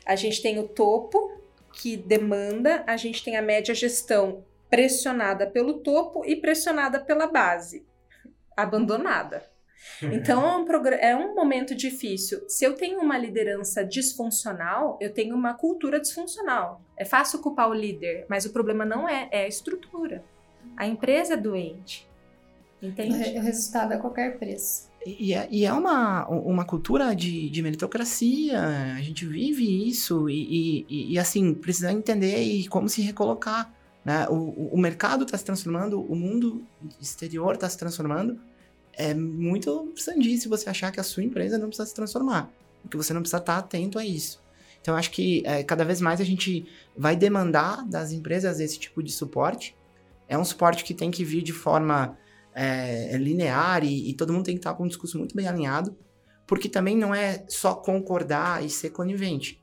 A 0.06 0.14
gente 0.14 0.40
tem 0.40 0.58
o 0.58 0.68
topo, 0.68 1.40
que 1.72 1.96
demanda, 1.96 2.84
a 2.86 2.96
gente 2.96 3.24
tem 3.24 3.36
a 3.36 3.42
média 3.42 3.74
gestão 3.74 4.44
pressionada 4.70 5.46
pelo 5.46 5.80
topo 5.80 6.24
e 6.24 6.36
pressionada 6.36 7.00
pela 7.00 7.26
base, 7.26 7.86
abandonada. 8.56 9.53
Então 10.02 10.42
é 10.42 10.56
um, 10.56 10.86
é 10.88 11.16
um 11.16 11.34
momento 11.34 11.74
difícil. 11.74 12.42
Se 12.48 12.64
eu 12.64 12.74
tenho 12.74 13.00
uma 13.00 13.18
liderança 13.18 13.84
disfuncional, 13.84 14.98
eu 15.00 15.12
tenho 15.12 15.34
uma 15.34 15.54
cultura 15.54 16.00
disfuncional. 16.00 16.80
É 16.96 17.04
fácil 17.04 17.40
culpar 17.40 17.68
o 17.68 17.74
líder, 17.74 18.26
mas 18.28 18.44
o 18.44 18.52
problema 18.52 18.84
não 18.84 19.08
é, 19.08 19.28
é 19.30 19.44
a 19.44 19.48
estrutura. 19.48 20.24
A 20.76 20.86
empresa 20.86 21.34
é 21.34 21.36
doente. 21.36 22.08
Entende? 22.82 23.38
O 23.38 23.42
resultado 23.42 23.92
é 23.92 23.96
qualquer 23.96 24.38
preço. 24.38 24.90
E 25.06 25.34
é, 25.34 25.46
e 25.50 25.66
é 25.66 25.72
uma, 25.72 26.26
uma 26.28 26.64
cultura 26.64 27.14
de, 27.14 27.50
de 27.50 27.62
meritocracia, 27.62 28.58
a 28.96 29.00
gente 29.02 29.26
vive 29.26 29.86
isso, 29.86 30.30
e, 30.30 30.86
e, 30.88 31.12
e 31.12 31.18
assim, 31.18 31.52
precisa 31.54 31.92
entender 31.92 32.42
e 32.42 32.66
como 32.68 32.88
se 32.88 33.02
recolocar. 33.02 33.72
Né? 34.04 34.26
O, 34.28 34.70
o 34.72 34.78
mercado 34.78 35.24
está 35.24 35.36
se 35.36 35.44
transformando, 35.44 36.00
o 36.00 36.14
mundo 36.14 36.62
exterior 37.00 37.54
está 37.54 37.68
se 37.68 37.76
transformando, 37.76 38.38
é 38.96 39.14
muito 39.14 39.92
sandice 39.96 40.48
você 40.48 40.68
achar 40.68 40.90
que 40.92 41.00
a 41.00 41.04
sua 41.04 41.22
empresa 41.22 41.59
não 41.59 41.68
precisa 41.68 41.87
se 41.87 41.94
transformar, 41.94 42.50
que 42.90 42.96
você 42.96 43.12
não 43.12 43.20
precisa 43.20 43.38
estar 43.38 43.59
atento 43.59 43.98
a 43.98 44.04
isso. 44.04 44.42
Então, 44.80 44.94
acho 44.94 45.11
que 45.11 45.42
é, 45.46 45.62
cada 45.62 45.83
vez 45.83 46.00
mais 46.00 46.20
a 46.20 46.24
gente 46.24 46.66
vai 46.94 47.16
demandar 47.16 47.87
das 47.88 48.12
empresas 48.12 48.61
esse 48.61 48.78
tipo 48.78 49.02
de 49.02 49.11
suporte. 49.11 49.74
É 50.28 50.37
um 50.37 50.44
suporte 50.44 50.85
que 50.85 50.92
tem 50.92 51.11
que 51.11 51.24
vir 51.24 51.42
de 51.42 51.54
forma 51.54 52.18
é, 52.54 53.16
linear 53.16 53.83
e, 53.83 54.11
e, 54.11 54.14
todo 54.14 54.33
mundo 54.33 54.44
tem 54.44 54.54
que 54.54 54.61
estar 54.61 54.74
com 54.74 54.85
um 54.85 54.87
discurso 54.87 55.16
muito 55.16 55.35
bem 55.35 55.48
alinhado, 55.48 55.96
porque 56.46 56.68
também 56.68 56.96
não 56.96 57.14
é 57.14 57.44
só 57.48 57.74
concordar 57.74 58.62
e 58.62 58.68
ser 58.68 58.90
conivente. 58.90 59.62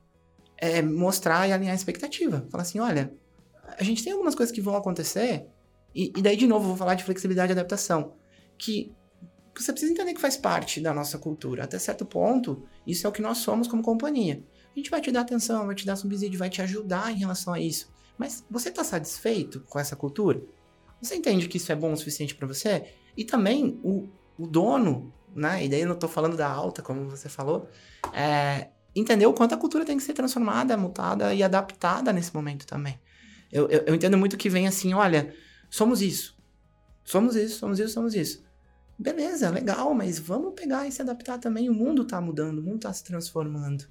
É 0.58 0.82
mostrar 0.82 1.48
e 1.48 1.52
alinhar 1.52 1.72
a 1.72 1.76
expectativa. 1.76 2.44
Falar 2.50 2.62
assim, 2.62 2.80
olha, 2.80 3.14
a 3.78 3.84
gente 3.84 4.02
tem 4.02 4.12
algumas 4.12 4.34
coisas 4.34 4.52
que 4.52 4.60
vão 4.60 4.74
acontecer, 4.74 5.46
e, 5.94 6.12
e 6.16 6.22
daí, 6.22 6.36
de 6.36 6.48
novo, 6.48 6.66
vou 6.66 6.76
falar 6.76 6.94
de 6.94 7.04
flexibilidade 7.04 7.52
e 7.52 7.54
adaptação, 7.54 8.14
que 8.58 8.92
você 9.60 9.72
precisa 9.72 9.92
entender 9.92 10.14
que 10.14 10.20
faz 10.20 10.36
parte 10.36 10.80
da 10.80 10.94
nossa 10.94 11.18
cultura. 11.18 11.64
Até 11.64 11.78
certo 11.78 12.06
ponto, 12.06 12.62
isso 12.86 13.06
é 13.06 13.10
o 13.10 13.12
que 13.12 13.20
nós 13.20 13.38
somos 13.38 13.68
como 13.68 13.82
companhia. 13.82 14.42
A 14.74 14.78
gente 14.78 14.90
vai 14.90 15.00
te 15.00 15.10
dar 15.10 15.20
atenção, 15.20 15.66
vai 15.66 15.74
te 15.74 15.84
dar 15.84 15.96
subsídio, 15.96 16.38
vai 16.38 16.48
te 16.48 16.62
ajudar 16.62 17.12
em 17.12 17.16
relação 17.16 17.52
a 17.52 17.60
isso. 17.60 17.92
Mas 18.16 18.44
você 18.50 18.68
está 18.68 18.82
satisfeito 18.82 19.60
com 19.68 19.78
essa 19.78 19.96
cultura? 19.96 20.42
Você 21.00 21.16
entende 21.16 21.48
que 21.48 21.56
isso 21.56 21.70
é 21.72 21.74
bom 21.74 21.92
o 21.92 21.96
suficiente 21.96 22.34
para 22.34 22.46
você? 22.46 22.94
E 23.16 23.24
também 23.24 23.78
o, 23.82 24.08
o, 24.38 24.46
dono, 24.46 25.12
né? 25.34 25.64
E 25.64 25.68
daí 25.68 25.80
eu 25.80 25.86
não 25.86 25.94
estou 25.94 26.08
falando 26.08 26.36
da 26.36 26.48
alta, 26.48 26.80
como 26.80 27.10
você 27.10 27.28
falou, 27.28 27.68
é, 28.14 28.68
entender 28.94 29.26
o 29.26 29.34
quanto 29.34 29.54
a 29.54 29.58
cultura 29.58 29.84
tem 29.84 29.96
que 29.96 30.02
ser 30.02 30.12
transformada, 30.14 30.76
mutada 30.76 31.34
e 31.34 31.42
adaptada 31.42 32.12
nesse 32.12 32.34
momento 32.34 32.66
também. 32.66 32.98
Eu, 33.50 33.68
eu, 33.68 33.82
eu 33.86 33.94
entendo 33.94 34.16
muito 34.16 34.36
que 34.36 34.48
vem 34.48 34.66
assim, 34.66 34.94
olha, 34.94 35.34
somos 35.68 36.00
isso. 36.00 36.40
Somos 37.04 37.34
isso, 37.34 37.58
somos 37.58 37.78
isso, 37.78 37.92
somos 37.92 38.14
isso. 38.14 38.42
Beleza, 39.02 39.50
legal, 39.50 39.92
mas 39.94 40.18
vamos 40.18 40.54
pegar 40.54 40.86
e 40.86 40.92
se 40.92 41.02
adaptar 41.02 41.38
também. 41.38 41.68
O 41.68 41.74
mundo 41.74 42.02
está 42.02 42.20
mudando, 42.20 42.60
o 42.60 42.62
mundo 42.62 42.76
está 42.76 42.92
se 42.92 43.02
transformando. 43.02 43.84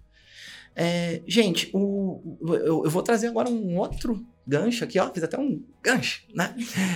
É, 0.74 1.21
gente, 1.28 1.69
o, 1.74 2.38
eu, 2.41 2.86
eu, 2.86 2.89
vou 2.89 3.04
trazer 3.04 3.28
agora 3.28 3.50
um 3.50 3.78
outro 3.78 4.26
gancho 4.47 4.86
aqui, 4.86 4.97
ó, 4.97 5.12
fiz 5.12 5.21
até 5.21 5.38
um 5.38 5.62
gancho, 5.84 6.24
né? 6.34 6.56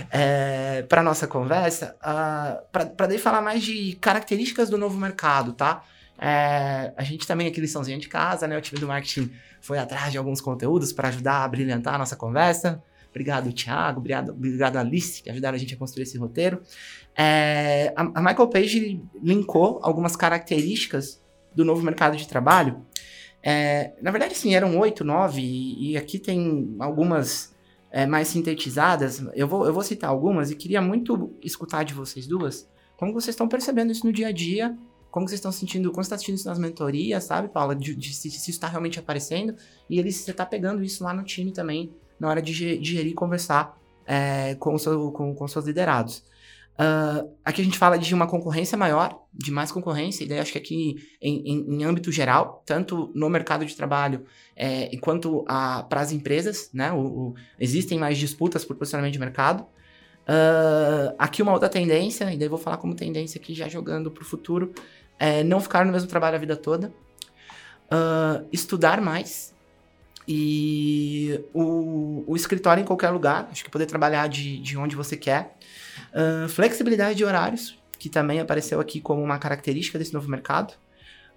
É, 0.09 0.83
para 0.83 1.03
nossa 1.03 1.27
conversa, 1.27 1.97
uh, 1.99 2.65
para 2.71 3.05
daí 3.05 3.17
falar 3.17 3.41
mais 3.41 3.61
de 3.61 3.97
características 3.99 4.69
do 4.69 4.77
novo 4.77 4.97
mercado, 4.97 5.51
tá? 5.51 5.83
É, 6.17 6.93
a 6.95 7.03
gente 7.03 7.27
também 7.27 7.47
aqui 7.47 7.59
liçãozinha 7.59 7.99
de 7.99 8.07
casa, 8.07 8.47
né? 8.47 8.57
O 8.57 8.61
time 8.61 8.79
do 8.79 8.87
marketing 8.87 9.29
foi 9.59 9.77
atrás 9.77 10.09
de 10.09 10.17
alguns 10.17 10.39
conteúdos 10.39 10.93
para 10.93 11.09
ajudar 11.09 11.43
a 11.43 11.47
brilhantar 11.49 11.95
a 11.95 11.97
nossa 11.97 12.15
conversa. 12.15 12.81
Obrigado, 13.09 13.51
Thiago. 13.51 13.99
Obrigado, 13.99 14.31
obrigado 14.31 14.77
Alice, 14.77 15.21
que 15.21 15.29
ajudaram 15.29 15.55
a 15.55 15.59
gente 15.59 15.73
a 15.73 15.77
construir 15.77 16.03
esse 16.03 16.17
roteiro. 16.17 16.61
É, 17.17 17.93
a, 17.95 18.21
Michael 18.21 18.47
Page 18.47 19.01
linkou 19.21 19.79
algumas 19.81 20.15
características 20.15 21.21
do 21.53 21.63
novo 21.63 21.81
mercado 21.81 22.17
de 22.17 22.27
trabalho. 22.27 22.85
É, 23.41 23.93
na 24.01 24.11
verdade, 24.11 24.35
sim, 24.35 24.55
eram 24.55 24.77
oito, 24.79 25.03
nove, 25.03 25.41
e, 25.41 25.91
e, 25.91 25.97
aqui 25.97 26.19
tem 26.19 26.75
algumas 26.79 27.53
é, 27.91 28.05
mais 28.05 28.27
sintetizadas. 28.27 29.23
Eu 29.33 29.47
vou, 29.47 29.65
eu 29.65 29.73
vou 29.73 29.83
citar 29.83 30.09
algumas 30.09 30.51
e 30.51 30.55
queria 30.55 30.81
muito 30.81 31.33
escutar 31.41 31.83
de 31.83 31.93
vocês 31.93 32.27
duas 32.27 32.67
como 32.97 33.13
vocês 33.13 33.33
estão 33.33 33.47
percebendo 33.47 33.91
isso 33.91 34.05
no 34.05 34.13
dia 34.13 34.27
a 34.27 34.31
dia, 34.31 34.77
como 35.11 35.27
vocês 35.27 35.39
estão 35.39 35.51
sentindo, 35.51 35.91
como 35.91 36.03
você 36.03 36.07
está 36.07 36.17
sentindo 36.17 36.35
isso 36.35 36.47
nas 36.47 36.59
mentorias, 36.59 37.23
sabe, 37.23 37.47
Paula, 37.47 37.75
de, 37.75 37.95
de, 37.95 38.13
se, 38.13 38.29
se 38.29 38.37
isso 38.37 38.49
está 38.49 38.67
realmente 38.67 38.99
aparecendo, 38.99 39.55
e 39.89 39.99
ele, 39.99 40.11
você 40.11 40.31
está 40.31 40.45
pegando 40.45 40.83
isso 40.83 41.03
lá 41.03 41.13
no 41.13 41.23
time 41.23 41.51
também, 41.51 41.93
na 42.19 42.29
hora 42.29 42.41
de 42.41 42.53
gerir 42.53 43.07
e 43.07 43.13
conversar 43.13 43.77
é, 44.05 44.55
com, 44.55 44.77
seu, 44.77 45.11
com, 45.11 45.33
com 45.35 45.47
seus 45.47 45.65
liderados. 45.65 46.23
Uh, 46.77 47.33
aqui 47.43 47.61
a 47.61 47.63
gente 47.63 47.77
fala 47.77 47.97
de 47.97 48.13
uma 48.13 48.27
concorrência 48.27 48.77
maior, 48.77 49.23
de 49.33 49.49
mais 49.49 49.71
concorrência, 49.71 50.25
e 50.25 50.27
daí 50.27 50.39
acho 50.39 50.51
que 50.51 50.57
aqui 50.57 50.95
em, 51.21 51.41
em, 51.45 51.75
em 51.75 51.83
âmbito 51.85 52.11
geral, 52.11 52.61
tanto 52.65 53.11
no 53.15 53.29
mercado 53.29 53.65
de 53.65 53.73
trabalho 53.75 54.25
é, 54.55 54.95
quanto 54.97 55.43
para 55.43 56.01
as 56.01 56.11
empresas, 56.11 56.69
né? 56.73 56.91
O, 56.91 56.99
o, 56.99 57.35
existem 57.57 57.97
mais 57.97 58.17
disputas 58.17 58.65
por 58.65 58.75
posicionamento 58.75 59.13
de 59.13 59.19
mercado. 59.19 59.65
Uh, 60.27 61.15
aqui 61.17 61.41
uma 61.41 61.53
outra 61.53 61.69
tendência, 61.69 62.33
e 62.33 62.37
daí 62.37 62.49
vou 62.49 62.59
falar 62.59 62.77
como 62.77 62.93
tendência 62.93 63.39
aqui 63.39 63.53
já 63.53 63.69
jogando 63.69 64.11
para 64.11 64.23
o 64.23 64.25
futuro, 64.25 64.73
é 65.17 65.43
não 65.43 65.61
ficar 65.61 65.85
no 65.85 65.93
mesmo 65.93 66.09
trabalho 66.09 66.35
a 66.35 66.39
vida 66.39 66.57
toda. 66.57 66.93
Uh, 67.85 68.45
estudar 68.51 68.99
mais, 68.99 69.55
e 70.27 71.39
o, 71.53 72.23
o 72.27 72.35
escritório 72.35 72.81
em 72.81 72.85
qualquer 72.85 73.11
lugar, 73.11 73.47
acho 73.51 73.63
que 73.63 73.69
poder 73.69 73.85
trabalhar 73.85 74.27
de, 74.27 74.57
de 74.59 74.77
onde 74.77 74.95
você 74.95 75.15
quer. 75.15 75.55
Uh, 76.13 76.47
flexibilidade 76.49 77.15
de 77.15 77.25
horários, 77.25 77.77
que 77.97 78.09
também 78.09 78.39
apareceu 78.39 78.79
aqui 78.79 78.99
como 78.99 79.21
uma 79.21 79.37
característica 79.37 79.97
desse 79.97 80.13
novo 80.13 80.29
mercado. 80.29 80.73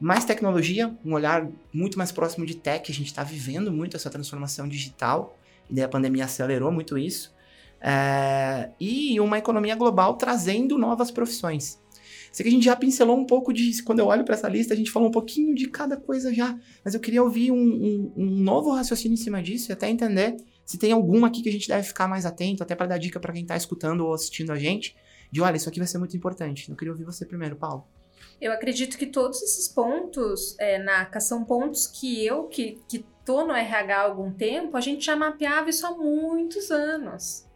Mais 0.01 0.25
tecnologia, 0.25 0.97
um 1.05 1.15
olhar 1.15 1.49
muito 1.73 1.99
mais 1.99 2.13
próximo 2.13 2.47
de 2.47 2.57
tech, 2.57 2.91
a 2.91 2.95
gente 2.95 3.09
está 3.09 3.25
vivendo 3.25 3.73
muito 3.73 3.97
essa 3.97 4.09
transformação 4.09 4.69
digital, 4.69 5.37
e 5.69 5.75
daí 5.75 5.85
a 5.85 5.89
pandemia 5.89 6.25
acelerou 6.25 6.71
muito 6.71 6.97
isso. 6.97 7.35
É, 7.81 8.71
e 8.81 9.21
uma 9.21 9.39
economia 9.39 9.75
global 9.75 10.15
trazendo 10.15 10.79
novas 10.79 11.11
profissões. 11.11 11.81
Sei 12.31 12.45
que 12.45 12.49
a 12.49 12.53
gente 12.53 12.65
já 12.65 12.77
pincelou 12.77 13.17
um 13.17 13.25
pouco 13.25 13.53
de. 13.53 13.83
Quando 13.83 14.01
eu 14.01 14.07
olho 14.07 14.25
para 14.25 14.35
essa 14.35 14.49
lista, 14.49 14.75
a 14.75 14.77
gente 14.77 14.91
falou 14.91 15.09
um 15.09 15.13
pouquinho 15.13 15.55
de 15.55 15.69
cada 15.69 15.97
coisa 15.97 16.33
já. 16.33 16.57
Mas 16.85 16.95
eu 16.95 17.01
queria 17.01 17.23
ouvir 17.23 17.51
um, 17.51 17.57
um, 17.57 18.13
um 18.17 18.27
novo 18.27 18.71
raciocínio 18.71 19.15
em 19.15 19.19
cima 19.19 19.43
disso 19.43 19.71
e 19.71 19.73
até 19.73 19.89
entender 19.89 20.37
se 20.69 20.77
tem 20.77 20.93
alguma 20.93 21.29
aqui 21.29 21.41
que 21.41 21.49
a 21.49 21.53
gente 21.53 21.67
deve 21.67 21.83
ficar 21.83 22.07
mais 22.07 22.27
atento, 22.27 22.63
até 22.63 22.75
para 22.75 22.89
dar 22.89 22.99
dica 22.99 23.19
para 23.19 23.33
quem 23.33 23.41
está 23.41 23.57
escutando 23.57 24.05
ou 24.05 24.13
assistindo 24.13 24.53
a 24.53 24.59
gente. 24.59 24.95
De 25.33 25.41
olha, 25.41 25.57
isso 25.57 25.67
aqui 25.67 25.79
vai 25.79 25.89
ser 25.89 25.97
muito 25.97 26.15
importante. 26.15 26.69
Eu 26.69 26.77
queria 26.77 26.93
ouvir 26.93 27.05
você 27.05 27.25
primeiro, 27.25 27.57
Paulo. 27.57 27.89
Eu 28.39 28.53
acredito 28.53 28.99
que 28.99 29.07
todos 29.07 29.41
esses 29.41 29.67
pontos, 29.67 30.55
é, 30.59 30.79
Naka, 30.79 31.21
são 31.21 31.43
pontos 31.43 31.87
que 31.87 32.23
eu, 32.23 32.45
que, 32.49 32.83
que 32.87 33.03
tô 33.25 33.47
no 33.47 33.55
RH 33.55 33.97
há 33.97 34.03
algum 34.03 34.31
tempo, 34.31 34.77
a 34.77 34.81
gente 34.83 35.07
já 35.07 35.17
mapeava 35.17 35.71
isso 35.71 35.87
há 35.87 35.91
muitos 35.97 36.71
anos 36.71 37.48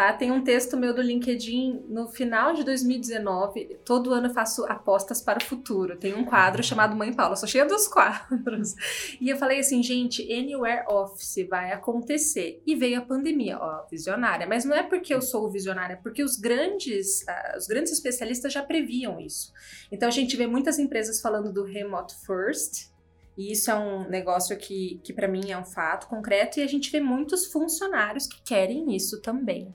tá? 0.00 0.14
Tem 0.14 0.32
um 0.32 0.42
texto 0.42 0.78
meu 0.78 0.94
do 0.94 1.02
LinkedIn 1.02 1.84
no 1.86 2.08
final 2.08 2.54
de 2.54 2.64
2019. 2.64 3.80
Todo 3.84 4.14
ano 4.14 4.28
eu 4.28 4.32
faço 4.32 4.64
apostas 4.64 5.20
para 5.20 5.38
o 5.38 5.44
futuro. 5.44 5.94
Tem 5.98 6.14
um 6.14 6.24
quadro 6.24 6.62
chamado 6.62 6.96
Mãe 6.96 7.12
Paula, 7.12 7.36
sou 7.36 7.46
cheia 7.46 7.66
dos 7.66 7.86
quadros. 7.92 8.74
E 9.20 9.28
eu 9.28 9.36
falei 9.36 9.60
assim, 9.60 9.82
gente, 9.82 10.22
Anywhere 10.32 10.86
Office 10.88 11.46
vai 11.50 11.72
acontecer. 11.72 12.62
E 12.66 12.74
veio 12.74 12.98
a 12.98 13.02
pandemia, 13.02 13.58
ó, 13.58 13.86
visionária. 13.90 14.46
Mas 14.46 14.64
não 14.64 14.74
é 14.74 14.82
porque 14.82 15.12
eu 15.12 15.20
sou 15.20 15.50
visionária, 15.50 15.92
é 15.92 15.96
porque 15.96 16.22
os 16.22 16.36
grandes, 16.36 17.20
uh, 17.22 17.58
os 17.58 17.66
grandes 17.66 17.92
especialistas 17.92 18.54
já 18.54 18.62
previam 18.62 19.20
isso. 19.20 19.52
Então 19.92 20.08
a 20.08 20.12
gente 20.12 20.34
vê 20.34 20.46
muitas 20.46 20.78
empresas 20.78 21.20
falando 21.20 21.52
do 21.52 21.62
remote 21.62 22.14
first, 22.24 22.88
e 23.36 23.52
isso 23.52 23.70
é 23.70 23.74
um 23.74 24.08
negócio 24.08 24.56
que, 24.56 24.98
que 25.04 25.12
para 25.12 25.28
mim 25.28 25.50
é 25.50 25.58
um 25.58 25.64
fato 25.64 26.06
concreto, 26.06 26.58
e 26.58 26.62
a 26.62 26.66
gente 26.66 26.90
vê 26.90 27.00
muitos 27.00 27.46
funcionários 27.46 28.26
que 28.26 28.40
querem 28.42 28.96
isso 28.96 29.20
também. 29.20 29.74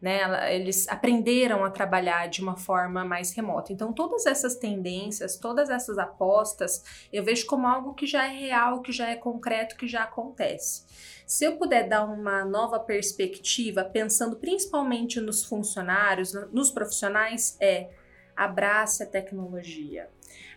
Né? 0.00 0.54
Eles 0.54 0.86
aprenderam 0.88 1.64
a 1.64 1.70
trabalhar 1.70 2.28
de 2.28 2.40
uma 2.40 2.56
forma 2.56 3.04
mais 3.04 3.32
remota. 3.32 3.72
Então, 3.72 3.92
todas 3.92 4.26
essas 4.26 4.54
tendências, 4.54 5.36
todas 5.36 5.70
essas 5.70 5.98
apostas, 5.98 6.84
eu 7.12 7.24
vejo 7.24 7.46
como 7.46 7.66
algo 7.66 7.94
que 7.94 8.06
já 8.06 8.26
é 8.26 8.36
real, 8.36 8.80
que 8.80 8.92
já 8.92 9.10
é 9.10 9.16
concreto, 9.16 9.76
que 9.76 9.88
já 9.88 10.04
acontece. 10.04 10.84
Se 11.26 11.44
eu 11.44 11.56
puder 11.56 11.88
dar 11.88 12.04
uma 12.04 12.44
nova 12.44 12.78
perspectiva, 12.78 13.84
pensando 13.84 14.36
principalmente 14.36 15.20
nos 15.20 15.44
funcionários, 15.44 16.32
nos 16.52 16.70
profissionais, 16.70 17.56
é 17.60 17.90
abrace 18.36 19.02
a 19.02 19.06
tecnologia. 19.06 20.08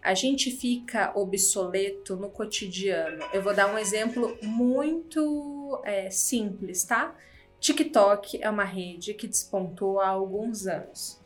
A 0.01 0.13
gente 0.13 0.49
fica 0.51 1.11
obsoleto 1.15 2.15
no 2.15 2.29
cotidiano. 2.29 3.23
Eu 3.33 3.41
vou 3.41 3.53
dar 3.53 3.73
um 3.73 3.77
exemplo 3.77 4.37
muito 4.41 5.81
é, 5.83 6.09
simples, 6.09 6.83
tá? 6.83 7.15
TikTok 7.61 8.41
é 8.41 8.49
uma 8.49 8.63
rede 8.63 9.13
que 9.13 9.27
despontou 9.27 9.99
há 9.99 10.07
alguns 10.07 10.65
anos. 10.65 11.21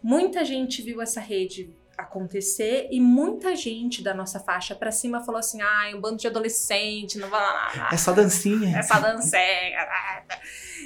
Muita 0.00 0.44
gente 0.44 0.80
viu 0.80 1.02
essa 1.02 1.20
rede 1.20 1.74
acontecer 1.98 2.88
e 2.92 3.00
muita 3.00 3.54
gente 3.56 4.02
da 4.02 4.14
nossa 4.14 4.38
faixa 4.38 4.72
para 4.74 4.92
cima 4.92 5.20
falou 5.24 5.40
assim: 5.40 5.60
"Ai, 5.60 5.92
um 5.92 6.00
bando 6.00 6.16
de 6.16 6.28
adolescente, 6.28 7.18
não 7.18 7.28
vai 7.28 7.40
lá". 7.40 7.88
É 7.92 7.96
só 7.96 8.12
dancinha. 8.12 8.78
É 8.78 8.82
só 8.82 9.00
dancinha. 9.00 9.42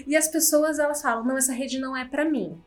e 0.07 0.17
as 0.17 0.27
pessoas 0.27 0.79
elas 0.79 1.03
falam: 1.03 1.23
"Não, 1.23 1.37
essa 1.37 1.53
rede 1.53 1.79
não 1.79 1.95
é 1.95 2.07
para 2.07 2.25
mim" 2.25 2.59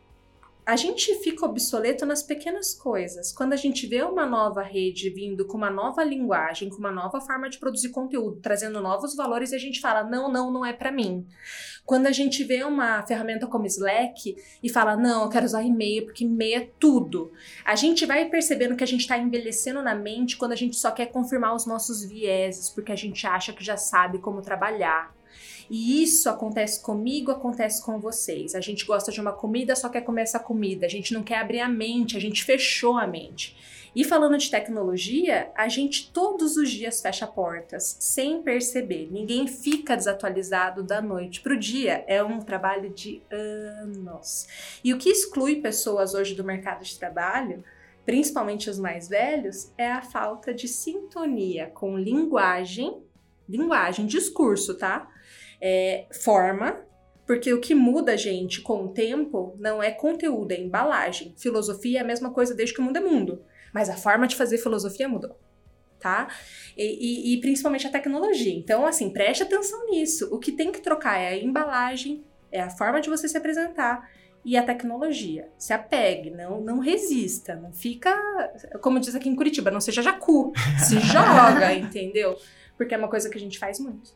a 0.67 0.75
gente 0.75 1.15
fica 1.23 1.45
obsoleto 1.45 2.05
nas 2.05 2.21
pequenas 2.21 2.73
coisas. 2.73 3.31
Quando 3.31 3.53
a 3.53 3.55
gente 3.55 3.87
vê 3.87 4.01
uma 4.01 4.25
nova 4.25 4.61
rede 4.61 5.09
vindo 5.09 5.47
com 5.47 5.55
uma 5.55 5.71
nova 5.71 6.03
linguagem, 6.03 6.69
com 6.69 6.75
uma 6.75 6.91
nova 6.91 7.21
forma 7.21 7.49
de 7.49 7.57
produzir 7.57 7.87
conteúdo, 7.87 8.41
trazendo 8.41 8.81
novos 8.81 9.15
valores, 9.15 9.53
a 9.53 9.57
gente 9.57 9.79
fala: 9.79 10.03
não, 10.03 10.29
não, 10.29 10.51
não 10.51 10.65
é 10.65 10.73
para 10.73 10.91
mim. 10.91 11.25
Quando 11.85 12.07
a 12.07 12.11
gente 12.11 12.43
vê 12.43 12.65
uma 12.65 13.01
ferramenta 13.03 13.47
como 13.47 13.65
Slack 13.65 14.35
e 14.61 14.69
fala: 14.69 14.97
não, 14.97 15.23
eu 15.23 15.29
quero 15.29 15.45
usar 15.45 15.63
e-mail, 15.63 16.03
porque 16.03 16.25
e-mail 16.25 16.57
é 16.57 16.69
tudo. 16.77 17.31
A 17.63 17.75
gente 17.77 18.05
vai 18.05 18.25
percebendo 18.25 18.75
que 18.75 18.83
a 18.83 18.87
gente 18.87 19.01
está 19.01 19.17
envelhecendo 19.17 19.81
na 19.81 19.95
mente 19.95 20.35
quando 20.35 20.51
a 20.51 20.57
gente 20.57 20.75
só 20.75 20.91
quer 20.91 21.05
confirmar 21.05 21.55
os 21.55 21.65
nossos 21.65 22.03
vieses, 22.03 22.69
porque 22.69 22.91
a 22.91 22.95
gente 22.97 23.25
acha 23.25 23.53
que 23.53 23.63
já 23.63 23.77
sabe 23.77 24.19
como 24.19 24.41
trabalhar. 24.41 25.16
E 25.69 26.01
isso 26.03 26.29
acontece 26.29 26.81
comigo, 26.81 27.31
acontece 27.31 27.83
com 27.83 27.99
vocês. 27.99 28.55
A 28.55 28.61
gente 28.61 28.85
gosta 28.85 29.11
de 29.11 29.19
uma 29.19 29.33
comida, 29.33 29.75
só 29.75 29.89
quer 29.89 30.01
comer 30.01 30.23
essa 30.23 30.39
comida. 30.39 30.85
A 30.85 30.89
gente 30.89 31.13
não 31.13 31.23
quer 31.23 31.37
abrir 31.37 31.59
a 31.59 31.67
mente, 31.67 32.15
a 32.15 32.19
gente 32.19 32.43
fechou 32.43 32.97
a 32.97 33.05
mente. 33.05 33.55
E 33.95 34.03
falando 34.03 34.37
de 34.37 34.51
tecnologia, 34.51 35.49
a 35.55 35.67
gente 35.67 36.11
todos 36.11 36.55
os 36.55 36.69
dias 36.69 37.01
fecha 37.01 37.25
portas, 37.25 37.97
sem 37.99 38.43
perceber. 38.43 39.09
Ninguém 39.11 39.47
fica 39.47 39.97
desatualizado 39.97 40.83
da 40.83 41.01
noite 41.01 41.41
para 41.41 41.53
o 41.53 41.57
dia. 41.57 42.03
É 42.07 42.23
um 42.23 42.39
trabalho 42.39 42.89
de 42.91 43.21
anos. 43.31 44.47
E 44.83 44.93
o 44.93 44.97
que 44.97 45.09
exclui 45.09 45.61
pessoas 45.61 46.13
hoje 46.13 46.35
do 46.35 46.43
mercado 46.43 46.83
de 46.83 46.97
trabalho 46.97 47.63
principalmente 48.07 48.69
os 48.69 48.79
mais 48.79 49.09
velhos, 49.09 49.73
é 49.77 49.91
a 49.91 50.01
falta 50.01 50.53
de 50.53 50.65
sintonia 50.65 51.69
com 51.73 51.97
linguagem, 51.97 53.01
linguagem, 53.49 54.05
discurso, 54.05 54.75
tá? 54.75 55.09
É, 55.61 56.05
forma, 56.11 56.81
porque 57.25 57.51
o 57.53 57.59
que 57.59 57.75
muda 57.75 58.13
a 58.13 58.15
gente 58.15 58.61
com 58.61 58.85
o 58.85 58.89
tempo 58.89 59.55
não 59.59 59.83
é 59.83 59.91
conteúdo, 59.91 60.51
é 60.51 60.59
embalagem. 60.59 61.33
Filosofia 61.37 61.99
é 61.99 62.01
a 62.01 62.05
mesma 62.05 62.31
coisa 62.31 62.55
desde 62.55 62.73
que 62.73 62.81
o 62.81 62.83
mundo 62.83 62.97
é 62.97 63.01
mundo, 63.01 63.43
mas 63.73 63.89
a 63.89 63.95
forma 63.95 64.27
de 64.27 64.35
fazer 64.35 64.57
filosofia 64.57 65.09
mudou. 65.09 65.37
Tá? 65.99 66.27
E, 66.77 66.83
e, 66.83 67.33
e 67.33 67.41
principalmente 67.41 67.87
a 67.87 67.89
tecnologia. 67.89 68.53
Então, 68.53 68.85
assim, 68.85 69.09
preste 69.09 69.43
atenção 69.43 69.89
nisso. 69.89 70.29
O 70.31 70.37
que 70.37 70.51
tem 70.51 70.71
que 70.71 70.79
trocar 70.79 71.19
é 71.19 71.29
a 71.29 71.37
embalagem, 71.37 72.23
é 72.51 72.61
a 72.61 72.69
forma 72.69 73.01
de 73.01 73.09
você 73.09 73.27
se 73.27 73.35
apresentar 73.35 74.07
e 74.45 74.55
a 74.55 74.63
tecnologia. 74.63 75.49
Se 75.57 75.73
apegue, 75.73 76.29
não, 76.29 76.61
não 76.61 76.79
resista, 76.79 77.55
não 77.55 77.73
fica, 77.73 78.15
como 78.81 78.99
diz 78.99 79.13
aqui 79.13 79.27
em 79.27 79.35
Curitiba, 79.35 79.69
não 79.69 79.81
seja 79.81 80.01
jacu, 80.01 80.53
se 80.87 80.97
joga, 81.01 81.73
entendeu? 81.73 82.37
Porque 82.77 82.95
é 82.95 82.97
uma 82.97 83.09
coisa 83.09 83.29
que 83.29 83.37
a 83.37 83.41
gente 83.41 83.59
faz 83.59 83.79
muito. 83.79 84.13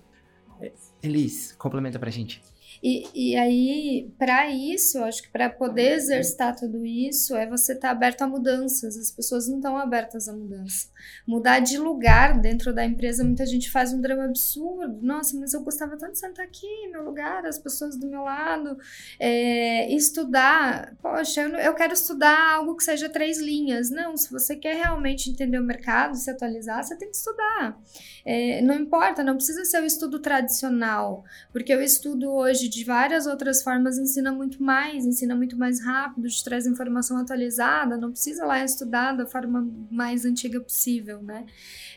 Elis, 1.01 1.53
complementa 1.53 1.97
pra 1.99 2.09
gente. 2.11 2.41
E, 2.83 3.07
e 3.13 3.35
aí, 3.35 4.11
para 4.17 4.49
isso, 4.49 5.03
acho 5.03 5.21
que 5.21 5.29
para 5.29 5.49
poder 5.49 5.93
exercitar 5.93 6.55
tudo 6.55 6.83
isso, 6.83 7.35
é 7.35 7.47
você 7.47 7.73
estar 7.73 7.89
tá 7.89 7.91
aberto 7.91 8.23
a 8.23 8.27
mudanças. 8.27 8.97
As 8.97 9.11
pessoas 9.11 9.47
não 9.47 9.57
estão 9.57 9.77
abertas 9.77 10.27
a 10.27 10.33
mudança. 10.33 10.87
Mudar 11.27 11.59
de 11.59 11.77
lugar 11.77 12.39
dentro 12.39 12.73
da 12.73 12.83
empresa, 12.83 13.23
muita 13.23 13.45
gente 13.45 13.69
faz 13.69 13.93
um 13.93 14.01
drama 14.01 14.25
absurdo. 14.25 14.97
Nossa, 15.01 15.37
mas 15.39 15.53
eu 15.53 15.61
gostava 15.61 15.95
tanto 15.95 16.13
de 16.13 16.19
sentar 16.19 16.45
aqui, 16.45 16.87
meu 16.91 17.03
lugar, 17.03 17.45
as 17.45 17.59
pessoas 17.59 17.95
do 17.95 18.07
meu 18.07 18.23
lado. 18.23 18.75
É, 19.19 19.93
estudar, 19.93 20.95
poxa, 21.01 21.41
eu, 21.41 21.49
eu 21.51 21.73
quero 21.75 21.93
estudar 21.93 22.55
algo 22.55 22.75
que 22.75 22.83
seja 22.83 23.07
três 23.09 23.39
linhas. 23.39 23.91
Não, 23.91 24.17
se 24.17 24.31
você 24.31 24.55
quer 24.55 24.75
realmente 24.75 25.29
entender 25.29 25.59
o 25.59 25.63
mercado, 25.63 26.15
se 26.15 26.31
atualizar, 26.31 26.83
você 26.83 26.95
tem 26.95 27.11
que 27.11 27.17
estudar. 27.17 27.79
É, 28.25 28.61
não 28.61 28.75
importa, 28.75 29.23
não 29.23 29.35
precisa 29.35 29.65
ser 29.65 29.81
o 29.81 29.85
estudo 29.85 30.19
tradicional, 30.19 31.23
porque 31.51 31.73
eu 31.73 31.81
estudo 31.81 32.31
hoje 32.31 32.70
de 32.71 32.85
várias 32.85 33.27
outras 33.27 33.61
formas 33.61 33.97
ensina 33.97 34.31
muito 34.31 34.63
mais, 34.63 35.05
ensina 35.05 35.35
muito 35.35 35.57
mais 35.57 35.83
rápido, 35.83 36.29
te 36.29 36.41
traz 36.41 36.65
informação 36.65 37.17
atualizada, 37.17 37.97
não 37.97 38.11
precisa 38.11 38.45
lá 38.45 38.63
estudar 38.63 39.11
da 39.11 39.25
forma 39.25 39.69
mais 39.91 40.23
antiga 40.23 40.57
possível, 40.61 41.21
né? 41.21 41.45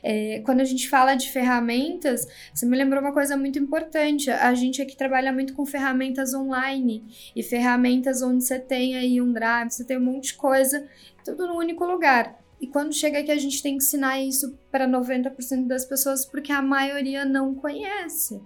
É, 0.03 0.43
quando 0.45 0.61
a 0.61 0.64
gente 0.64 0.89
fala 0.89 1.14
de 1.14 1.31
ferramentas, 1.31 2.27
você 2.53 2.66
me 2.66 2.77
lembrou 2.77 3.01
uma 3.01 3.12
coisa 3.12 3.37
muito 3.37 3.57
importante. 3.57 4.29
A 4.31 4.53
gente 4.53 4.83
aqui 4.83 4.97
trabalha 4.97 5.33
muito 5.33 5.55
com 5.55 5.64
ferramentas 5.64 6.35
online 6.35 7.05
e 7.37 7.43
ferramentas 7.43 8.20
onde 8.20 8.43
você 8.43 8.59
tem 8.59 8.97
aí 8.97 9.22
um 9.22 9.33
drive, 9.33 9.70
você 9.70 9.85
tem 9.85 9.97
um 9.97 10.05
monte 10.05 10.33
de 10.33 10.35
coisa, 10.35 10.89
tudo 11.25 11.47
no 11.47 11.57
único 11.57 11.85
lugar. 11.85 12.44
E 12.65 12.67
quando 12.67 12.95
chega 12.95 13.19
aqui, 13.19 13.31
a 13.31 13.37
gente 13.37 13.62
tem 13.62 13.77
que 13.77 13.85
ensinar 13.85 14.19
isso 14.23 14.59
para 14.71 14.89
90% 14.89 15.67
das 15.67 15.85
pessoas, 15.85 16.25
porque 16.25 16.51
a 16.51 16.62
maioria 16.62 17.23
não 17.23 17.55
conhece. 17.55 18.41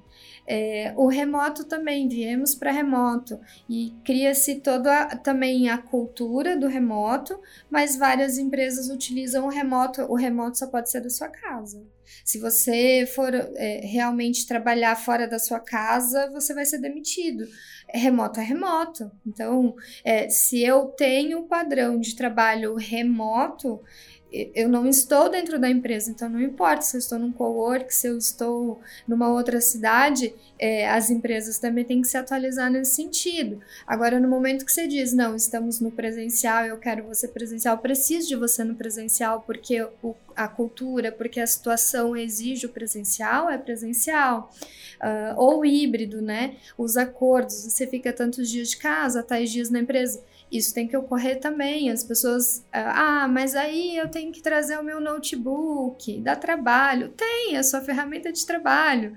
É, 0.45 0.93
o 0.97 1.07
remoto 1.07 1.65
também, 1.65 2.09
viemos 2.09 2.53
para 2.53 2.73
remoto 2.73 3.39
e 3.71 3.95
cria-se 4.05 4.57
toda 4.57 5.07
também 5.19 5.71
a 5.71 5.79
cultura 5.79 6.57
do 6.57 6.67
remoto, 6.67 7.41
mas 7.71 7.97
várias 7.97 8.39
empresas 8.39 8.91
utilizam 8.91 9.47
o 9.47 9.51
remoto. 9.51 10.03
O 10.11 10.17
remoto 10.17 10.59
só 10.59 10.67
pode 10.67 10.91
ser 10.91 11.01
da 11.01 11.11
sua 11.11 11.29
casa. 11.29 11.81
Se 12.25 12.39
você 12.39 13.07
for 13.15 13.35
é, 13.35 13.81
realmente 13.85 14.47
trabalhar 14.47 14.97
fora 14.97 15.27
da 15.27 15.39
sua 15.39 15.61
casa, 15.61 16.31
você 16.31 16.55
vai 16.55 16.65
ser 16.65 16.79
demitido. 16.79 17.45
Remoto 17.93 18.41
é 18.41 18.45
remoto. 18.45 19.11
Então, 19.27 19.75
é, 20.05 20.29
se 20.29 20.63
eu 20.63 20.87
tenho 20.87 21.41
o 21.41 21.49
padrão 21.49 21.99
de 21.99 22.15
trabalho 22.15 22.75
remoto, 22.75 23.83
eu 24.31 24.69
não 24.69 24.87
estou 24.87 25.31
dentro 25.31 25.59
da 25.59 25.71
empresa, 25.71 26.11
então 26.11 26.29
não 26.29 26.41
importa 26.41 26.83
se 26.83 26.97
eu 26.97 26.99
estou 26.99 27.19
num 27.19 27.33
co-work, 27.33 27.95
se 27.95 28.07
eu 28.07 28.19
estou 28.19 28.81
numa 29.07 29.29
outra 29.29 29.61
cidade, 29.61 30.35
é, 30.59 30.89
as 30.89 31.09
empresas 31.09 31.59
também 31.59 31.85
têm 31.85 32.03
que 32.03 32.09
se 32.09 32.17
atualizar 32.17 32.71
nesse 32.71 32.95
sentido. 32.95 33.61
Agora, 33.87 34.21
no 34.21 34.29
momento 34.29 34.67
que 34.67 34.73
você 34.73 34.87
diz, 34.87 35.13
não, 35.13 35.35
estamos 35.35 35.81
no 35.81 35.91
presencial, 35.91 36.65
eu 36.67 36.77
quero 36.77 37.05
você 37.05 37.27
presencial, 37.27 37.77
eu 37.77 37.81
preciso 37.81 38.29
de 38.29 38.37
você 38.37 38.63
no 38.65 38.75
presencial, 38.75 39.43
porque 39.47 39.83
o, 40.03 40.15
a 40.37 40.47
cultura, 40.47 41.11
porque 41.11 41.41
a 41.41 41.47
situação 41.47 42.15
exige 42.15 42.67
o 42.67 42.71
presencial, 42.71 43.49
é 43.49 43.57
presencial. 43.57 44.53
Uh, 44.99 45.33
ou 45.37 45.65
híbrido, 45.65 46.21
né? 46.21 46.57
Os 46.77 46.97
acordos, 46.97 47.55
você 47.55 47.87
fica 47.87 48.13
tantos 48.13 48.51
dias 48.51 48.71
de 48.71 48.79
casa, 48.79 49.23
tais 49.23 49.49
dias 49.49 49.71
na 49.71 49.79
empresa 49.79 50.21
isso 50.51 50.75
tem 50.75 50.87
que 50.87 50.97
ocorrer 50.97 51.41
também. 51.41 51.91
As 51.91 52.03
pessoas, 52.03 52.65
ah, 52.73 53.25
ah, 53.25 53.29
mas 53.29 53.55
aí 53.55 53.97
eu 53.97 54.09
tenho 54.09 54.33
que 54.33 54.43
trazer 54.43 54.79
o 54.79 54.85
meu 54.85 55.01
notebook, 55.01 56.21
dá 56.21 56.35
trabalho. 56.35 57.11
Tem, 57.11 57.57
a 57.57 57.63
sua 57.63 57.81
ferramenta 57.81 58.33
de 58.33 58.45
trabalho. 58.47 59.15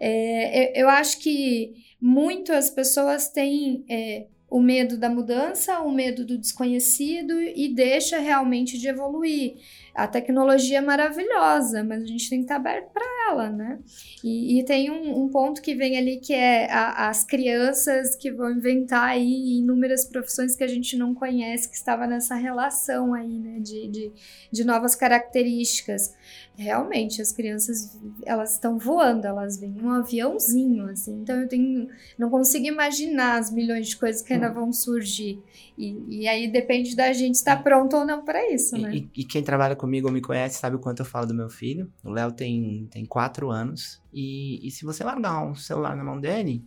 É, 0.00 0.80
eu 0.80 0.88
acho 0.88 1.18
que 1.18 1.74
muito 2.00 2.52
as 2.52 2.68
pessoas 2.68 3.28
têm 3.28 3.84
é, 3.88 4.26
o 4.50 4.60
medo 4.60 4.98
da 4.98 5.08
mudança, 5.08 5.80
o 5.80 5.90
medo 5.90 6.26
do 6.26 6.36
desconhecido 6.36 7.40
e 7.40 7.72
deixa 7.74 8.18
realmente 8.18 8.76
de 8.78 8.88
evoluir. 8.88 9.54
A 9.94 10.06
tecnologia 10.06 10.78
é 10.78 10.80
maravilhosa, 10.80 11.84
mas 11.84 12.02
a 12.02 12.06
gente 12.06 12.30
tem 12.30 12.38
que 12.38 12.44
estar 12.44 12.56
aberto 12.56 12.90
para 12.92 13.04
ela, 13.30 13.50
né? 13.50 13.78
E, 14.24 14.58
e 14.58 14.64
tem 14.64 14.90
um, 14.90 15.24
um, 15.24 15.28
ponto 15.28 15.60
que 15.60 15.74
vem 15.74 15.98
ali 15.98 16.18
que 16.18 16.32
é 16.32 16.70
a, 16.72 17.08
as 17.08 17.24
crianças 17.24 18.16
que 18.16 18.30
vão 18.30 18.50
inventar 18.50 19.10
aí 19.10 19.58
inúmeras 19.58 20.06
profissões 20.06 20.56
que 20.56 20.64
a 20.64 20.68
gente 20.68 20.96
não 20.96 21.14
conhece, 21.14 21.68
que 21.68 21.76
estava 21.76 22.06
nessa 22.06 22.34
relação 22.34 23.12
aí, 23.12 23.38
né, 23.38 23.58
de, 23.60 23.88
de, 23.88 24.12
de 24.50 24.64
novas 24.64 24.94
características. 24.94 26.14
Realmente, 26.54 27.20
as 27.20 27.32
crianças, 27.32 27.98
elas 28.24 28.52
estão 28.52 28.78
voando, 28.78 29.26
elas 29.26 29.58
vêm 29.58 29.74
um 29.80 29.90
aviãozinho, 29.90 30.86
assim, 30.86 31.20
então 31.22 31.40
eu 31.40 31.48
tenho, 31.48 31.88
não 32.18 32.28
consigo 32.28 32.66
imaginar 32.66 33.38
as 33.38 33.50
milhões 33.50 33.88
de 33.88 33.96
coisas 33.96 34.22
que 34.22 34.34
ainda 34.34 34.50
hum. 34.50 34.54
vão 34.54 34.72
surgir. 34.72 35.42
E, 35.76 36.20
e 36.22 36.28
aí 36.28 36.48
depende 36.48 36.94
da 36.94 37.12
gente 37.12 37.36
estar 37.36 37.62
pronto 37.62 37.96
ou 37.96 38.04
não 38.04 38.22
para 38.22 38.52
isso, 38.52 38.76
né? 38.76 38.94
E, 38.94 39.10
e, 39.16 39.24
quem 39.24 39.42
trabalha 39.42 39.74
comigo 39.82 40.06
ou 40.06 40.14
me 40.14 40.20
conhece 40.20 40.60
sabe 40.60 40.76
o 40.76 40.78
quanto 40.78 41.00
eu 41.00 41.06
falo 41.06 41.26
do 41.26 41.34
meu 41.34 41.50
filho. 41.50 41.92
O 42.04 42.10
Léo 42.10 42.30
tem, 42.30 42.86
tem 42.88 43.04
quatro 43.04 43.50
anos. 43.50 44.00
E, 44.12 44.64
e 44.66 44.70
se 44.70 44.84
você 44.84 45.02
largar 45.02 45.44
um 45.44 45.56
celular 45.56 45.96
na 45.96 46.04
mão 46.04 46.20
dele, 46.20 46.64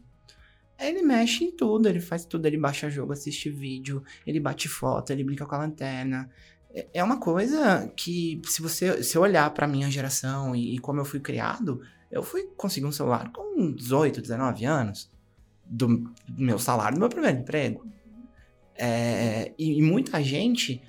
ele 0.77 1.01
mexe 1.01 1.45
em 1.45 1.55
tudo, 1.55 1.87
ele 1.87 2.01
faz 2.01 2.25
tudo, 2.25 2.45
ele 2.45 2.57
baixa 2.57 2.89
jogo, 2.89 3.13
assiste 3.13 3.49
vídeo, 3.49 4.03
ele 4.27 4.39
bate 4.39 4.67
foto, 4.67 5.11
ele 5.11 5.23
brinca 5.23 5.45
com 5.45 5.55
a 5.55 5.59
lanterna. 5.59 6.29
É, 6.73 6.87
é 6.95 7.03
uma 7.03 7.17
coisa 7.17 7.89
que, 7.95 8.41
se 8.45 8.61
você 8.61 9.01
se 9.01 9.17
olhar 9.17 9.49
para 9.51 9.65
minha 9.65 9.89
geração 9.89 10.53
e, 10.53 10.75
e, 10.75 10.79
como 10.79 10.99
eu 10.99 11.05
fui 11.05 11.21
criado, 11.21 11.81
eu 12.11 12.21
fui 12.21 12.43
conseguir 12.57 12.85
um 12.85 12.91
celular 12.91 13.31
com 13.31 13.71
18, 13.71 14.21
19 14.21 14.65
anos, 14.65 15.09
do 15.65 16.11
meu 16.37 16.59
salário 16.59 16.97
do 16.97 16.99
meu 16.99 17.09
primeiro 17.09 17.39
emprego. 17.39 17.87
É, 18.75 19.53
e, 19.57 19.79
e, 19.79 19.81
muita 19.81 20.21
gente. 20.21 20.81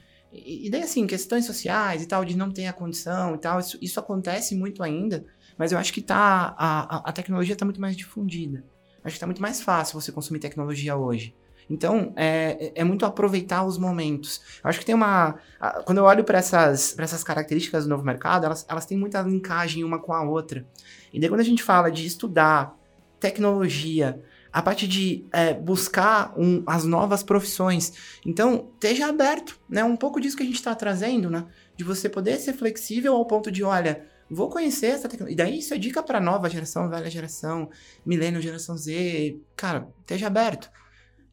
E, 0.45 0.71
daí, 0.71 0.83
assim, 0.83 1.07
questões 1.07 1.45
sociais 1.45 2.03
e 2.03 2.07
tal, 2.07 2.25
de 2.25 2.37
não 2.37 2.51
ter 2.51 2.67
a 2.67 2.73
condição 2.73 3.35
e 3.35 3.39
tal, 3.39 3.61
isso, 3.61 3.79
isso 3.81 4.01
acontece 4.01 4.55
muito 4.55 4.83
ainda, 4.83 5.25
mas 5.57 5.73
eu 5.73 5.79
acho 5.79 5.93
que 5.93 6.01
tá. 6.01 6.55
A, 6.59 7.09
a 7.09 7.13
tecnologia 7.13 7.55
está 7.55 7.65
muito 7.65 7.81
mais 7.81 7.97
difundida. 7.97 8.65
Acho 9.05 9.13
que 9.13 9.17
está 9.19 9.27
muito 9.27 9.43
mais 9.43 9.61
fácil 9.61 10.01
você 10.01 10.11
consumir 10.11 10.41
tecnologia 10.41 10.97
hoje. 10.97 11.35
Então, 11.69 12.13
é, 12.17 12.73
é 12.75 12.85
muito 12.85 13.05
aproveitar 13.05 13.65
os 13.65 13.77
momentos. 13.77 14.41
Eu 14.63 14.71
acho 14.71 14.79
que 14.79 14.85
tem 14.85 14.95
uma. 14.95 15.37
Quando 15.85 15.99
eu 15.99 16.05
olho 16.05 16.25
para 16.25 16.39
essas, 16.39 16.97
essas 16.99 17.25
características 17.25 17.85
do 17.85 17.91
novo 17.91 18.05
mercado, 18.05 18.47
elas, 18.47 18.65
elas 18.69 18.87
têm 18.87 18.97
muita 18.97 19.21
linkagem 19.23 19.83
uma 19.83 19.99
com 19.99 20.13
a 20.13 20.23
outra. 20.23 20.67
E 21.13 21.21
daí, 21.21 21.29
quando 21.29 21.41
a 21.41 21.45
gente 21.45 21.63
fala 21.63 21.91
de 21.91 22.07
estudar 22.07 22.77
tecnologia, 23.19 24.23
a 24.57 24.63
parte 24.63 24.89
de 24.89 25.27
é, 25.35 25.53
buscar 25.53 26.33
um, 26.35 26.63
as 26.67 26.83
novas 26.83 27.23
profissões. 27.23 27.93
Então, 28.25 28.71
esteja 28.73 29.07
aberto, 29.07 29.61
né? 29.69 29.85
Um 29.85 29.99
pouco 29.99 30.19
disso 30.19 30.35
que 30.35 30.43
a 30.43 30.47
gente 30.47 30.55
está 30.55 30.75
trazendo, 30.75 31.29
né? 31.29 31.45
De 31.77 31.85
você 31.85 32.09
poder 32.09 32.39
ser 32.39 32.55
flexível 32.55 33.13
ao 33.13 33.27
ponto 33.27 33.53
de, 33.53 33.63
olha, 33.63 34.07
vou 34.31 34.49
conhecer 34.49 34.87
essa 34.87 35.11
tecnologia. 35.11 35.35
E 35.35 35.37
daí 35.37 35.59
isso 35.59 35.75
é 35.75 35.77
dica 35.77 36.03
para 36.03 36.23
nova 36.23 36.49
geração, 36.49 36.89
velha 36.89 37.11
geração, 37.11 37.69
milênio, 38.05 38.41
geração 38.41 38.79
Z. 38.79 39.39
Cara, 39.55 39.89
esteja 40.01 40.29
aberto. 40.29 40.71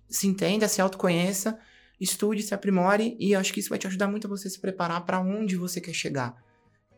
Se 0.09 0.27
entenda, 0.27 0.67
se 0.67 0.81
autoconheça, 0.81 1.57
estude, 2.01 2.43
se 2.43 2.53
aprimore 2.53 3.15
e 3.17 3.33
acho 3.33 3.53
que 3.53 3.61
isso 3.61 3.69
vai 3.69 3.79
te 3.79 3.87
ajudar 3.87 4.09
muito 4.09 4.27
a 4.27 4.29
você 4.29 4.49
se 4.49 4.59
preparar 4.59 5.05
para 5.05 5.21
onde 5.21 5.55
você 5.55 5.79
quer 5.79 5.93
chegar. 5.93 6.35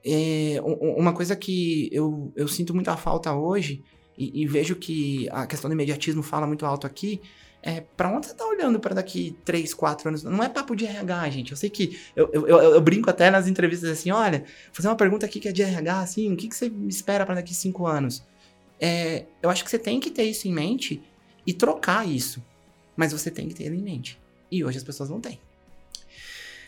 É, 0.04 0.60
uma 0.98 1.14
coisa 1.14 1.36
que 1.36 1.88
eu, 1.92 2.34
eu 2.36 2.48
sinto 2.48 2.74
muita 2.74 2.98
falta 2.98 3.32
hoje 3.32 3.84
e, 4.18 4.44
e, 4.44 4.48
vejo 4.48 4.76
que 4.76 5.28
a 5.30 5.46
questão 5.46 5.70
do 5.70 5.74
imediatismo 5.74 6.24
fala 6.24 6.48
muito 6.48 6.66
alto 6.66 6.88
aqui. 6.88 7.22
É, 7.62 7.82
para 7.82 8.16
onde 8.16 8.28
você 8.28 8.34
tá 8.34 8.46
olhando 8.46 8.80
para 8.80 8.94
daqui 8.94 9.36
3, 9.44 9.74
4 9.74 10.10
anos? 10.10 10.24
Não 10.24 10.44
é 10.44 10.48
papo 10.48 10.76
de 10.76 10.86
RH, 10.86 11.30
gente. 11.32 11.52
Eu 11.52 11.58
sei 11.58 11.70
que 11.70 12.00
eu, 12.16 12.30
eu, 12.32 12.48
eu, 12.48 12.60
eu 12.76 12.82
brinco 12.82 13.10
até 13.10 13.30
nas 13.30 13.48
entrevistas 13.48 13.90
assim: 13.90 14.12
olha, 14.12 14.40
vou 14.40 14.74
fazer 14.74 14.88
uma 14.88 14.96
pergunta 14.96 15.26
aqui 15.26 15.40
que 15.40 15.48
é 15.48 15.52
de 15.52 15.64
RH, 15.64 16.00
assim, 16.00 16.32
o 16.32 16.38
que, 16.38 16.48
que 16.48 16.56
você 16.56 16.72
espera 16.88 17.26
para 17.26 17.36
daqui 17.36 17.54
5 17.54 17.86
anos? 17.88 18.24
É, 18.80 19.26
eu 19.42 19.50
acho 19.50 19.64
que 19.64 19.70
você 19.70 19.80
tem 19.80 20.00
que 20.00 20.12
ter 20.12 20.24
isso 20.24 20.48
em 20.48 20.54
mente 20.54 21.02
e 21.46 21.54
trocar 21.54 22.08
isso. 22.08 22.44
Mas 22.96 23.12
você 23.12 23.30
tem 23.30 23.48
que 23.48 23.56
ter 23.56 23.66
ele 23.66 23.78
em 23.78 23.82
mente. 23.82 24.20
E 24.52 24.64
hoje 24.64 24.78
as 24.78 24.84
pessoas 24.84 25.10
não 25.10 25.20
têm. 25.20 25.40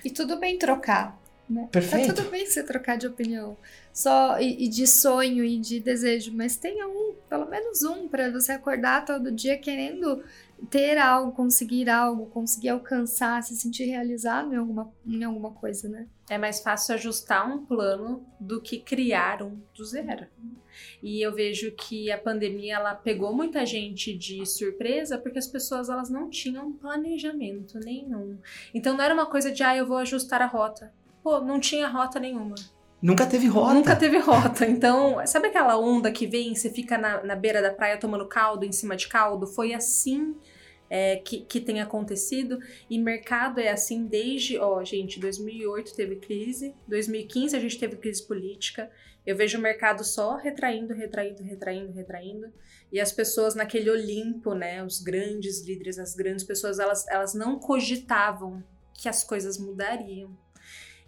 E 0.04 0.10
tudo 0.10 0.40
bem 0.40 0.58
trocar. 0.58 1.18
Né? 1.50 1.64
Tá 1.64 1.68
Perfeito. 1.68 2.08
Tá 2.08 2.14
tudo 2.14 2.30
bem 2.30 2.46
você 2.46 2.64
trocar 2.64 2.98
de 2.98 3.08
opinião. 3.08 3.58
Só 3.94 4.40
e, 4.40 4.66
e, 4.66 4.68
de 4.68 4.86
sonho 4.86 5.44
e 5.44 5.58
de 5.58 5.80
desejo, 5.80 6.32
mas 6.36 6.58
tenha 6.58 6.88
um, 6.88 7.16
pelo 7.30 7.48
menos 7.48 7.84
um, 7.84 8.08
para 8.08 8.30
você 8.32 8.52
acordar 8.52 9.06
todo 9.06 9.32
dia 9.32 9.58
querendo 9.58 10.24
ter 10.70 10.98
algo, 10.98 11.32
conseguir 11.32 11.90
algo, 11.90 12.26
conseguir 12.28 12.70
alcançar, 12.70 13.42
se 13.44 13.56
sentir 13.56 13.86
realizado 13.86 14.54
em 14.54 14.58
alguma, 14.58 14.92
em 15.06 15.24
alguma 15.24 15.52
coisa, 15.52 15.88
né? 15.88 16.08
É 16.30 16.38
mais 16.38 16.60
fácil 16.60 16.96
ajustar 16.96 17.48
um 17.50 17.66
plano 17.66 18.26
do 18.40 18.62
que 18.62 18.80
criar 18.80 19.42
um 19.42 19.58
do 19.74 19.86
zero. 19.86 20.28
E 21.02 21.22
eu 21.22 21.34
vejo 21.34 21.72
que 21.72 22.12
a 22.12 22.18
pandemia 22.18 22.76
ela 22.76 22.94
pegou 22.94 23.34
muita 23.34 23.66
gente 23.66 24.16
de 24.16 24.46
surpresa 24.46 25.18
porque 25.18 25.40
as 25.40 25.48
pessoas 25.48 25.90
elas 25.90 26.10
não 26.10 26.30
tinham 26.30 26.74
planejamento 26.74 27.80
nenhum. 27.80 28.38
Então 28.74 28.96
não 28.96 29.04
era 29.04 29.14
uma 29.14 29.26
coisa 29.26 29.52
de 29.52 29.64
ah, 29.64 29.76
eu 29.76 29.88
vou 29.88 29.98
ajustar 29.98 30.42
a 30.42 30.46
rota 30.46 30.92
pô, 31.28 31.42
não 31.42 31.60
tinha 31.60 31.90
rota 31.90 32.22
nenhuma. 32.22 32.56
Nunca 33.02 33.26
teve 33.26 33.48
rota. 33.48 33.74
Nunca 33.74 33.96
teve 33.98 34.18
rota. 34.18 34.66
Então, 34.66 35.18
sabe 35.28 35.50
aquela 35.50 35.78
onda 35.78 36.10
que 36.10 36.26
vem, 36.26 36.56
você 36.56 36.70
fica 36.70 36.98
na, 36.98 37.22
na 37.22 37.36
beira 37.36 37.62
da 37.62 37.70
praia 37.70 37.98
tomando 37.98 38.26
caldo, 38.30 38.64
em 38.64 38.72
cima 38.72 38.96
de 38.96 39.10
caldo? 39.10 39.46
Foi 39.46 39.74
assim 39.74 40.38
é, 40.90 41.18
que, 41.18 41.42
que 41.42 41.60
tem 41.60 41.82
acontecido. 41.82 42.60
E 42.90 42.98
mercado 42.98 43.60
é 43.60 43.68
assim 43.68 44.06
desde, 44.06 44.58
ó, 44.58 44.82
gente, 44.86 45.20
2008 45.20 45.94
teve 45.94 46.16
crise, 46.16 46.74
2015 46.88 47.58
a 47.58 47.60
gente 47.60 47.78
teve 47.78 47.98
crise 47.98 48.26
política. 48.26 48.90
Eu 49.26 49.36
vejo 49.36 49.58
o 49.58 49.62
mercado 49.62 50.06
só 50.06 50.38
retraindo, 50.38 50.94
retraindo, 50.94 51.44
retraindo, 51.44 51.92
retraindo. 51.92 52.54
E 52.90 53.02
as 53.02 53.12
pessoas 53.12 53.54
naquele 53.54 53.90
Olimpo, 53.90 54.54
né, 54.54 54.82
os 54.82 55.02
grandes 55.02 55.62
líderes, 55.62 56.00
as 56.00 56.16
grandes 56.16 56.46
pessoas, 56.46 56.80
elas, 56.80 57.06
elas 57.10 57.34
não 57.34 57.60
cogitavam 57.60 58.64
que 58.98 59.08
as 59.08 59.24
coisas 59.26 59.58
mudariam. 59.58 60.36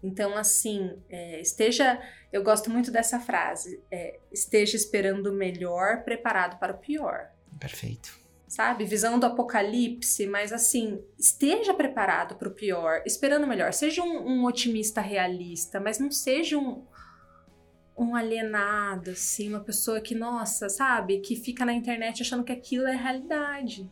Então, 0.02 0.38
assim, 0.38 0.98
é, 1.10 1.42
esteja. 1.42 2.02
Eu 2.32 2.44
gosto 2.44 2.70
muito 2.70 2.92
dessa 2.92 3.20
frase: 3.20 3.82
é, 3.92 4.20
esteja 4.32 4.76
esperando 4.76 5.28
o 5.28 5.34
melhor, 5.34 6.04
preparado 6.04 6.58
para 6.60 6.74
o 6.74 6.78
pior. 6.78 7.30
Perfeito. 7.60 8.18
Sabe? 8.48 8.84
Visão 8.84 9.20
do 9.20 9.28
apocalipse, 9.28 10.26
mas 10.26 10.52
assim, 10.52 11.04
esteja 11.20 11.74
preparado 11.74 12.36
para 12.36 12.48
o 12.48 12.54
pior, 12.54 13.04
esperando 13.06 13.44
o 13.44 13.48
melhor. 13.48 13.74
Seja 13.74 14.02
um, 14.02 14.28
um, 14.28 14.46
otimista 14.46 15.02
realista, 15.02 15.80
mas 15.80 16.00
não 16.00 16.10
seja 16.10 16.58
um, 16.58 16.84
um 17.96 18.16
alienado, 18.16 19.12
assim, 19.12 19.50
uma 19.50 19.60
pessoa 19.60 20.02
que, 20.02 20.16
nossa, 20.16 20.68
sabe, 20.68 21.20
que 21.20 21.36
fica 21.36 21.64
na 21.64 21.74
internet 21.74 22.24
achando 22.24 22.44
que 22.44 22.52
aquilo 22.52 22.88
é 22.88 22.96
realidade. 22.96 23.88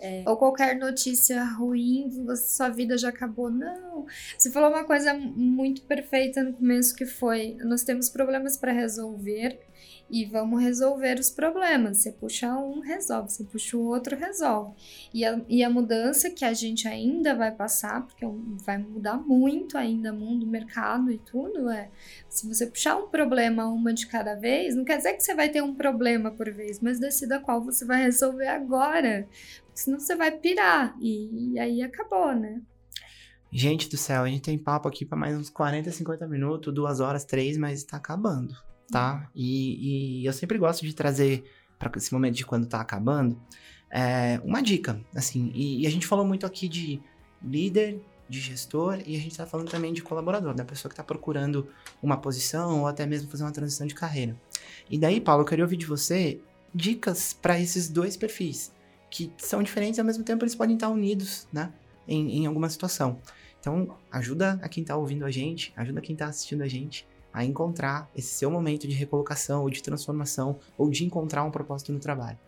É. 0.00 0.22
Ou 0.26 0.36
qualquer 0.36 0.78
notícia 0.78 1.44
ruim, 1.44 2.10
sua 2.36 2.68
vida 2.68 2.96
já 2.96 3.10
acabou. 3.10 3.50
Não. 3.50 4.06
Você 4.36 4.50
falou 4.50 4.70
uma 4.70 4.84
coisa 4.84 5.14
muito 5.14 5.82
perfeita 5.82 6.42
no 6.42 6.54
começo 6.54 6.96
que 6.96 7.06
foi: 7.06 7.56
nós 7.60 7.82
temos 7.82 8.08
problemas 8.08 8.56
para 8.56 8.72
resolver 8.72 9.58
e 10.10 10.24
vamos 10.24 10.60
resolver 10.60 11.18
os 11.18 11.30
problemas. 11.30 11.98
Você 11.98 12.12
puxa 12.12 12.52
um, 12.58 12.80
resolve. 12.80 13.30
Você 13.30 13.44
puxa 13.44 13.76
o 13.76 13.86
outro, 13.86 14.16
resolve. 14.16 14.74
E 15.14 15.24
a, 15.24 15.40
e 15.48 15.62
a 15.62 15.70
mudança 15.70 16.30
que 16.30 16.44
a 16.44 16.52
gente 16.52 16.88
ainda 16.88 17.34
vai 17.34 17.52
passar, 17.52 18.04
porque 18.04 18.26
vai 18.64 18.78
mudar 18.78 19.18
muito 19.18 19.78
ainda 19.78 20.12
o 20.12 20.16
mundo, 20.16 20.44
o 20.44 20.48
mercado 20.48 21.12
e 21.12 21.18
tudo, 21.18 21.70
é 21.70 21.88
se 22.28 22.46
você 22.46 22.66
puxar 22.66 22.96
um 22.96 23.08
problema 23.08 23.68
uma 23.68 23.92
de 23.92 24.06
cada 24.06 24.34
vez, 24.34 24.74
não 24.74 24.84
quer 24.84 24.96
dizer 24.96 25.14
que 25.14 25.22
você 25.22 25.34
vai 25.34 25.48
ter 25.48 25.62
um 25.62 25.74
problema 25.74 26.30
por 26.30 26.50
vez, 26.50 26.80
mas 26.80 26.98
decida 26.98 27.38
qual 27.38 27.62
você 27.62 27.84
vai 27.84 28.02
resolver 28.02 28.48
agora. 28.48 29.28
Senão 29.74 29.98
você 29.98 30.16
vai 30.16 30.30
pirar. 30.32 30.94
E, 31.00 31.52
e 31.52 31.58
aí 31.58 31.82
acabou, 31.82 32.34
né? 32.34 32.60
Gente 33.52 33.88
do 33.88 33.96
céu, 33.96 34.22
a 34.22 34.28
gente 34.28 34.42
tem 34.42 34.56
papo 34.56 34.88
aqui 34.88 35.04
para 35.04 35.18
mais 35.18 35.36
uns 35.36 35.50
40, 35.50 35.90
50 35.90 36.28
minutos, 36.28 36.72
duas 36.72 37.00
horas, 37.00 37.24
três, 37.24 37.56
mas 37.56 37.82
tá 37.82 37.96
acabando 37.96 38.54
tá? 38.90 39.30
E, 39.34 40.20
e 40.20 40.26
eu 40.26 40.32
sempre 40.32 40.58
gosto 40.58 40.84
de 40.84 40.92
trazer 40.92 41.44
para 41.78 41.90
esse 41.96 42.12
momento 42.12 42.34
de 42.34 42.44
quando 42.44 42.66
tá 42.66 42.80
acabando 42.80 43.40
é, 43.90 44.40
uma 44.44 44.60
dica, 44.60 45.00
assim. 45.14 45.50
E, 45.54 45.82
e, 45.82 45.86
a 45.86 45.90
gente 45.90 46.06
falou 46.06 46.26
muito 46.26 46.44
aqui 46.44 46.68
de 46.68 47.00
líder, 47.42 48.02
de 48.28 48.38
gestor 48.40 49.00
e 49.06 49.16
a 49.16 49.18
gente 49.18 49.36
tá 49.36 49.46
falando 49.46 49.70
também 49.70 49.92
de 49.92 50.02
colaborador, 50.02 50.54
da 50.54 50.64
pessoa 50.64 50.90
que 50.90 50.96
tá 50.96 51.02
procurando 51.02 51.68
uma 52.02 52.16
posição 52.16 52.80
ou 52.80 52.86
até 52.86 53.06
mesmo 53.06 53.30
fazer 53.30 53.44
uma 53.44 53.52
transição 53.52 53.86
de 53.86 53.94
carreira. 53.94 54.36
E 54.90 54.98
daí, 54.98 55.20
Paulo, 55.20 55.42
eu 55.42 55.46
queria 55.46 55.64
ouvir 55.64 55.76
de 55.76 55.86
você 55.86 56.40
dicas 56.74 57.32
para 57.32 57.58
esses 57.58 57.88
dois 57.88 58.16
perfis 58.16 58.72
que 59.10 59.32
são 59.36 59.62
diferentes 59.62 59.98
e 59.98 60.00
ao 60.00 60.06
mesmo 60.06 60.24
tempo 60.24 60.44
eles 60.44 60.54
podem 60.54 60.76
estar 60.76 60.88
unidos, 60.88 61.48
né? 61.52 61.72
Em, 62.06 62.38
em 62.38 62.46
alguma 62.46 62.68
situação. 62.68 63.20
Então, 63.58 63.96
ajuda 64.10 64.58
a 64.62 64.68
quem 64.68 64.82
tá 64.82 64.96
ouvindo 64.96 65.24
a 65.24 65.30
gente, 65.30 65.72
ajuda 65.76 66.00
quem 66.00 66.16
tá 66.16 66.26
assistindo 66.26 66.62
a 66.62 66.68
gente 66.68 67.06
a 67.32 67.44
encontrar 67.44 68.10
esse 68.16 68.34
seu 68.34 68.50
momento 68.50 68.88
de 68.88 68.94
recolocação 68.94 69.62
ou 69.62 69.70
de 69.70 69.82
transformação 69.82 70.58
ou 70.76 70.90
de 70.90 71.04
encontrar 71.04 71.44
um 71.44 71.50
propósito 71.50 71.92
no 71.92 72.00
trabalho. 72.00 72.38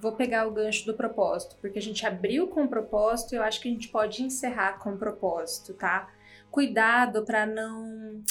Vou 0.00 0.12
pegar 0.12 0.46
o 0.46 0.52
gancho 0.52 0.86
do 0.86 0.94
propósito, 0.94 1.56
porque 1.60 1.78
a 1.78 1.82
gente 1.82 2.06
abriu 2.06 2.46
com 2.46 2.64
o 2.64 2.68
propósito 2.68 3.34
e 3.34 3.36
eu 3.36 3.42
acho 3.42 3.60
que 3.60 3.68
a 3.68 3.72
gente 3.72 3.88
pode 3.88 4.22
encerrar 4.22 4.78
com 4.78 4.92
o 4.92 4.96
propósito, 4.96 5.74
tá? 5.74 6.08
Cuidado 6.50 7.24
para 7.24 7.44
não 7.46 8.22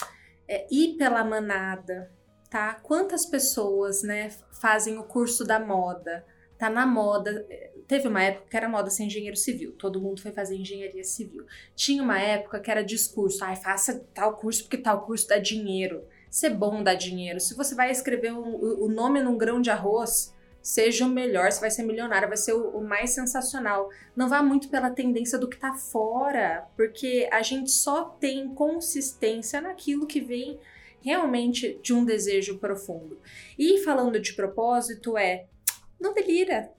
é, 0.47 0.65
ir 0.71 0.95
pela 0.95 1.25
manada, 1.25 2.09
tá? 2.49 2.75
Quantas 2.75 3.25
pessoas, 3.25 4.01
né, 4.01 4.29
fazem 4.61 4.97
o 4.97 5.03
curso 5.03 5.43
da 5.43 5.59
moda? 5.59 6.25
Tá 6.57 6.69
na 6.69 6.85
moda. 6.85 7.45
Teve 7.87 8.07
uma 8.07 8.21
época 8.21 8.47
que 8.49 8.57
era 8.57 8.67
moda 8.67 8.89
ser 8.89 9.03
engenheiro 9.03 9.37
civil, 9.37 9.71
todo 9.73 10.01
mundo 10.01 10.21
foi 10.21 10.31
fazer 10.31 10.55
engenharia 10.55 11.03
civil. 11.03 11.45
Tinha 11.75 12.03
uma 12.03 12.19
época 12.19 12.59
que 12.59 12.69
era 12.69 12.83
discurso, 12.83 13.43
ai, 13.45 13.55
faça 13.55 14.05
tal 14.13 14.35
curso 14.35 14.63
porque 14.63 14.77
tal 14.77 15.05
curso 15.05 15.27
dá 15.27 15.37
dinheiro. 15.37 16.03
Ser 16.29 16.49
bom 16.49 16.83
dá 16.83 16.93
dinheiro. 16.93 17.39
Se 17.39 17.55
você 17.55 17.73
vai 17.73 17.89
escrever 17.89 18.33
um, 18.33 18.83
o 18.83 18.89
nome 18.89 19.21
num 19.21 19.37
grão 19.37 19.61
de 19.61 19.69
arroz, 19.69 20.35
seja 20.61 21.05
o 21.05 21.09
melhor, 21.09 21.49
você 21.49 21.61
vai 21.61 21.71
ser 21.71 21.83
milionário, 21.83 22.27
vai 22.27 22.35
ser 22.35 22.51
o, 22.51 22.77
o, 22.77 22.83
mais 22.83 23.11
sensacional. 23.11 23.89
Não 24.13 24.27
vá 24.27 24.43
muito 24.43 24.67
pela 24.67 24.89
tendência 24.89 25.39
do 25.39 25.47
que 25.47 25.57
tá 25.57 25.73
fora, 25.73 26.67
porque 26.75 27.29
a 27.31 27.41
gente 27.41 27.71
só 27.71 28.03
tem 28.03 28.53
consistência 28.53 29.61
naquilo 29.61 30.05
que 30.05 30.19
vem 30.19 30.59
realmente 30.99 31.79
de 31.81 31.93
um 31.93 32.03
desejo 32.03 32.57
profundo. 32.57 33.17
E 33.57 33.77
falando 33.77 34.19
de 34.19 34.33
propósito, 34.33 35.17
é 35.17 35.45
não 35.99 36.13
delira. 36.13 36.71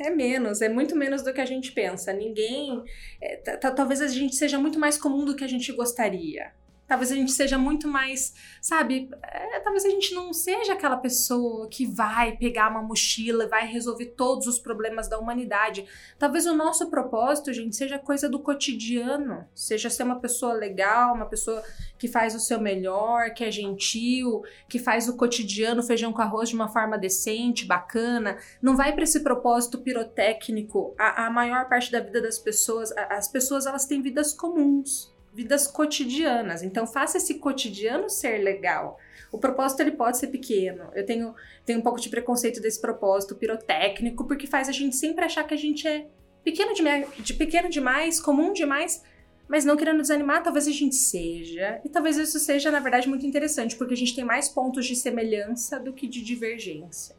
É 0.00 0.08
menos, 0.08 0.62
é 0.62 0.68
muito 0.68 0.96
menos 0.96 1.22
do 1.22 1.32
que 1.32 1.40
a 1.40 1.46
gente 1.46 1.72
pensa. 1.72 2.12
Ninguém. 2.12 2.82
É, 3.20 3.36
talvez 3.56 4.00
a 4.00 4.08
gente 4.08 4.34
seja 4.34 4.58
muito 4.58 4.78
mais 4.78 4.96
comum 4.96 5.24
do 5.24 5.36
que 5.36 5.44
a 5.44 5.48
gente 5.48 5.70
gostaria. 5.72 6.52
Talvez 6.86 7.10
a 7.10 7.14
gente 7.14 7.32
seja 7.32 7.56
muito 7.56 7.88
mais, 7.88 8.34
sabe? 8.60 9.08
É, 9.22 9.60
talvez 9.60 9.86
a 9.86 9.88
gente 9.88 10.14
não 10.14 10.34
seja 10.34 10.74
aquela 10.74 10.98
pessoa 10.98 11.66
que 11.68 11.86
vai 11.86 12.36
pegar 12.36 12.70
uma 12.70 12.82
mochila 12.82 13.44
e 13.44 13.48
vai 13.48 13.66
resolver 13.66 14.06
todos 14.16 14.46
os 14.46 14.58
problemas 14.58 15.08
da 15.08 15.18
humanidade. 15.18 15.86
Talvez 16.18 16.44
o 16.44 16.54
nosso 16.54 16.90
propósito, 16.90 17.52
gente, 17.54 17.74
seja 17.74 17.98
coisa 17.98 18.28
do 18.28 18.38
cotidiano. 18.38 19.48
Seja 19.54 19.88
ser 19.88 20.02
uma 20.02 20.20
pessoa 20.20 20.52
legal, 20.52 21.14
uma 21.14 21.26
pessoa 21.26 21.62
que 21.98 22.06
faz 22.06 22.34
o 22.34 22.40
seu 22.40 22.60
melhor, 22.60 23.32
que 23.32 23.44
é 23.44 23.50
gentil, 23.50 24.42
que 24.68 24.78
faz 24.78 25.08
o 25.08 25.16
cotidiano 25.16 25.82
feijão 25.82 26.12
com 26.12 26.20
arroz 26.20 26.50
de 26.50 26.54
uma 26.54 26.68
forma 26.68 26.98
decente, 26.98 27.64
bacana. 27.64 28.36
Não 28.60 28.76
vai 28.76 28.92
para 28.92 29.04
esse 29.04 29.20
propósito 29.20 29.78
pirotécnico. 29.78 30.94
A, 30.98 31.26
a 31.26 31.30
maior 31.30 31.66
parte 31.66 31.90
da 31.90 32.00
vida 32.00 32.20
das 32.20 32.38
pessoas, 32.38 32.92
as 32.92 33.26
pessoas 33.26 33.64
elas 33.64 33.86
têm 33.86 34.02
vidas 34.02 34.34
comuns 34.34 35.13
vidas 35.34 35.66
cotidianas. 35.66 36.62
Então 36.62 36.86
faça 36.86 37.18
esse 37.18 37.34
cotidiano 37.34 38.08
ser 38.08 38.38
legal. 38.38 38.98
O 39.32 39.38
propósito 39.38 39.80
ele 39.80 39.90
pode 39.90 40.16
ser 40.16 40.28
pequeno. 40.28 40.90
Eu 40.94 41.04
tenho, 41.04 41.34
tenho 41.66 41.80
um 41.80 41.82
pouco 41.82 42.00
de 42.00 42.08
preconceito 42.08 42.60
desse 42.60 42.80
propósito 42.80 43.34
pirotécnico, 43.34 44.26
porque 44.26 44.46
faz 44.46 44.68
a 44.68 44.72
gente 44.72 44.94
sempre 44.94 45.24
achar 45.24 45.42
que 45.44 45.52
a 45.52 45.56
gente 45.56 45.88
é 45.88 46.06
pequeno, 46.44 46.72
de, 46.72 46.82
de 47.22 47.34
pequeno 47.34 47.68
demais, 47.68 48.20
comum 48.20 48.52
demais, 48.52 49.02
mas 49.48 49.64
não 49.64 49.76
querendo 49.76 50.00
desanimar, 50.00 50.42
talvez 50.42 50.68
a 50.68 50.72
gente 50.72 50.94
seja. 50.94 51.80
E 51.84 51.88
talvez 51.88 52.16
isso 52.16 52.38
seja, 52.38 52.70
na 52.70 52.78
verdade, 52.78 53.08
muito 53.08 53.26
interessante, 53.26 53.74
porque 53.74 53.94
a 53.94 53.96
gente 53.96 54.14
tem 54.14 54.24
mais 54.24 54.48
pontos 54.48 54.86
de 54.86 54.94
semelhança 54.94 55.80
do 55.80 55.92
que 55.92 56.06
de 56.06 56.22
divergência. 56.22 57.16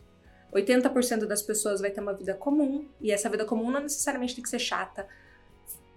80% 0.53 1.25
das 1.25 1.41
pessoas 1.41 1.81
vai 1.81 1.91
ter 1.91 1.99
uma 1.99 2.13
vida 2.13 2.33
comum, 2.33 2.87
e 3.01 3.11
essa 3.11 3.27
vida 3.27 3.43
comum 3.43 3.69
não 3.69 3.81
necessariamente 3.81 4.35
tem 4.35 4.41
que 4.43 4.49
ser 4.49 4.59
chata, 4.59 5.05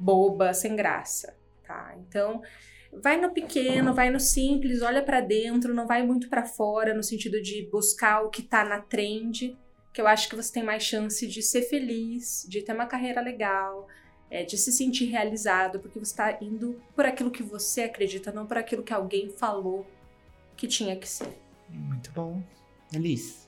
boba, 0.01 0.53
sem 0.53 0.75
graça 0.75 1.33
tá? 1.69 1.95
Então, 1.99 2.43
vai 2.91 3.21
no 3.21 3.31
pequeno, 3.31 3.93
vai 3.93 4.09
no 4.09 4.19
simples, 4.19 4.81
olha 4.81 5.03
para 5.03 5.21
dentro, 5.21 5.75
não 5.75 5.87
vai 5.87 6.05
muito 6.05 6.29
para 6.31 6.47
fora 6.47 6.95
no 6.95 7.03
sentido 7.03 7.41
de 7.43 7.69
buscar 7.71 8.23
o 8.23 8.31
que 8.31 8.43
tá 8.43 8.65
na 8.65 8.81
trend, 8.81 9.57
que 9.93 10.01
eu 10.01 10.07
acho 10.07 10.29
que 10.29 10.35
você 10.35 10.51
tem 10.51 10.63
mais 10.63 10.83
chance 10.83 11.27
de 11.27 11.43
ser 11.43 11.63
feliz, 11.63 12.47
de 12.49 12.63
ter 12.63 12.73
uma 12.73 12.87
carreira 12.87 13.21
legal, 13.21 13.87
é, 14.31 14.45
de 14.45 14.57
se 14.57 14.73
sentir 14.73 15.07
realizado, 15.07 15.79
porque 15.79 15.99
você 15.99 16.13
está 16.13 16.39
indo 16.41 16.81
por 16.97 17.05
aquilo 17.05 17.31
que 17.31 17.43
você 17.43 17.83
acredita, 17.83 18.33
não 18.33 18.47
por 18.47 18.57
aquilo 18.57 18.83
que 18.83 18.93
alguém 18.93 19.29
falou 19.31 19.87
que 20.57 20.67
tinha 20.67 20.97
que 20.97 21.09
ser. 21.09 21.39
Muito 21.69 22.11
bom. 22.13 22.43
Elis. 22.93 23.48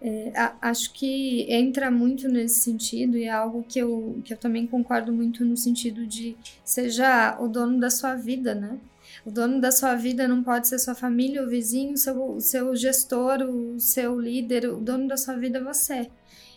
É, 0.00 0.32
acho 0.62 0.92
que 0.92 1.44
entra 1.52 1.90
muito 1.90 2.28
nesse 2.28 2.60
sentido 2.60 3.16
e 3.16 3.24
é 3.24 3.30
algo 3.30 3.64
que 3.68 3.80
eu, 3.80 4.20
que 4.24 4.32
eu 4.32 4.36
também 4.36 4.64
concordo 4.64 5.12
muito 5.12 5.44
no 5.44 5.56
sentido 5.56 6.06
de 6.06 6.36
seja 6.64 7.36
o 7.40 7.48
dono 7.48 7.80
da 7.80 7.90
sua 7.90 8.14
vida, 8.14 8.54
né? 8.54 8.78
O 9.26 9.30
dono 9.30 9.60
da 9.60 9.72
sua 9.72 9.96
vida 9.96 10.28
não 10.28 10.42
pode 10.42 10.68
ser 10.68 10.78
sua 10.78 10.94
família, 10.94 11.42
o 11.42 11.48
vizinho, 11.48 11.94
o 11.94 11.96
seu, 11.96 12.30
o 12.36 12.40
seu 12.40 12.76
gestor, 12.76 13.42
o 13.42 13.80
seu 13.80 14.18
líder, 14.20 14.68
o 14.70 14.76
dono 14.76 15.08
da 15.08 15.16
sua 15.16 15.34
vida 15.34 15.58
é 15.58 15.62
você. 15.62 16.08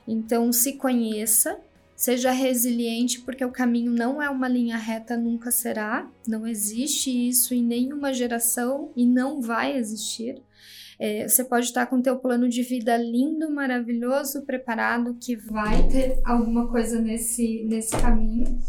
Então 0.08 0.52
se 0.54 0.74
conheça, 0.74 1.60
seja 1.96 2.32
resiliente, 2.32 3.22
porque 3.22 3.44
o 3.44 3.52
caminho 3.52 3.92
não 3.92 4.22
é 4.22 4.30
uma 4.30 4.48
linha 4.48 4.78
reta, 4.78 5.18
nunca 5.18 5.52
será. 5.52 6.10
Não 6.28 6.48
existe 6.48 7.10
isso 7.10 7.54
em 7.54 7.64
nenhuma 7.64 8.14
geração 8.14 8.92
e 8.96 9.06
não 9.06 9.42
vai 9.42 9.76
existir. 9.76 10.42
É, 11.04 11.28
você 11.28 11.44
pode 11.44 11.66
estar 11.66 11.88
com 11.88 11.96
o 11.96 12.02
teu 12.04 12.16
plano 12.20 12.48
de 12.48 12.62
vida 12.62 12.96
lindo, 12.96 13.50
maravilhoso, 13.50 14.44
preparado, 14.44 15.18
que 15.20 15.36
vai 15.36 15.88
ter 15.88 16.22
alguma 16.24 16.68
coisa 16.68 17.02
nesse, 17.02 17.64
nesse 17.64 18.00
caminho. 18.00 18.62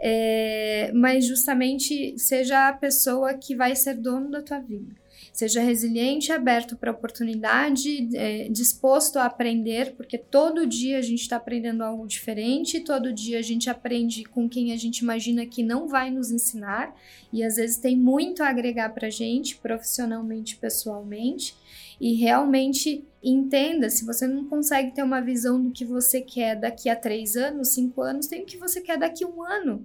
É, 0.00 0.90
mas 0.94 1.26
justamente 1.26 2.18
seja 2.18 2.68
a 2.68 2.72
pessoa 2.72 3.34
que 3.34 3.54
vai 3.54 3.76
ser 3.76 3.96
dono 3.96 4.30
da 4.30 4.40
tua 4.40 4.60
vida. 4.60 4.94
Seja 5.34 5.60
resiliente, 5.60 6.30
aberto 6.30 6.76
para 6.76 6.92
oportunidade, 6.92 8.08
é, 8.16 8.48
disposto 8.48 9.16
a 9.18 9.24
aprender, 9.24 9.96
porque 9.96 10.16
todo 10.16 10.64
dia 10.64 10.96
a 10.96 11.02
gente 11.02 11.22
está 11.22 11.38
aprendendo 11.38 11.82
algo 11.82 12.06
diferente, 12.06 12.78
todo 12.78 13.12
dia 13.12 13.40
a 13.40 13.42
gente 13.42 13.68
aprende 13.68 14.22
com 14.22 14.48
quem 14.48 14.72
a 14.72 14.76
gente 14.76 14.98
imagina 14.98 15.44
que 15.44 15.60
não 15.60 15.88
vai 15.88 16.08
nos 16.08 16.30
ensinar, 16.30 16.94
e 17.32 17.42
às 17.42 17.56
vezes 17.56 17.78
tem 17.78 17.96
muito 17.96 18.44
a 18.44 18.48
agregar 18.48 18.90
para 18.90 19.08
a 19.08 19.10
gente, 19.10 19.56
profissionalmente, 19.56 20.56
pessoalmente 20.56 21.56
e 22.00 22.14
realmente 22.14 23.04
entenda. 23.24 23.88
Se 23.88 24.04
você 24.04 24.26
não 24.26 24.44
consegue 24.44 24.92
ter 24.92 25.02
uma 25.02 25.20
visão 25.20 25.60
do 25.60 25.70
que 25.70 25.84
você 25.84 26.20
quer 26.20 26.54
daqui 26.54 26.88
a 26.88 26.96
três 26.96 27.36
anos, 27.36 27.68
cinco 27.68 28.02
anos, 28.02 28.26
tem 28.26 28.42
o 28.42 28.46
que 28.46 28.58
você 28.58 28.80
quer 28.80 28.98
daqui 28.98 29.24
a 29.24 29.28
um 29.28 29.42
ano. 29.42 29.84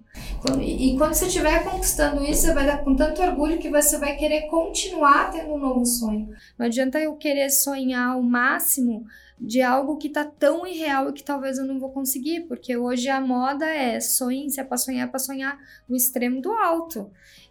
E 0.61 0.95
quando 0.97 1.13
você 1.13 1.27
estiver 1.27 1.63
conquistando 1.63 2.23
isso, 2.23 2.41
você 2.41 2.53
vai 2.53 2.65
dar 2.65 2.83
com 2.83 2.95
tanto 2.95 3.21
orgulho 3.21 3.59
que 3.59 3.69
você 3.69 3.97
vai 3.97 4.15
querer 4.15 4.47
continuar 4.47 5.31
tendo 5.31 5.53
um 5.53 5.57
novo 5.57 5.85
sonho. 5.85 6.29
Não 6.57 6.65
adianta 6.65 6.99
eu 6.99 7.15
querer 7.15 7.49
sonhar 7.49 8.17
o 8.17 8.23
máximo 8.23 9.05
de 9.39 9.61
algo 9.61 9.97
que 9.97 10.09
tá 10.09 10.25
tão 10.25 10.67
irreal 10.67 11.09
e 11.09 11.13
que 11.13 11.23
talvez 11.23 11.57
eu 11.57 11.65
não 11.65 11.79
vou 11.79 11.91
conseguir, 11.91 12.41
porque 12.41 12.75
hoje 12.75 13.07
a 13.07 13.21
moda 13.21 13.65
é 13.65 13.99
sonhe, 14.01 14.49
se 14.49 14.59
é 14.59 14.63
para 14.63 14.77
sonhar, 14.77 15.07
é 15.07 15.09
para 15.09 15.19
sonhar 15.19 15.57
o 15.87 15.95
extremo 15.95 16.41
do 16.41 16.51
alto. 16.51 17.09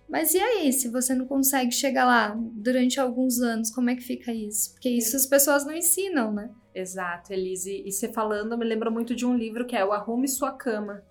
Mas 0.09 0.33
e 0.33 0.41
aí, 0.41 0.73
se 0.73 0.89
você 0.89 1.15
não 1.15 1.27
consegue 1.27 1.71
chegar 1.71 2.07
lá 2.07 2.35
durante 2.37 2.99
alguns 2.99 3.41
anos, 3.41 3.71
como 3.71 3.91
é 3.91 3.95
que 3.95 4.03
fica 4.03 4.33
isso? 4.33 4.73
Porque 4.73 4.89
isso 4.89 5.15
as 5.17 5.27
pessoas 5.27 5.67
não 5.67 5.75
ensinam, 5.75 6.33
né? 6.33 6.51
Exato, 6.75 7.33
Elise. 7.33 7.83
E 7.85 7.93
você 7.93 8.11
falando, 8.11 8.57
me 8.57 8.65
lembra 8.65 8.91
muito 8.91 9.15
de 9.15 9.27
um 9.27 9.37
livro 9.37 9.67
que 9.67 9.77
é 9.77 9.85
O 9.85 9.93
Arrume 9.93 10.27
Sua 10.27 10.53
Cama. 10.53 11.03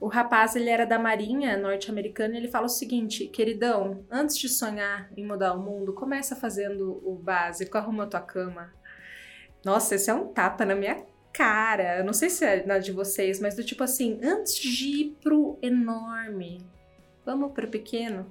O 0.00 0.08
rapaz, 0.08 0.56
ele 0.56 0.70
era 0.70 0.86
da 0.86 0.98
marinha 0.98 1.58
norte-americana 1.58 2.36
ele 2.36 2.48
fala 2.48 2.66
o 2.66 2.70
seguinte, 2.70 3.26
queridão, 3.26 4.04
antes 4.10 4.38
de 4.38 4.48
sonhar 4.48 5.10
em 5.14 5.26
mudar 5.26 5.52
o 5.52 5.62
mundo, 5.62 5.92
começa 5.92 6.34
fazendo 6.34 7.02
o 7.04 7.14
básico, 7.14 7.76
arruma 7.76 8.04
a 8.04 8.06
tua 8.06 8.20
cama. 8.20 8.72
Nossa, 9.62 9.94
esse 9.94 10.10
é 10.10 10.14
um 10.14 10.28
tapa 10.28 10.64
na 10.64 10.74
minha 10.74 11.04
cara. 11.32 11.98
Eu 11.98 12.04
não 12.04 12.14
sei 12.14 12.30
se 12.30 12.44
é 12.44 12.64
na 12.64 12.78
de 12.78 12.92
vocês, 12.92 13.40
mas 13.40 13.54
do 13.54 13.62
tipo 13.62 13.84
assim, 13.84 14.18
antes 14.22 14.56
de 14.56 14.88
ir 14.88 15.16
pro 15.22 15.58
enorme, 15.60 16.64
Vamos 17.30 17.52
pro 17.52 17.68
pequeno, 17.68 18.26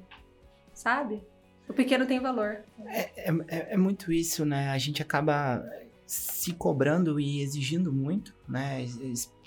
sabe? 0.74 1.24
O 1.70 1.74
pequeno 1.74 2.06
tem 2.06 2.20
valor. 2.20 2.58
É, 2.86 3.32
é, 3.32 3.74
é, 3.74 3.78
muito 3.78 4.12
isso, 4.12 4.44
né? 4.44 4.72
A 4.72 4.78
gente 4.78 5.02
acaba 5.02 5.64
se 6.06 6.52
cobrando 6.52 7.18
e 7.18 7.42
exigindo 7.42 7.94
muito, 7.94 8.36
né? 8.46 8.86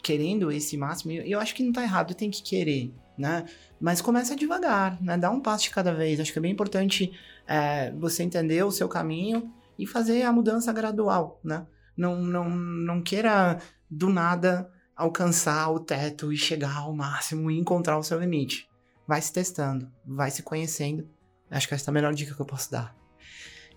Querendo 0.03 0.51
esse 0.51 0.75
máximo. 0.79 1.13
E 1.13 1.31
eu 1.31 1.39
acho 1.39 1.55
que 1.55 1.63
não 1.63 1.71
tá 1.71 1.83
errado, 1.83 2.15
tem 2.15 2.31
que 2.31 2.43
querer, 2.43 2.95
né? 3.19 3.45
Mas 3.79 4.01
começa 4.01 4.35
devagar, 4.35 4.99
né? 5.03 5.19
Dá 5.19 5.31
um 5.31 5.39
passo 5.39 5.65
de 5.65 5.71
cada 5.71 5.93
vez. 5.93 6.19
Acho 6.19 6.33
que 6.33 6.39
é 6.39 6.43
bem 6.43 6.53
importante 6.53 7.13
é, 7.47 7.91
você 7.91 8.23
entender 8.23 8.65
o 8.65 8.71
seu 8.71 8.89
caminho 8.89 9.53
e 9.79 9.87
fazer 9.87 10.23
a 10.23 10.33
mudança 10.33 10.73
gradual, 10.73 11.39
né? 11.45 11.67
Não, 11.95 12.23
não, 12.23 12.49
não 12.49 13.03
queira 13.03 13.59
do 13.91 14.09
nada 14.09 14.73
alcançar 14.97 15.71
o 15.71 15.79
teto 15.79 16.33
e 16.33 16.39
chegar 16.39 16.79
ao 16.79 16.95
máximo 16.95 17.51
e 17.51 17.59
encontrar 17.59 17.99
o 17.99 18.03
seu 18.03 18.19
limite 18.19 18.72
vai 19.07 19.21
se 19.21 19.33
testando, 19.33 19.91
vai 20.05 20.31
se 20.31 20.43
conhecendo. 20.43 21.09
Acho 21.51 21.69
que 21.69 21.75
essa 21.75 21.89
é 21.89 21.93
a 21.93 21.95
melhor 21.95 22.15
dica 22.15 22.35
que 22.35 22.41
eu 22.41 22.47
posso 22.47 22.71
dar. 22.71 22.97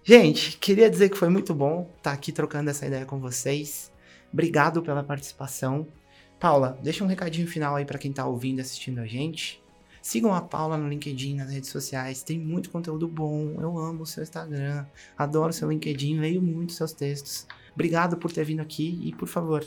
Gente, 0.03 0.57
queria 0.57 0.89
dizer 0.89 1.09
que 1.09 1.17
foi 1.17 1.29
muito 1.29 1.53
bom 1.53 1.89
estar 1.97 2.11
aqui 2.11 2.31
trocando 2.31 2.69
essa 2.69 2.85
ideia 2.85 3.05
com 3.05 3.19
vocês. 3.19 3.91
Obrigado 4.31 4.81
pela 4.81 5.03
participação. 5.03 5.87
Paula, 6.39 6.77
deixa 6.83 7.03
um 7.03 7.07
recadinho 7.07 7.47
final 7.47 7.75
aí 7.75 7.85
para 7.85 7.97
quem 7.97 8.11
está 8.11 8.25
ouvindo 8.25 8.59
e 8.59 8.61
assistindo 8.61 8.99
a 8.99 9.05
gente. 9.05 9.63
Sigam 10.01 10.35
a 10.35 10.41
Paula 10.41 10.77
no 10.77 10.87
LinkedIn, 10.87 11.35
nas 11.35 11.49
redes 11.49 11.71
sociais, 11.71 12.21
tem 12.21 12.37
muito 12.37 12.69
conteúdo 12.69 13.07
bom. 13.07 13.59
Eu 13.59 13.75
amo 13.79 14.03
o 14.03 14.05
seu 14.05 14.21
Instagram, 14.21 14.85
adoro 15.17 15.49
o 15.49 15.53
seu 15.53 15.67
LinkedIn, 15.71 16.19
leio 16.19 16.39
muito 16.39 16.73
seus 16.73 16.93
textos. 16.93 17.47
Obrigado 17.73 18.15
por 18.15 18.31
ter 18.31 18.45
vindo 18.45 18.61
aqui 18.61 19.01
e, 19.03 19.15
por 19.15 19.27
favor, 19.27 19.65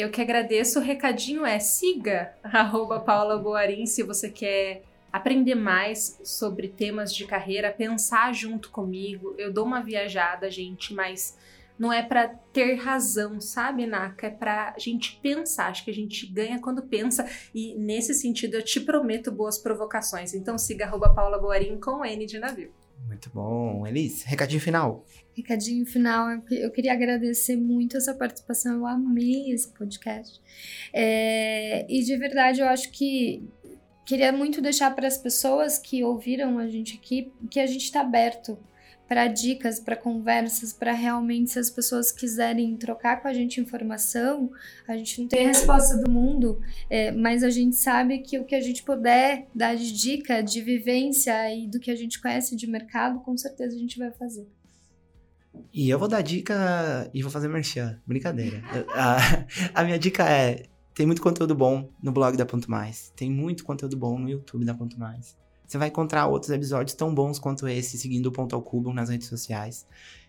eu 0.00 0.10
que 0.10 0.20
agradeço. 0.20 0.78
O 0.78 0.82
recadinho 0.82 1.44
é 1.44 1.58
siga 1.58 2.34
arroba 2.44 3.00
Paula 3.00 3.38
Boarim 3.38 3.86
se 3.86 4.02
você 4.02 4.30
quer 4.30 4.82
aprender 5.12 5.54
mais 5.54 6.20
sobre 6.22 6.68
temas 6.68 7.14
de 7.14 7.26
carreira, 7.26 7.72
pensar 7.72 8.32
junto 8.32 8.70
comigo. 8.70 9.34
Eu 9.36 9.52
dou 9.52 9.64
uma 9.64 9.82
viajada, 9.82 10.50
gente, 10.50 10.94
mas 10.94 11.36
não 11.78 11.92
é 11.92 12.02
para 12.02 12.28
ter 12.52 12.74
razão, 12.74 13.40
sabe, 13.40 13.86
Naka? 13.86 14.26
É 14.26 14.30
pra 14.30 14.74
gente 14.78 15.18
pensar. 15.22 15.68
Acho 15.68 15.84
que 15.84 15.90
a 15.90 15.94
gente 15.94 16.26
ganha 16.26 16.60
quando 16.60 16.82
pensa. 16.82 17.26
E 17.54 17.74
nesse 17.74 18.14
sentido, 18.14 18.54
eu 18.54 18.62
te 18.62 18.80
prometo 18.80 19.32
boas 19.32 19.58
provocações. 19.58 20.34
Então 20.34 20.58
siga 20.58 20.84
arroba 20.84 21.14
Paula 21.14 21.38
Boarim 21.38 21.80
com 21.80 22.04
N 22.04 22.26
de 22.26 22.38
navio. 22.38 22.70
Muito 23.06 23.30
bom. 23.32 23.86
Elis, 23.86 24.22
recadinho 24.22 24.60
final. 24.60 25.04
Recadinho 25.36 25.86
final, 25.86 26.42
eu 26.50 26.70
queria 26.70 26.92
agradecer 26.92 27.56
muito 27.56 27.96
essa 27.96 28.14
participação, 28.14 28.74
eu 28.74 28.86
amei 28.86 29.52
esse 29.52 29.68
podcast. 29.68 30.40
É, 30.92 31.86
e 31.88 32.02
de 32.02 32.16
verdade, 32.16 32.60
eu 32.60 32.68
acho 32.68 32.90
que 32.90 33.42
queria 34.04 34.32
muito 34.32 34.60
deixar 34.60 34.94
para 34.94 35.06
as 35.06 35.16
pessoas 35.16 35.78
que 35.78 36.02
ouviram 36.02 36.58
a 36.58 36.68
gente 36.68 36.96
aqui 36.96 37.32
que 37.50 37.60
a 37.60 37.66
gente 37.66 37.84
está 37.84 38.00
aberto 38.00 38.58
para 39.10 39.26
dicas, 39.26 39.80
para 39.80 39.96
conversas, 39.96 40.72
para 40.72 40.92
realmente, 40.92 41.50
se 41.50 41.58
as 41.58 41.68
pessoas 41.68 42.12
quiserem 42.12 42.76
trocar 42.76 43.20
com 43.20 43.26
a 43.26 43.34
gente 43.34 43.60
informação, 43.60 44.52
a 44.86 44.96
gente 44.96 45.20
não 45.20 45.26
tem 45.26 45.46
a 45.46 45.48
resposta 45.48 45.96
do 45.96 46.08
mundo, 46.08 46.60
é, 46.88 47.10
mas 47.10 47.42
a 47.42 47.50
gente 47.50 47.74
sabe 47.74 48.20
que 48.20 48.38
o 48.38 48.44
que 48.44 48.54
a 48.54 48.60
gente 48.60 48.84
puder 48.84 49.48
dar 49.52 49.74
de 49.74 49.92
dica, 49.92 50.40
de 50.40 50.60
vivência 50.60 51.52
e 51.52 51.66
do 51.66 51.80
que 51.80 51.90
a 51.90 51.96
gente 51.96 52.22
conhece 52.22 52.54
de 52.54 52.68
mercado, 52.68 53.18
com 53.18 53.36
certeza 53.36 53.74
a 53.74 53.78
gente 53.80 53.98
vai 53.98 54.12
fazer. 54.12 54.46
E 55.74 55.90
eu 55.90 55.98
vou 55.98 56.06
dar 56.06 56.22
dica 56.22 57.10
e 57.12 57.20
vou 57.20 57.32
fazer 57.32 57.48
merchan. 57.48 58.00
Brincadeira. 58.06 58.62
a, 58.94 59.44
a 59.74 59.82
minha 59.82 59.98
dica 59.98 60.22
é: 60.22 60.66
tem 60.94 61.04
muito 61.04 61.20
conteúdo 61.20 61.56
bom 61.56 61.90
no 62.00 62.12
blog 62.12 62.36
da 62.36 62.46
Ponto 62.46 62.70
Mais. 62.70 63.12
Tem 63.16 63.28
muito 63.28 63.64
conteúdo 63.64 63.96
bom 63.96 64.16
no 64.20 64.30
YouTube 64.30 64.64
da 64.64 64.72
Ponto 64.72 64.96
Mais. 65.00 65.36
Você 65.70 65.78
vai 65.78 65.86
encontrar 65.86 66.26
outros 66.26 66.50
episódios 66.50 66.96
tão 66.96 67.14
bons 67.14 67.38
quanto 67.38 67.68
esse, 67.68 67.96
seguindo 67.96 68.26
o 68.26 68.32
Ponto 68.32 68.56
ao 68.56 68.60
Cubo 68.60 68.92
nas 68.92 69.08
redes 69.08 69.28
sociais. 69.28 69.86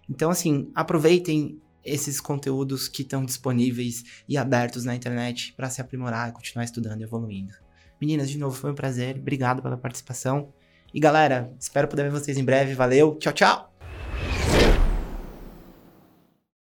Então, 0.08 0.30
assim, 0.30 0.70
aproveitem 0.76 1.60
esses 1.84 2.22
conteúdos 2.22 2.88
que 2.88 3.02
estão 3.02 3.26
disponíveis 3.26 4.04
e 4.30 4.38
abertos 4.38 4.86
na 4.86 4.94
internet 4.94 5.52
para 5.58 5.68
se 5.68 5.82
aprimorar 5.82 6.32
continuar 6.32 6.64
estudando 6.64 7.02
e 7.02 7.06
evoluindo. 7.06 7.56
Meninas, 8.00 8.30
de 8.30 8.38
novo, 8.38 8.56
foi 8.56 8.72
um 8.72 8.76
prazer. 8.76 9.18
Obrigado 9.18 9.64
pela 9.64 9.78
participação. 9.78 10.54
E 10.94 11.00
galera, 11.00 11.52
espero 11.60 11.88
poder 11.88 12.04
ver 12.04 12.12
vocês 12.12 12.38
em 12.38 12.46
breve. 12.46 12.76
Valeu, 12.76 13.16
tchau, 13.16 13.34
tchau! 13.34 13.74